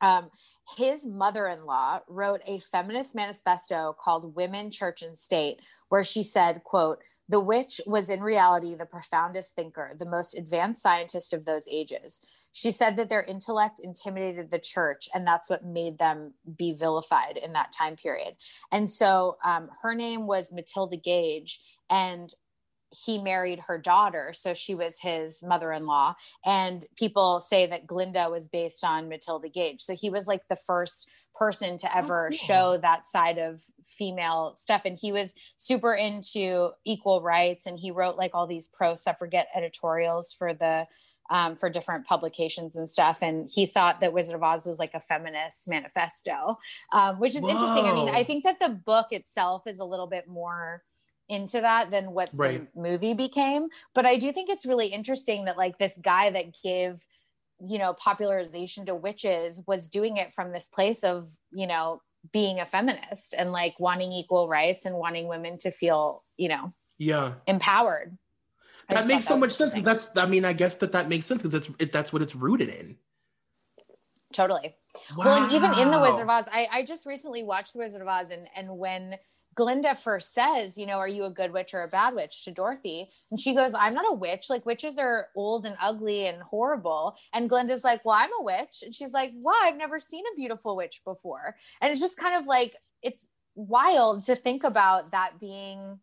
[0.01, 0.31] um,
[0.77, 6.99] his mother-in-law wrote a feminist manifesto called women church and state where she said quote
[7.31, 12.21] the witch was in reality the profoundest thinker the most advanced scientist of those ages
[12.53, 17.37] she said that their intellect intimidated the church and that's what made them be vilified
[17.37, 18.35] in that time period
[18.71, 21.61] and so um, her name was matilda gage
[21.91, 22.35] and
[22.91, 26.15] he married her daughter, so she was his mother-in-law.
[26.45, 29.83] And people say that Glinda was based on Matilda Gage.
[29.83, 32.39] So he was like the first person to ever cool.
[32.39, 34.83] show that side of female stuff.
[34.85, 40.33] And he was super into equal rights, and he wrote like all these pro-suffragette editorials
[40.33, 40.87] for the
[41.31, 43.19] um, for different publications and stuff.
[43.21, 46.59] And he thought that Wizard of Oz was like a feminist manifesto,
[46.93, 47.85] um, which is interesting.
[47.85, 50.83] I mean, I think that the book itself is a little bit more
[51.29, 52.73] into that than what Right.
[52.75, 53.69] the movie became.
[53.95, 57.05] But I do think it's really interesting that like this guy that gave,
[57.61, 62.01] you know, popularization to witches was doing it from this place of, you know,
[62.33, 66.73] being a feminist and like wanting equal rights and wanting women to feel, you know,
[66.99, 67.35] Yeah.
[67.47, 68.17] empowered.
[68.89, 70.17] I That makes so was much sense because that's.
[70.17, 72.69] I mean, I guess that that makes sense because it's it, that's what it's rooted
[72.71, 72.97] in.
[74.33, 74.77] totally.
[75.17, 78.01] Well, and even in the Wizard of Oz, I, I just recently watched the Wizard
[78.03, 79.17] of Oz, and and when
[79.59, 82.53] Glinda first says, you know, are you a good witch or a bad witch to
[82.53, 84.49] Dorothy, and she goes, I'm not a witch.
[84.49, 87.17] Like witches are old and ugly and horrible.
[87.35, 90.37] And Glinda's like, well, I'm a witch, and she's like, wow, I've never seen a
[90.37, 91.57] beautiful witch before.
[91.81, 95.99] And it's just kind of like it's wild to think about that being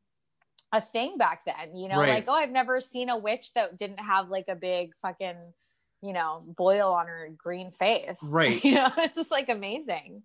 [0.74, 1.78] a thing back then.
[1.78, 2.10] You know, Right.
[2.10, 5.38] like oh, I've never seen a witch that didn't have like a big fucking
[6.02, 8.20] you know, boil on her green face.
[8.30, 8.64] Right.
[8.64, 10.24] You know, it's just like amazing.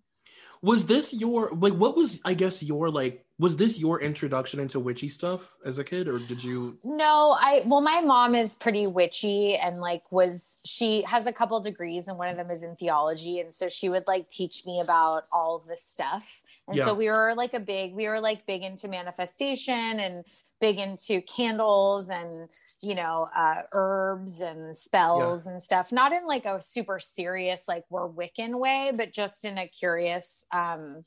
[0.63, 1.73] Was this your like?
[1.73, 3.25] What was I guess your like?
[3.39, 6.77] Was this your introduction into witchy stuff as a kid, or did you?
[6.83, 11.59] No, I well, my mom is pretty witchy and like was she has a couple
[11.61, 13.39] degrees and one of them is in theology.
[13.39, 16.43] And so she would like teach me about all of this stuff.
[16.67, 16.85] And Yeah.
[16.85, 20.23] so we were like a big, we were like big into manifestation and
[20.61, 22.47] big into candles and
[22.81, 27.83] you know uh herbs and spells and stuff not in like a super serious like
[27.89, 31.03] we're wiccan way but just in a curious um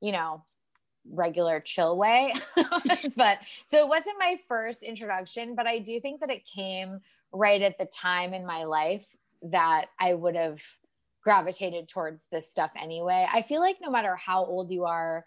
[0.00, 0.44] you know
[1.10, 2.34] regular chill way.
[3.16, 7.00] But so it wasn't my first introduction but i do think that it came
[7.32, 9.06] right at the time in my life
[9.42, 10.60] that i would have
[11.22, 13.26] gravitated towards this stuff anyway.
[13.30, 15.26] I feel like no matter how old you are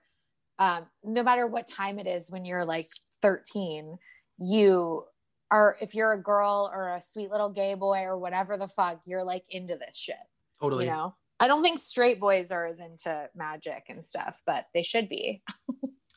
[0.60, 2.90] um, no matter what time it is when you're like
[3.22, 3.98] 13
[4.40, 5.04] you
[5.52, 9.02] are if you're a girl or a sweet little gay boy or whatever the fuck
[9.06, 10.16] you're like into this shit
[10.62, 10.86] Totally.
[10.86, 14.84] you know i don't think straight boys are as into magic and stuff but they
[14.84, 15.42] should be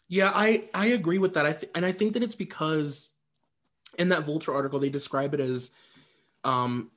[0.09, 1.47] Yeah, I I agree with that.
[1.47, 3.11] I th- and I think that it's because
[3.99, 5.73] in that Vulture article they describe it as
[6.45, 6.91] um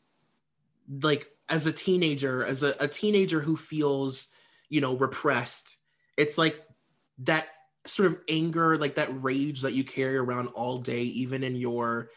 [1.02, 4.30] like as a teenager, as a, a teenager who feels,
[4.70, 5.78] you know, repressed.
[6.18, 6.62] It's like
[7.20, 7.48] that
[7.86, 12.10] sort of anger, like that rage that you carry around all day, even in your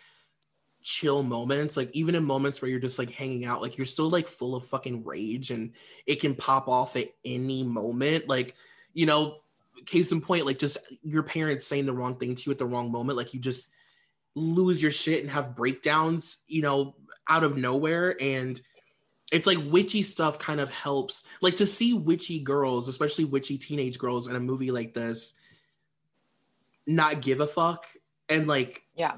[0.83, 4.11] chill moments, like even in moments where you're just like hanging out, like you're still
[4.11, 5.75] like full of fucking rage and
[6.07, 8.29] it can pop off at any moment.
[8.29, 8.57] Like,
[8.93, 9.39] you know,
[9.87, 12.67] case in point, like just your parents saying the wrong thing to you at the
[12.67, 13.69] wrong moment, like you just
[14.35, 16.97] lose your shit and have breakdowns, you know,
[17.29, 18.17] out of nowhere.
[18.21, 18.61] And
[19.33, 21.25] it's like witchy stuff kind of helps.
[21.41, 25.35] Like to see witchy girls, especially witchy teenage girls in a movie like this,
[26.87, 27.87] not give a fuck
[28.29, 29.15] and like yeah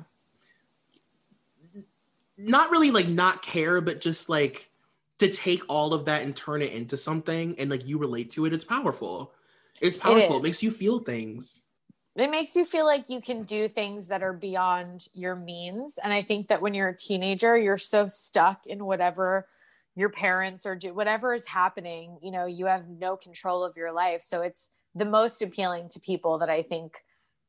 [2.36, 4.70] not really like not care, but just like
[5.18, 8.46] to take all of that and turn it into something and like you relate to
[8.46, 8.52] it.
[8.52, 9.32] It's powerful.
[9.80, 10.36] It's powerful.
[10.36, 10.42] It, is.
[10.42, 11.64] makes you feel things.
[12.16, 16.12] it makes you feel like you can do things that are beyond your means and
[16.12, 19.48] i think that when you're a teenager you're so stuck in whatever
[19.96, 23.92] your parents or do whatever is happening you know you have no control of your
[23.92, 26.94] life so it's the most appealing to people that i think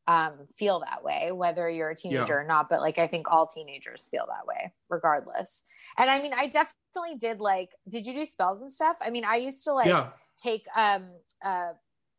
[0.08, 2.34] um, feel that way whether you're a teenager Yeah.
[2.36, 5.64] or not but like i think all teenagers feel that way regardless
[5.98, 9.26] and i mean i definitely did like did you do spells and stuff i mean
[9.26, 10.12] i used to like yeah.
[10.38, 11.10] take um
[11.44, 11.72] uh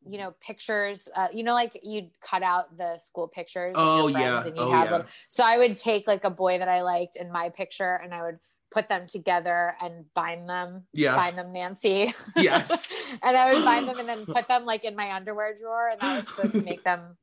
[0.05, 4.44] you know pictures uh, you know like you'd cut out the school pictures Oh, yeah.
[4.44, 4.98] and you'd Oh, have yeah.
[4.98, 8.12] them so i would take like a boy that i liked in my picture and
[8.12, 8.39] i would
[8.77, 11.16] put them together and bind them Yeah.
[11.16, 12.93] bind them nancy Yes.
[13.23, 16.01] and i would bind them and then put them like in my underwear drawer and
[16.01, 17.16] that was supposed to make them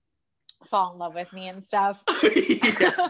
[0.66, 2.30] fall in love with me and stuff yeah.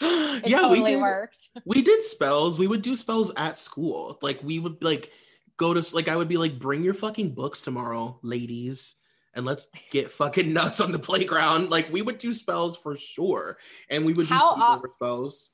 [0.00, 1.00] it yeah, totally we did.
[1.02, 2.58] worked We did spells.
[2.58, 4.18] We would do spells at school.
[4.22, 5.12] Like we would like
[5.56, 8.96] go to like I would be like, bring your fucking books tomorrow, ladies,
[9.34, 11.70] and let's get fucking nuts on the playground.
[11.70, 13.58] Like we would do spells for sure,
[13.90, 15.50] and we would do How sleepover op- spells.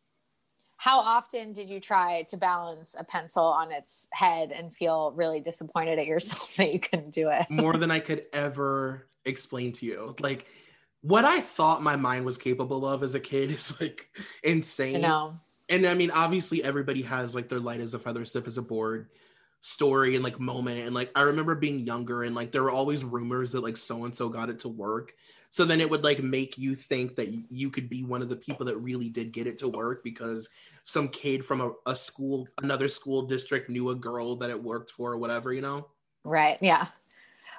[0.80, 5.38] How often did you try to balance a pencil on its head and feel really
[5.38, 9.84] disappointed at yourself that you couldn't do it more than I could ever explain to
[9.84, 10.16] you.
[10.20, 10.46] Like
[11.02, 15.02] what I thought my mind was capable of as a kid is like you insane.
[15.02, 15.38] know
[15.68, 18.62] And I mean, obviously everybody has like their light as a feather, stiff as a
[18.62, 19.10] board.
[19.60, 23.04] story and like moment and like I remember being younger and like there were always
[23.04, 25.12] rumors that like so and so got it to work.
[25.50, 28.36] So then it would like make you think that you could be one of the
[28.36, 30.48] people that really did get it to work because
[30.84, 34.92] some kid from a, a school, another school district knew a girl that it worked
[34.92, 35.88] for or whatever, you know?
[36.24, 36.56] Right.
[36.60, 36.86] Yeah.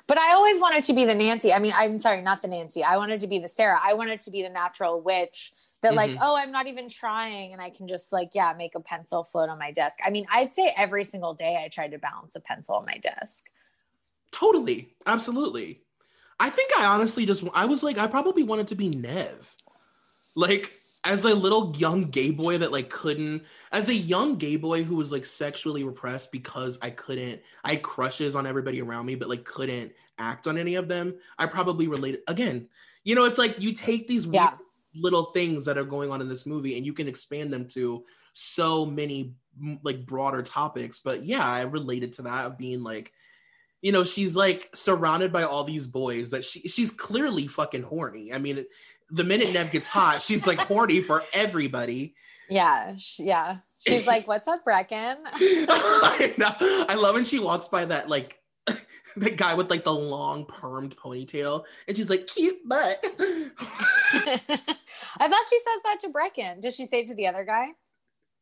[0.07, 1.53] But I always wanted to be the Nancy.
[1.53, 2.83] I mean, I'm sorry, not the Nancy.
[2.83, 3.79] I wanted to be the Sarah.
[3.81, 6.17] I wanted to be the natural witch that, like, Mhm.
[6.21, 7.53] oh, I'm not even trying.
[7.53, 9.99] And I can just, like, yeah, make a pencil float on my desk.
[10.03, 12.97] I mean, I'd say every single day I tried to balance a pencil on my
[12.97, 13.49] desk.
[14.31, 14.95] Totally.
[15.05, 15.81] Absolutely.
[16.41, 19.55] I think I honestly just I was like I probably wanted to be Neve.
[20.35, 20.73] Like
[21.03, 24.95] as a little young gay boy that like couldn't as a young gay boy who
[24.95, 29.29] was like sexually repressed because I couldn't I had crushes on everybody around me but
[29.29, 31.13] like couldn't act on any of them.
[31.37, 32.67] I probably related again.
[33.03, 34.57] You know, it's like you take these Yeah.
[34.95, 38.03] little things that are going on in this movie and you can expand them to
[38.33, 39.35] so many
[39.83, 40.99] like broader topics.
[40.99, 43.11] But yeah, I related to that of being like
[43.81, 48.33] you know she's like surrounded by all these boys that she she's clearly fucking horny
[48.33, 48.65] i mean
[49.09, 52.13] the minute neve gets hot she's like horny for everybody
[52.51, 52.95] Yeah.
[53.17, 53.57] Yeah.
[53.77, 55.15] She's like, what's up, Breckin?
[55.33, 56.51] I, know.
[56.59, 58.39] I love when she walks by that like
[59.15, 63.51] that guy with like the long permed ponytail and she's like cute butt I
[65.29, 66.61] thought she says that to Breckin.
[66.61, 67.67] Does she say it to the other guy?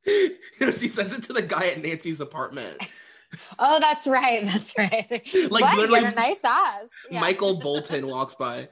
[0.06, 2.82] you know, she says it to the guy at nancy's apartment
[3.58, 4.44] Oh, that's right.
[4.46, 5.28] That's right.
[5.52, 5.78] Like, What?
[5.78, 6.90] Literally, a nice ass.
[7.12, 7.22] Yeah.
[7.22, 8.70] michael bolton walks by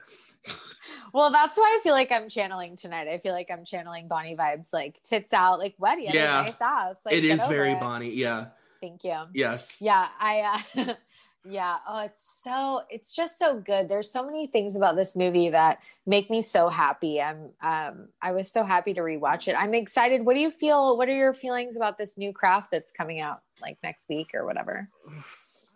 [1.13, 3.07] Well, that's why I feel like I'm channeling tonight.
[3.07, 5.97] I feel like I'm channeling Bonnie vibes, like tits out, like what?
[5.99, 6.43] You Yeah.
[6.45, 7.01] nice ass.
[7.05, 7.79] Like, it is very it.
[7.79, 8.47] bonnie yeah
[8.81, 9.17] Thank you.
[9.33, 10.61] yes Yeah, I.
[10.75, 10.93] Uh,
[11.49, 11.77] yeah.
[11.87, 12.81] Oh, it's so.
[12.89, 13.89] It's just so good.
[13.89, 17.21] There's so many things about this movie that make me so happy.
[17.21, 17.49] I'm.
[17.61, 18.09] Um.
[18.21, 19.55] I was so happy to rewatch it.
[19.57, 20.25] I'm excited.
[20.25, 20.97] What do you feel?
[20.97, 24.45] What are your feelings about this new craft that's coming out like next week or
[24.45, 24.89] whatever?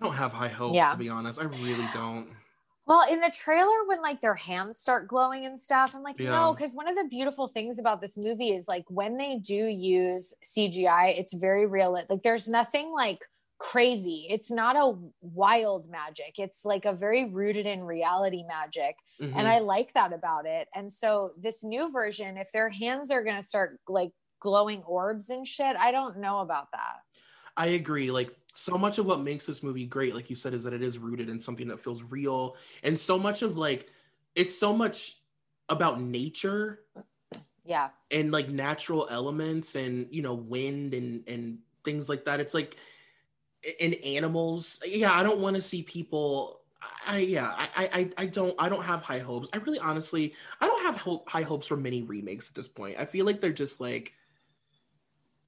[0.02, 0.92] i don't have high hopes Yeah.
[0.94, 2.28] to be honest i really don't
[2.88, 6.54] Well, in the trailer, when like their hands start glowing and stuff, I'm like, no,
[6.54, 10.34] because one of the beautiful things about this movie is like when they do use
[10.44, 11.92] CGI, it's very real.
[11.94, 13.20] Like there's nothing like
[13.62, 14.26] crazy.
[14.28, 16.40] It's not a wild magic.
[16.40, 18.96] It's like a very rooted in reality magic.
[19.20, 19.36] Mhm.
[19.36, 20.68] And I like that about it.
[20.74, 25.48] And so this new version, if their hands are gonna start like glowing orbs and
[25.48, 27.02] shit, I don't know about that.
[27.56, 28.10] I agree.
[28.10, 30.82] Like so much of what makes this movie great, like you said, is that it
[30.82, 32.58] is rooted in something that feels real.
[32.82, 33.92] And so much of like
[34.34, 35.22] it's so much
[35.70, 36.86] about nature
[37.64, 37.92] Yeah.
[38.10, 42.40] and like natural elements and you know, wind and and things like that.
[42.40, 42.76] It's like
[43.80, 44.82] in animals.
[44.86, 46.62] Yeah, I don't want to see people
[47.06, 49.50] I yeah, I, I I don't I don't have high hopes.
[49.54, 52.98] I really honestly I don't have hope, high hopes for many remakes at this point.
[53.00, 54.14] I feel like they're just like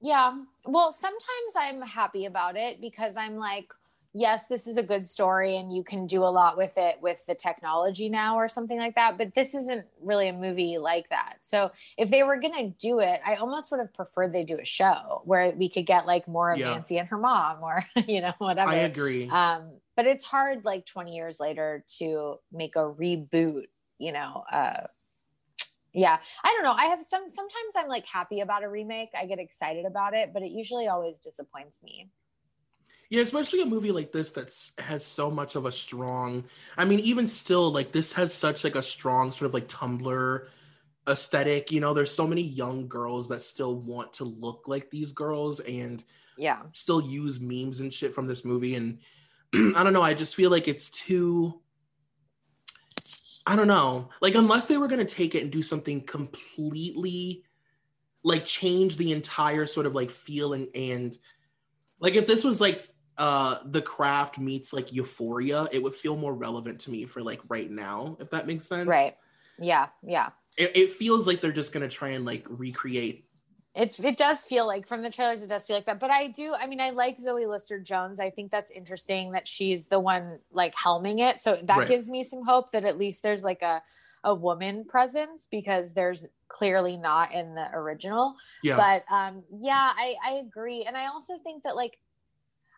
[0.00, 0.34] Yeah.
[0.66, 3.72] Well, sometimes I'm happy about it because I'm like,
[4.16, 7.18] yes, this is a good story and you can do a lot with it with
[7.26, 9.18] the technology now or something like that.
[9.18, 11.38] But this isn't really a movie like that.
[11.42, 14.58] So if they were going to do it, I almost would have preferred they do
[14.58, 16.72] a show where we could get like more of Yeah.
[16.72, 18.70] Nancy and her mom or, you know, whatever.
[18.70, 19.28] I agree.
[19.28, 23.64] Um, but it's hard like 20 years later to make a reboot,
[23.98, 24.86] you know, uh,
[25.92, 26.72] yeah, I don't know.
[26.72, 29.10] I have some, sometimes I'm like happy about a remake.
[29.16, 32.10] I get excited about it, but it usually always disappoints me.
[33.14, 36.42] Yeah, especially a movie like this that's has so much of a strong.
[36.76, 40.48] I mean, even still, like this has such like a strong sort of like Tumblr
[41.08, 41.70] aesthetic.
[41.70, 45.60] You know, there's so many young girls that still want to look like these girls
[45.60, 46.04] and
[46.36, 46.62] Yeah.
[46.72, 48.74] still use memes and shit from this movie.
[48.74, 48.98] And
[49.54, 51.60] I don't know, I just feel like it's too.
[53.46, 54.08] I don't know.
[54.20, 57.44] Like, unless they were going to take it and do something completely,
[58.24, 61.16] like, change the entire sort of like feel and, and
[62.00, 62.88] like, if this was like
[63.18, 67.40] uh the craft meets like euphoria it would feel more relevant to me for like
[67.48, 69.14] right now if that makes sense Right.
[69.58, 69.88] Yeah.
[70.02, 70.30] Yeah.
[70.56, 73.28] it, it feels like they're just gonna try and like recreate
[73.74, 75.98] It's, it does feel like from the trailers, it does feel like that.
[75.98, 78.20] But I do, I mean, I like Zoe Lister Jones.
[78.20, 81.40] I think that's interesting that she's the one like helming it.
[81.40, 81.88] So that Right.
[81.88, 83.82] gives me some hope that at least there's like a,
[84.22, 88.36] a woman presence because there's clearly not in the original.
[88.62, 90.84] yeah But um, yeah, I, I agree.
[90.84, 91.98] And I also think that like,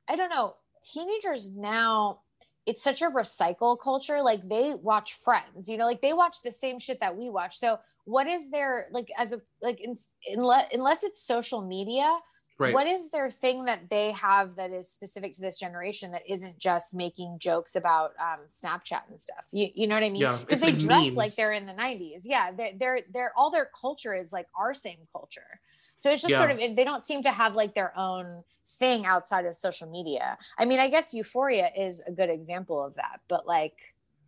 [0.08, 2.20] I don't know, teenagers now,
[2.64, 4.22] it's such a recycle culture.
[4.22, 7.58] Like they watch friends, you know, like they watch the same shit that we watch.
[7.58, 9.94] So what is their like as a like in,
[10.32, 12.18] unless unless it's social media,
[12.58, 16.22] right what is their thing that they have that is specific to this generation that
[16.28, 19.44] isn't just making jokes about um, Snapchat and stuff?
[19.52, 20.22] You, you know what I mean?
[20.22, 22.22] Yeah, Because it's they like dress like they're in the 90s.
[22.24, 25.60] Yeah, they're, they're they're all their culture is like our same culture.
[25.96, 26.38] So it's just Yeah.
[26.38, 28.44] sort of they don't seem to have like their own
[28.78, 30.36] thing outside of social media.
[30.58, 33.74] I mean, I guess Euphoria is a good example of that, but like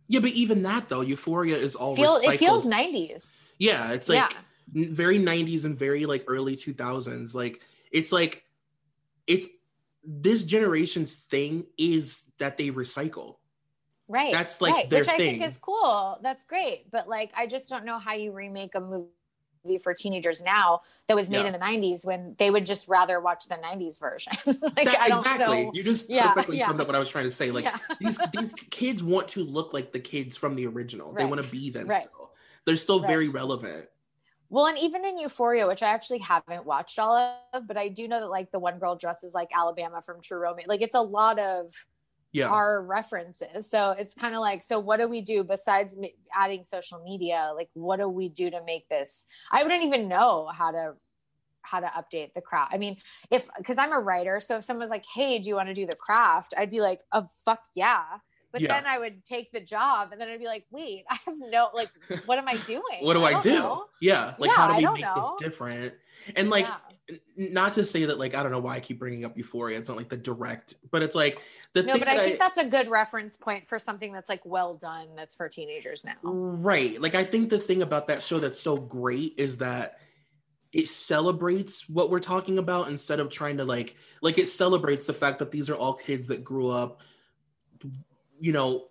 [0.07, 2.33] Yeah, but even that though, Euphoria is all feel recycled.
[2.33, 3.37] it feels 90s.
[3.59, 4.37] Yeah, it's like Yeah.
[4.91, 7.35] very 90s and very like early 2000s.
[7.35, 8.43] Like it's like
[9.27, 9.45] it's
[10.03, 13.35] this generation's thing is that they recycle.
[14.07, 14.33] Right.
[14.33, 14.89] That's, like, right.
[14.89, 15.43] their which I think thing.
[15.43, 16.17] is cool.
[16.23, 16.89] That's great.
[16.89, 19.09] But like I just don't know how you remake a movie
[19.77, 21.47] for teenagers now that was made Yeah.
[21.47, 24.33] in the 90s when they would just rather watch the 90s version.
[24.45, 25.65] like That- I don't exactly.
[25.65, 25.71] know.
[25.73, 26.67] You just perfectly yeah.
[26.67, 27.51] summed up what I was trying to say.
[27.51, 27.77] Like Yeah.
[27.99, 31.13] these these kids want to look like the kids from the original.
[31.13, 32.03] They want to be them Right.
[32.03, 32.31] still.
[32.65, 33.07] They're still Right.
[33.07, 33.87] very relevant.
[34.51, 37.15] Well, and even in Euphoria, which I actually haven't watched all
[37.53, 40.39] of, but I do know that like the one girl dresses like Alabama from True
[40.39, 40.67] Romance.
[40.67, 41.71] Like it's a lot of
[42.31, 42.47] Yeah.
[42.49, 43.69] our references.
[43.69, 47.51] So it's kind of like, so what do we do besides m- adding social media?
[47.55, 49.25] Like, what do we do to make this?
[49.51, 50.93] I wouldn't even know how to
[51.61, 52.73] how to update the craft.
[52.73, 52.97] I mean,
[53.29, 55.73] if because I'm a writer, so if someone was like, "Hey, do you want to
[55.73, 58.03] do the craft?" I'd be like, "Oh, fuck yeah."
[58.51, 58.69] But Yeah.
[58.73, 61.69] then I would take the job, and then I'd be like, "Wait, I have no
[61.73, 61.91] like,
[62.25, 62.81] what am I doing?
[63.01, 63.53] what do I, don't do?
[63.59, 63.85] know.
[64.01, 64.33] Yeah.
[64.39, 65.13] Like Yeah, how do we make know.
[65.39, 65.93] this different?
[66.35, 66.77] And like Yeah.
[67.37, 69.77] Not to say that like I don't know why I keep bringing up Euphoria.
[69.77, 71.41] It's not like the direct, but it's like
[71.73, 74.41] the No, thing but I think that's a good reference point for something that's like
[74.45, 75.07] well done.
[75.15, 76.15] That's for teenagers now.
[76.23, 76.99] Right.
[77.01, 79.99] Like I think the thing about that show that's so great is that
[80.71, 85.13] it celebrates what we're talking about instead of trying to like like it celebrates the
[85.13, 87.01] fact that these are all kids that grew up
[88.39, 88.87] you know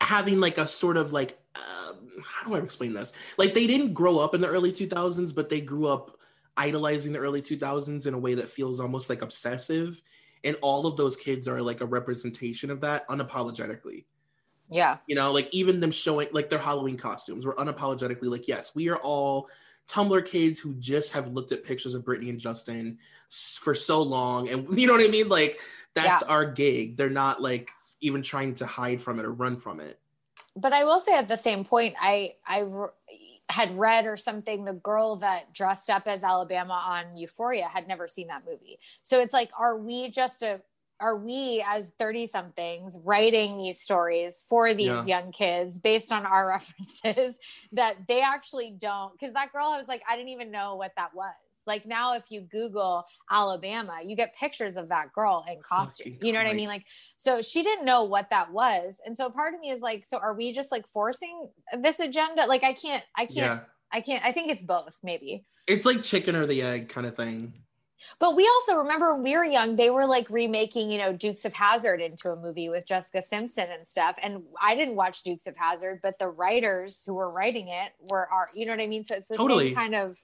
[0.00, 1.92] having like a sort of like uh,
[2.24, 3.12] how do I explain this?
[3.38, 6.15] Like they didn't grow up in the early 2000s but they grew up
[6.56, 10.00] idolizing the early 2000s in a way that feels almost like obsessive
[10.44, 14.04] and all of those kids are like a representation of that unapologetically
[14.70, 14.98] Yeah.
[15.06, 18.88] you know like even them showing like their halloween costumes were unapologetically like yes we
[18.88, 19.48] are all
[19.88, 22.98] tumblr kids who just have looked at pictures of Britney and justin
[23.60, 25.60] for so long and you know what i mean like
[25.94, 26.28] that's Yeah.
[26.28, 27.70] our gig they're not like
[28.00, 29.98] even trying to hide from it or run from it
[30.58, 32.62] but I will say at the same point, I I
[33.48, 34.64] had read or something.
[34.64, 38.78] The girl that dressed up as Alabama on Euphoria had never seen that movie.
[39.02, 40.60] So it's like, are we just a
[40.98, 45.04] are we as 30 somethings writing these stories for these Yeah.
[45.20, 46.48] young kids based on our
[47.04, 47.38] references
[47.72, 50.92] that they actually don't because that girl I was like I didn't even know what
[50.96, 51.34] that was
[51.66, 56.26] like now if you google Alabama you get pictures of that girl in costume Fucking
[56.26, 56.84] you know what I mean like
[57.18, 59.00] so she didn't know what that was.
[59.04, 61.48] And so part of me is like, so are we just like forcing
[61.80, 62.44] this agenda?
[62.46, 63.60] Like I can't, I can't, yeah
[63.92, 65.44] I can't, I think it's both maybe.
[65.66, 67.54] it's like chicken or the egg kind of thing
[68.18, 71.44] But we also remember when we were young, they were like remaking, you know, Dukes
[71.44, 74.16] of Hazzard into a movie with Jessica Simpson and stuff.
[74.22, 78.28] And I didn't watch Dukes of Hazzard, but the writers who were writing it were
[78.30, 79.04] are, you know what I mean?
[79.04, 79.68] So it's the Totally.
[79.68, 80.18] same kind of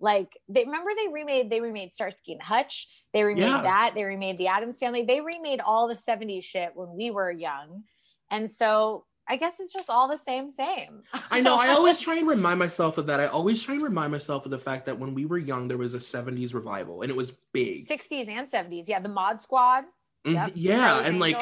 [0.00, 3.62] like they remember they remade they remade Starsky and Hutch, they remade Yeah.
[3.62, 7.30] that, they remade the Addams family, they remade all the 70s shit when we were
[7.30, 7.84] young.
[8.30, 11.02] And so I guess it's just all the same, same.
[11.30, 11.56] I know.
[11.58, 13.20] I always try and remind myself of that.
[13.20, 15.76] I always try and remind myself of the fact that when we were young, there
[15.76, 17.86] was a 70s revival and it was big.
[17.86, 18.88] 60s and 70s.
[18.88, 19.84] Yeah, the Mod Squad.
[20.26, 20.34] Mhm.
[20.34, 20.50] Yep.
[20.54, 21.02] Yeah.
[21.04, 21.38] And like,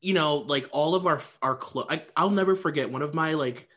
[0.00, 3.34] you know, like all of our our clo- I, I'll never forget one of my
[3.34, 3.68] like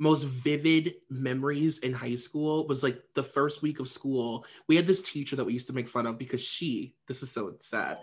[0.00, 4.46] most vivid memories in high school was like the first week of school.
[4.66, 7.30] We had this teacher that we used to make fun of because she, this is
[7.30, 7.98] so sad,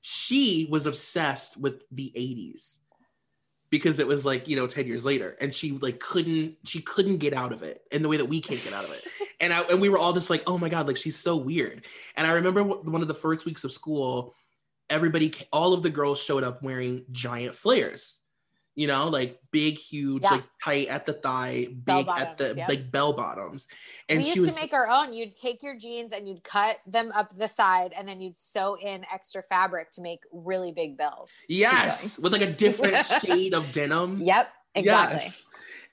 [0.00, 2.78] she was obsessed with the 80s
[3.70, 7.18] because it was like, you know, 10 years later and she like couldn't she couldn't
[7.18, 9.02] get out of it in the way that we can't get out of it.
[9.38, 11.84] And I and we were all just like, "Oh my god, like she's so weird."
[12.16, 14.34] And I remember one of the first weeks of school,
[14.88, 18.20] everybody all of the girls showed up wearing giant flares.
[18.76, 20.32] You know, like big, huge, Yeah.
[20.32, 22.68] like tight at the thigh, big at the yep.
[22.68, 23.68] like bell bottoms.
[24.08, 25.12] And we she used was to make our own.
[25.12, 28.76] You'd take your jeans and you'd cut them up the side, and then you'd sew
[28.76, 31.32] in extra fabric to make really big bells.
[31.48, 34.20] Yes, with like a different shade of denim.
[34.20, 35.20] Yep, exactly.
[35.22, 35.46] Yes.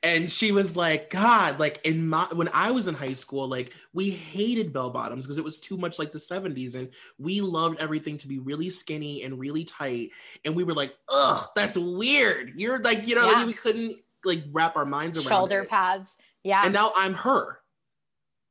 [0.03, 3.73] And she was like, God, like in my when I was in high school, like
[3.93, 6.75] we hated bell bottoms because it was too much like the 70s.
[6.75, 10.09] And we loved everything to be really skinny and really tight.
[10.43, 12.51] And we were like, ugh, that's weird.
[12.55, 13.38] You're like, you know, Yeah.
[13.38, 15.69] like, we couldn't like wrap our minds around Shoulder it.
[15.69, 16.17] pads.
[16.43, 17.59] Yeah, And now I'm her.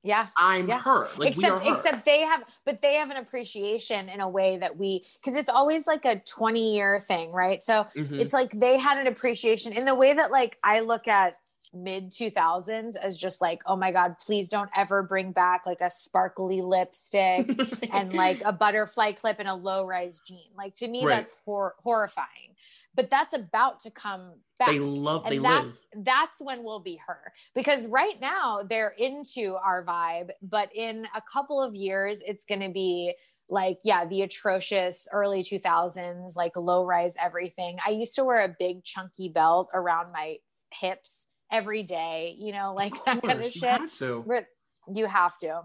[0.03, 0.29] yeah.
[0.39, 0.81] I'm Yeah.
[0.81, 1.11] her.
[1.19, 1.73] Like except her.
[1.75, 5.51] except they have but they have an appreciation in a way that we because it's
[5.51, 8.19] always like a 20 year thing right so Mhm.
[8.19, 11.37] it's like they had an appreciation in the way that like i look at
[11.75, 15.89] mid 2000s as just like oh my god please don't ever bring back like a
[15.91, 17.51] sparkly lipstick
[17.93, 21.17] and like a butterfly clip and a low rise jean like to me Right.
[21.17, 22.55] that's hor- horrifying
[22.95, 24.69] but that's about to come back.
[24.69, 25.25] They love.
[25.27, 25.65] They and live.
[25.65, 31.07] that's that's when we'll be her because right now they're into our vibe but in
[31.17, 33.15] a couple of years it's going to be
[33.49, 38.55] like yeah the atrocious early 2000s like low rise everything i used to wear a
[38.59, 40.37] big chunky belt around my
[40.71, 43.69] hips every day you know like Of that kind of course, you shit.
[43.71, 44.25] have to.
[44.93, 45.63] You have to.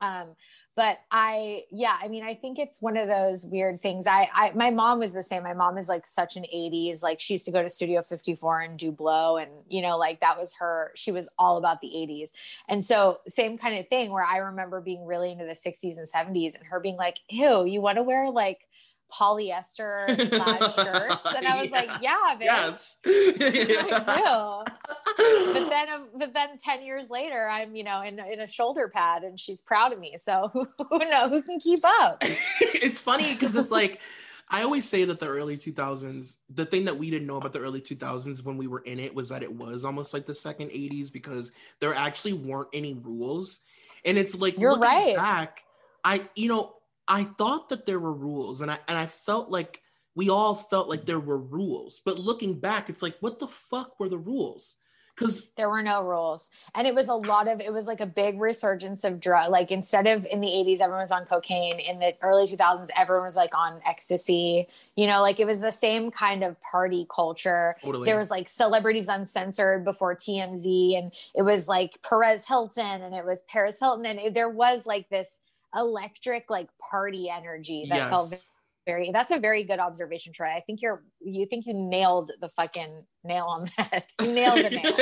[0.00, 0.34] Um
[0.74, 4.06] but i yeah i mean i think it's one of those weird things.
[4.06, 5.42] I i my mom was the same.
[5.42, 8.60] My mom is like such an 80s like she used to go to studio 54
[8.60, 11.88] and do blow and you know like that was her she was all about the
[11.88, 12.30] 80s
[12.68, 16.08] and so same kind of thing where i remember being really into the 60s and
[16.08, 18.66] 70s and her being like ew you want to wear like
[19.12, 20.08] polyester
[20.74, 22.36] shirts and i was like yeah.
[22.40, 22.96] Yes.
[23.06, 25.52] I do.
[25.52, 28.88] But then, um, but then, ten years later, I'm you know in in a shoulder
[28.88, 30.16] pad, and she's proud of me.
[30.18, 32.18] So who, who know who can keep up?
[32.22, 34.00] it's funny because it's like
[34.48, 37.60] I always say that the early 2000s, the thing that we didn't know about the
[37.60, 40.68] early 2000s when we were in it was that it was almost like the second
[40.70, 43.60] 80s because there actually weren't any rules.
[44.04, 45.16] And it's like You're right.
[45.16, 45.62] back,
[46.04, 46.74] I you know,
[47.08, 49.82] I thought that there were rules and I and I felt like
[50.14, 52.00] we all felt like there were rules.
[52.04, 54.76] But looking back, it's like what the fuck were the rules?
[55.14, 57.60] Cuz There were no rules, and it was a lot of.
[57.60, 59.50] It was like a big resurgence of drug.
[59.50, 61.80] Like instead of in the '80s, everyone was on cocaine.
[61.80, 64.68] In the early 2000s, everyone was like on ecstasy.
[64.96, 67.76] You know, like it was the same kind of party culture.
[67.82, 68.06] Totally.
[68.06, 73.26] There was like celebrities uncensored before TMZ, and it was like Perez Hilton, and it
[73.26, 75.40] was Paris Hilton, and it- there was like this
[75.76, 78.48] electric like party energy that felt Yes.
[78.86, 79.10] very.
[79.12, 80.52] That's a very good observation, Troy.
[80.54, 81.02] I think you're.
[81.20, 84.10] You think you nailed the fucking nail on that.
[84.20, 84.92] You nailed the nail.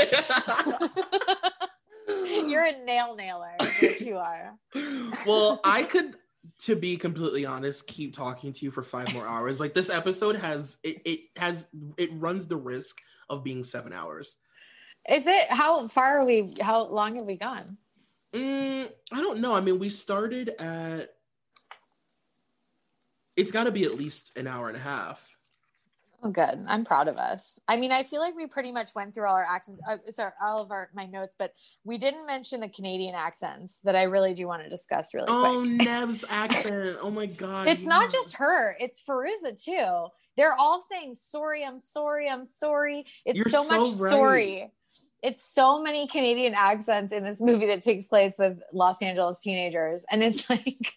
[2.49, 3.53] You're a nail nailer.
[4.01, 4.57] you are.
[5.27, 6.17] well, I could,
[6.61, 9.61] to be completely honest, keep talking to you for five more hours.
[9.61, 14.39] Like this episode has it, it has it runs the risk of being seven hours.
[15.09, 16.55] Is it how far are we?
[16.61, 17.77] How long have we gone?
[18.33, 19.55] Mm, I don't know.
[19.55, 21.11] I mean, we started at.
[23.37, 25.27] It's got to be at least an hour and a half.
[26.23, 26.63] Oh, good.
[26.69, 27.59] I'm proud of us.
[27.67, 30.33] I mean, I feel like we pretty much went through all our accents, uh, sorry,
[30.43, 34.35] all of our my notes, but we didn't mention the Canadian accents that I really
[34.35, 35.79] do want to discuss really Oh, quick.
[35.87, 36.99] Neve's accent.
[37.01, 37.69] Oh my god.
[37.69, 40.09] it's not just her; it's Fairuza too.
[40.37, 43.07] They're all saying sorry, I'm sorry, I'm sorry.
[43.25, 44.11] It's You're so, much right.
[44.11, 44.73] sorry.
[45.23, 50.05] It's so many Canadian accents in this movie that takes place with Los Angeles teenagers,
[50.11, 50.95] and it's like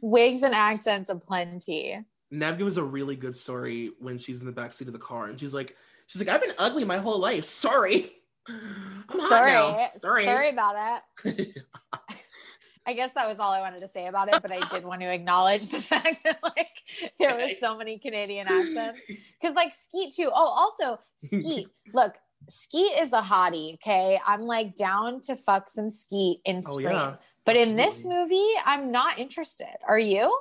[0.00, 2.04] wigs and accents aplenty.
[2.30, 5.38] Neve gives a really good story when she's in the backseat of the car and
[5.38, 5.76] she's like,
[6.06, 7.44] she's like, I've been ugly my whole life.
[7.44, 8.10] Sorry.
[8.48, 9.88] I'm sorry.
[9.98, 10.24] Sorry.
[10.24, 11.58] sorry about it.
[12.86, 15.02] I guess that was all I wanted to say about it, but I did want
[15.02, 19.00] to acknowledge the fact that like there was so many Canadian accents.
[19.40, 20.30] Because like Skeet too.
[20.34, 21.68] Oh, also Skeet.
[21.94, 22.16] Look,
[22.48, 23.74] Skeet is a hottie.
[23.74, 26.88] Okay, I'm like down to fuck some Skeet in Oh, Scream.
[26.88, 27.16] yeah.
[27.44, 29.66] But in this movie, I'm not interested.
[29.88, 30.36] Are you?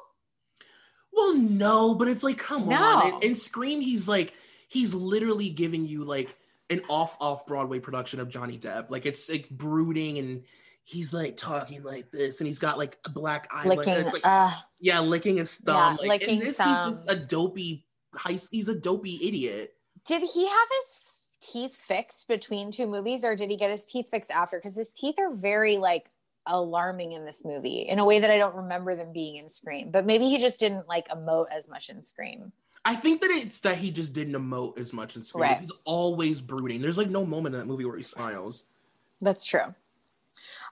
[1.14, 2.76] Well, no, but it's like, come No.
[2.76, 3.14] on.
[3.24, 4.34] In, in Scream, he's like,
[4.68, 6.36] he's literally giving you like
[6.70, 8.90] an off off Broadway production of Johnny Depp.
[8.90, 10.44] Like it's like brooding and
[10.84, 13.68] he's like talking like this and he's got like a black eye.
[13.68, 14.06] Licking.
[14.06, 15.98] Like, uh, yeah, licking his thumb.
[16.02, 16.92] Yeah, like in licking this, thumb.
[16.92, 17.86] he's a dopey.
[18.30, 19.74] He's a dopey idiot.
[20.06, 21.00] did he have his
[21.42, 24.58] teeth fixed between two movies, or did he get his teeth fixed after?
[24.58, 26.10] Because his teeth are very like
[26.46, 29.92] alarming in this movie in a way that I don't remember them being in Scream.
[29.92, 32.52] But maybe he just didn't like emote as much in Scream.
[32.84, 35.44] I think that it's that he just didn't emote as much in Scream.
[35.44, 35.60] Right.
[35.60, 36.82] He's always brooding.
[36.82, 38.64] There's like no moment in that movie where he smiles.
[39.20, 39.76] That's true.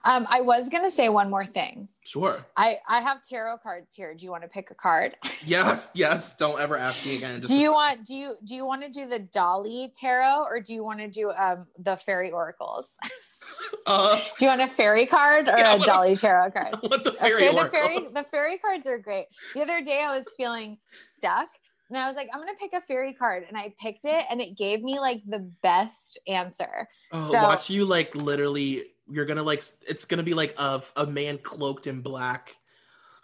[0.04, 1.88] Um, I was gonna say one more thing.
[2.04, 2.44] Sure.
[2.56, 4.14] I I have tarot cards here.
[4.14, 5.14] Do you want to pick a card?
[5.42, 6.36] Yes, yes.
[6.36, 7.40] Don't ever ask me again.
[7.40, 10.74] Do you want do you do you want to do the Dolly tarot or do
[10.74, 12.98] you want to do um the fairy oracles?
[13.86, 16.76] uh, do you want a fairy card or Yeah, a Dolly tarot card?
[16.80, 19.26] what the fairy okay, the fairy the fairy cards are great.
[19.54, 20.76] The other day I was feeling
[21.14, 21.48] stuck
[21.90, 24.40] and I was like, I'm gonna pick a fairy card, and I picked it, and
[24.40, 26.88] it gave me like the best answer.
[27.10, 28.84] Oh, So- watch you like literally.
[29.10, 29.62] You're gonna like.
[29.86, 32.56] It's gonna be like a a man cloaked in black,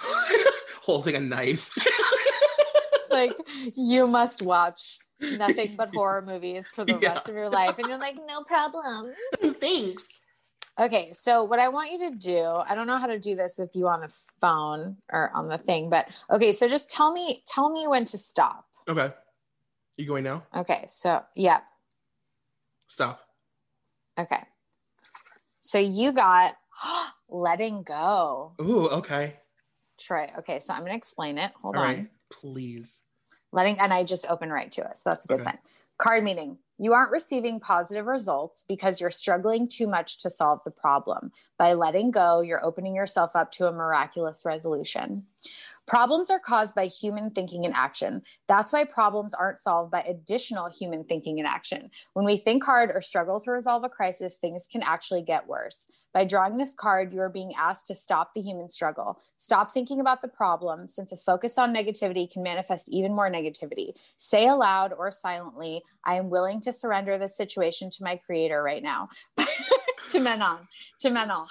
[0.82, 1.72] holding a knife.
[3.08, 3.36] Like
[3.76, 7.10] you must watch nothing but horror movies for the Yeah.
[7.10, 9.12] rest of your life, and you're like, no problem.
[9.60, 10.20] Thanks.
[10.78, 13.56] Okay, so what I want you to do, I don't know how to do this
[13.58, 17.42] with you on the phone or on the thing, but okay, so just tell me,
[17.46, 18.66] tell me when to stop.
[18.86, 19.10] Okay.
[19.96, 20.42] You going now?
[20.54, 21.60] Okay, so yeah,
[22.88, 23.20] Stop.
[24.20, 24.42] okay.
[25.66, 26.54] So you got
[27.28, 28.52] letting go.
[28.60, 28.88] Ooh.
[28.88, 29.36] Okay.
[29.98, 30.30] Troy.
[30.38, 31.50] Okay, so I'm gonna explain it.
[31.62, 31.88] Hold All on.
[31.88, 32.06] right.
[32.30, 33.02] Please.
[33.52, 35.44] letting and i just open right to it so that's a good Okay.
[35.44, 35.58] sign
[35.98, 40.70] card meaning you aren't receiving positive results because you're struggling too much to solve the
[40.70, 45.24] problem by letting go you're opening yourself up to a miraculous resolution
[45.86, 48.22] Problems are caused by human thinking and action.
[48.48, 51.90] That's why problems aren't solved by additional human thinking and action.
[52.14, 55.86] When we think hard or struggle to resolve a crisis, things can actually get worse.
[56.12, 59.20] By drawing this card, you are being asked to stop the human struggle.
[59.36, 63.92] Stop thinking about the problem, since a focus on negativity can manifest even more negativity.
[64.16, 68.82] Say aloud or silently, I am willing to surrender this situation to my creator right
[68.82, 69.08] now.
[70.10, 70.66] to Menon.
[71.00, 71.46] To Menon.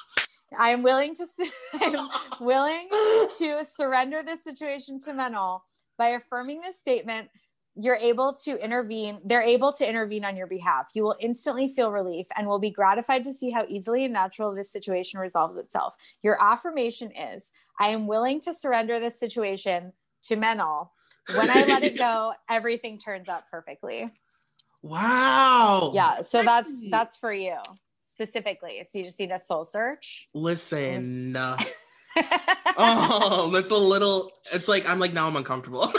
[0.58, 1.26] I am willing to
[1.82, 2.10] I am
[2.46, 2.88] willing
[3.38, 5.62] to surrender this situation to Menol
[5.98, 7.30] by affirming this statement.
[7.78, 9.20] You're able to intervene.
[9.26, 10.88] They're able to intervene on your behalf.
[10.94, 14.56] You will instantly feel relief and will be gratified to see how easily and natural
[14.56, 15.94] this situation resolves itself.
[16.24, 19.92] Your affirmation is I am willing to surrender this situation
[20.24, 20.92] to Menol.
[21.36, 24.10] When I let it go, everything turns out perfectly.
[24.82, 25.92] Wow.
[25.94, 26.22] Yeah.
[26.22, 27.58] So that's that's for you
[28.16, 28.82] specifically.
[28.86, 30.30] So you just need a soul search.
[30.34, 31.36] Listen.
[31.36, 31.58] uh,
[32.78, 34.32] oh, that's a little.
[34.54, 35.82] It's like I'm like now I'm uncomfortable.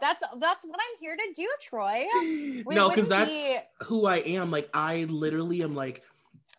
[0.00, 2.06] that's that's what I'm here to do, Troy.
[2.20, 4.50] We no, because that's be- who I am.
[4.50, 6.02] Like I literally am like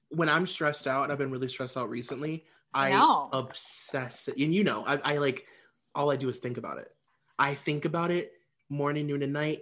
[0.10, 2.46] when I'm stressed out, and I've been really stressed out recently.
[2.74, 3.30] I know.
[3.32, 5.46] obsess, and you know, I, I like
[5.94, 6.92] all I do is think about it.
[7.38, 8.32] I think about it
[8.70, 9.60] morning, noon, and night.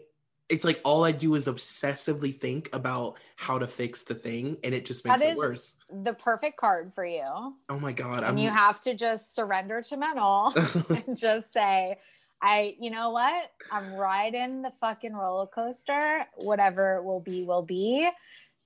[0.50, 4.74] It's like all I do is obsessively think about how to fix the thing, and
[4.74, 5.78] it just makes That it worse.
[6.04, 7.24] the perfect card for you.
[7.70, 8.18] Oh my god!
[8.18, 10.54] And I'm you have to just surrender to mental
[11.08, 11.98] and just say,
[12.42, 13.52] I, you know what?
[13.72, 16.26] I'm riding the fucking roller coaster.
[16.36, 18.10] Whatever will be, will be.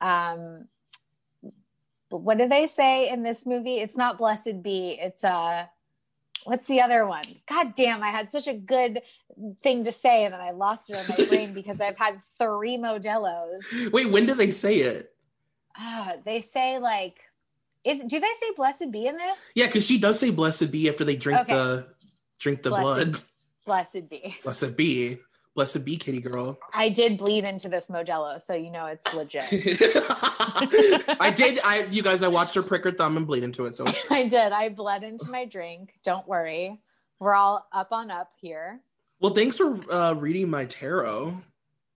[0.01, 0.67] Um,
[2.09, 3.77] but what do they say in this movie?
[3.77, 4.97] It's not blessed be.
[4.99, 5.65] It's uh
[6.45, 7.23] what's the other one?
[7.47, 9.01] God damn, I had such a good
[9.61, 12.77] thing to say and then I lost it in my brain because I've had three
[12.77, 13.91] Modelos.
[13.91, 15.13] Wait, when do they say it?
[15.77, 17.19] Ah, they say like
[17.83, 19.51] is do they say blessed be in this?
[19.55, 21.53] Yeah, because she does say "blessed be" after they drink Okay.
[21.53, 21.87] the
[22.39, 22.83] drink the Blessed.
[22.83, 23.21] blood.
[23.65, 24.35] Blessed be.
[24.43, 25.19] Blessed be,
[25.57, 26.59] blessed be, kitty girl.
[26.71, 29.43] I did bleed into this Modelo, so you know it's legit.
[31.19, 31.59] I did.
[31.65, 33.75] I you guys, I watched her prick her thumb and bleed into it.
[33.75, 34.51] So I did.
[34.53, 35.95] I bled into my drink.
[36.03, 36.79] Don't worry.
[37.19, 38.79] We're all up on up here.
[39.19, 41.35] well, thanks for uh, reading my tarot.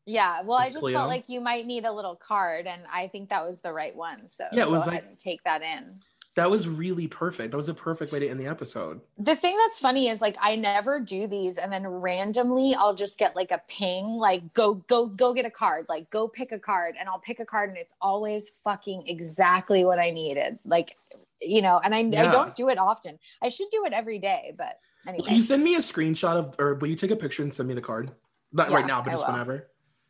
[0.07, 0.41] Yeah.
[0.41, 0.97] Well, I just Cleo.
[0.97, 3.95] felt like you might need a little card, and I think that was the right
[3.95, 4.27] one.
[4.27, 5.99] So Yeah, it go was ahead like- and take that in.
[6.35, 7.51] That was really perfect.
[7.51, 9.01] That was a perfect way to end the episode.
[9.17, 13.19] The thing that's funny is like I never do these, and then randomly I'll just
[13.19, 16.59] get like a ping, like go go go get a card, like go pick a
[16.59, 20.95] card, and I'll pick a card, and it's always fucking exactly what I needed, like
[21.41, 21.81] you know.
[21.83, 23.19] And I, I don't do it often.
[23.41, 26.55] I should do it every day, but Will anyway, you send me a screenshot of,
[26.59, 28.11] or will you take a picture and send me the card?
[28.53, 29.33] Not Yeah, right now, but I just will.
[29.33, 29.67] whenever.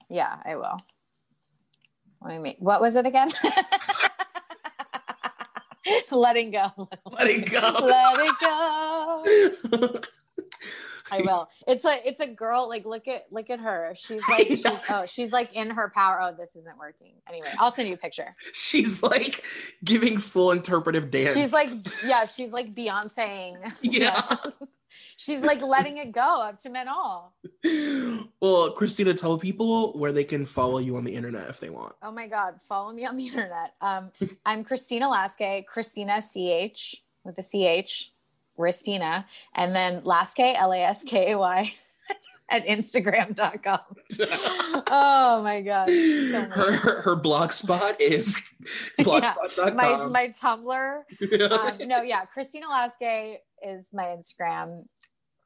[0.07, 0.80] yeah, I will.
[2.22, 2.57] Let me make.
[2.60, 3.30] What was it again?
[6.16, 6.72] Letting go.
[7.12, 7.60] Let it go.
[7.82, 10.00] Let it go.
[11.14, 11.50] I will.
[11.68, 12.70] It's a it's a girl.
[12.70, 13.94] Like look at look at her.
[13.96, 16.22] She's like she's, oh she's like in her power.
[16.22, 17.14] Oh, this isn't working.
[17.28, 18.36] Anyway, I'll send you a picture.
[18.54, 19.44] She's like
[19.84, 21.36] giving full interpretive dance.
[21.36, 21.70] She's like
[22.06, 23.58] yeah, she's like Beyonceing.
[23.82, 24.38] Yeah.
[25.18, 27.34] She's like letting it go up to men all.
[28.41, 31.93] well, Christina, tell people where they can follow you on the internet if they want.
[32.01, 33.76] Oh my god, follow me on the internet.
[33.81, 34.11] Um,
[34.45, 38.11] I'm Christina Laskay, Christina CH with the CH,
[38.55, 41.73] Christina, and then Laskay L A S K A Y
[42.52, 43.80] at Instagram.com.
[44.91, 45.88] oh my god.
[45.90, 48.38] so her, her her blog spot is
[48.99, 49.76] blogspot.com.
[49.76, 51.02] my my Tumblr.
[51.82, 54.84] Um, no, yeah, Christina Laskay is my Instagram.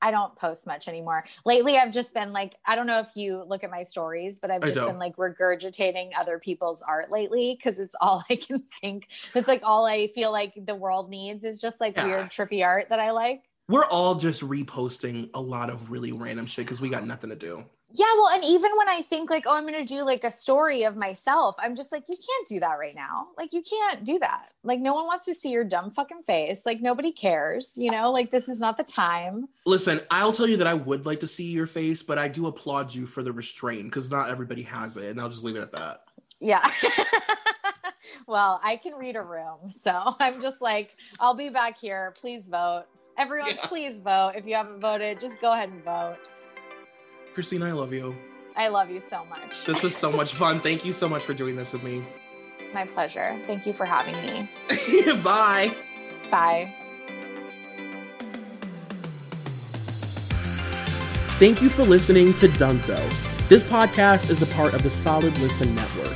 [0.02, 1.26] I don't post much anymore.
[1.45, 4.52] Lately, I've just been like, I don't know if you look at my stories, but
[4.52, 9.07] I've just been like regurgitating other people's art lately because it's all I can think.
[9.34, 12.06] It's like all I feel like the world needs is just like Yeah.
[12.06, 13.44] weird, trippy art that I like.
[13.68, 17.36] We're all just reposting a lot of really random shit because we got nothing to
[17.36, 17.66] do.
[17.98, 20.84] Yeah, well, and even when I think like, oh, I'm gonna do like a story
[20.84, 23.28] of myself, I'm just like, you can't do that right now.
[23.38, 24.50] Like, you can't do that.
[24.64, 26.66] Like, no one wants to see your dumb fucking face.
[26.66, 27.74] Like, nobody cares.
[27.78, 29.48] You know, like this is not the time.
[29.66, 32.48] Listen, I'll tell you that I would like to see your face, but I do
[32.48, 35.62] applaud you for the restraint because not everybody has it, and I'll just leave it
[35.62, 36.04] at that.
[36.42, 36.70] Yeah.
[38.28, 42.14] well, I can read a room, so I'm just like, I'll be back here.
[42.20, 42.86] Please vote.
[43.18, 43.56] Everyone, Yeah.
[43.66, 44.34] please vote.
[44.36, 46.18] If you haven't voted, just go ahead and vote.
[47.34, 48.16] Christina, I love you.
[48.56, 49.66] I love you so much.
[49.66, 50.62] This was so much fun.
[50.62, 52.06] Thank you so much for doing this with me.
[52.74, 53.40] My pleasure.
[53.48, 54.50] Thank you for having me.
[55.24, 55.74] Bye.
[56.32, 56.74] Bye.
[61.38, 62.98] Thank you for listening to Dunzo.
[63.50, 66.16] This podcast is a part of the Solid Listen Network.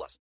[0.01, 0.31] plus.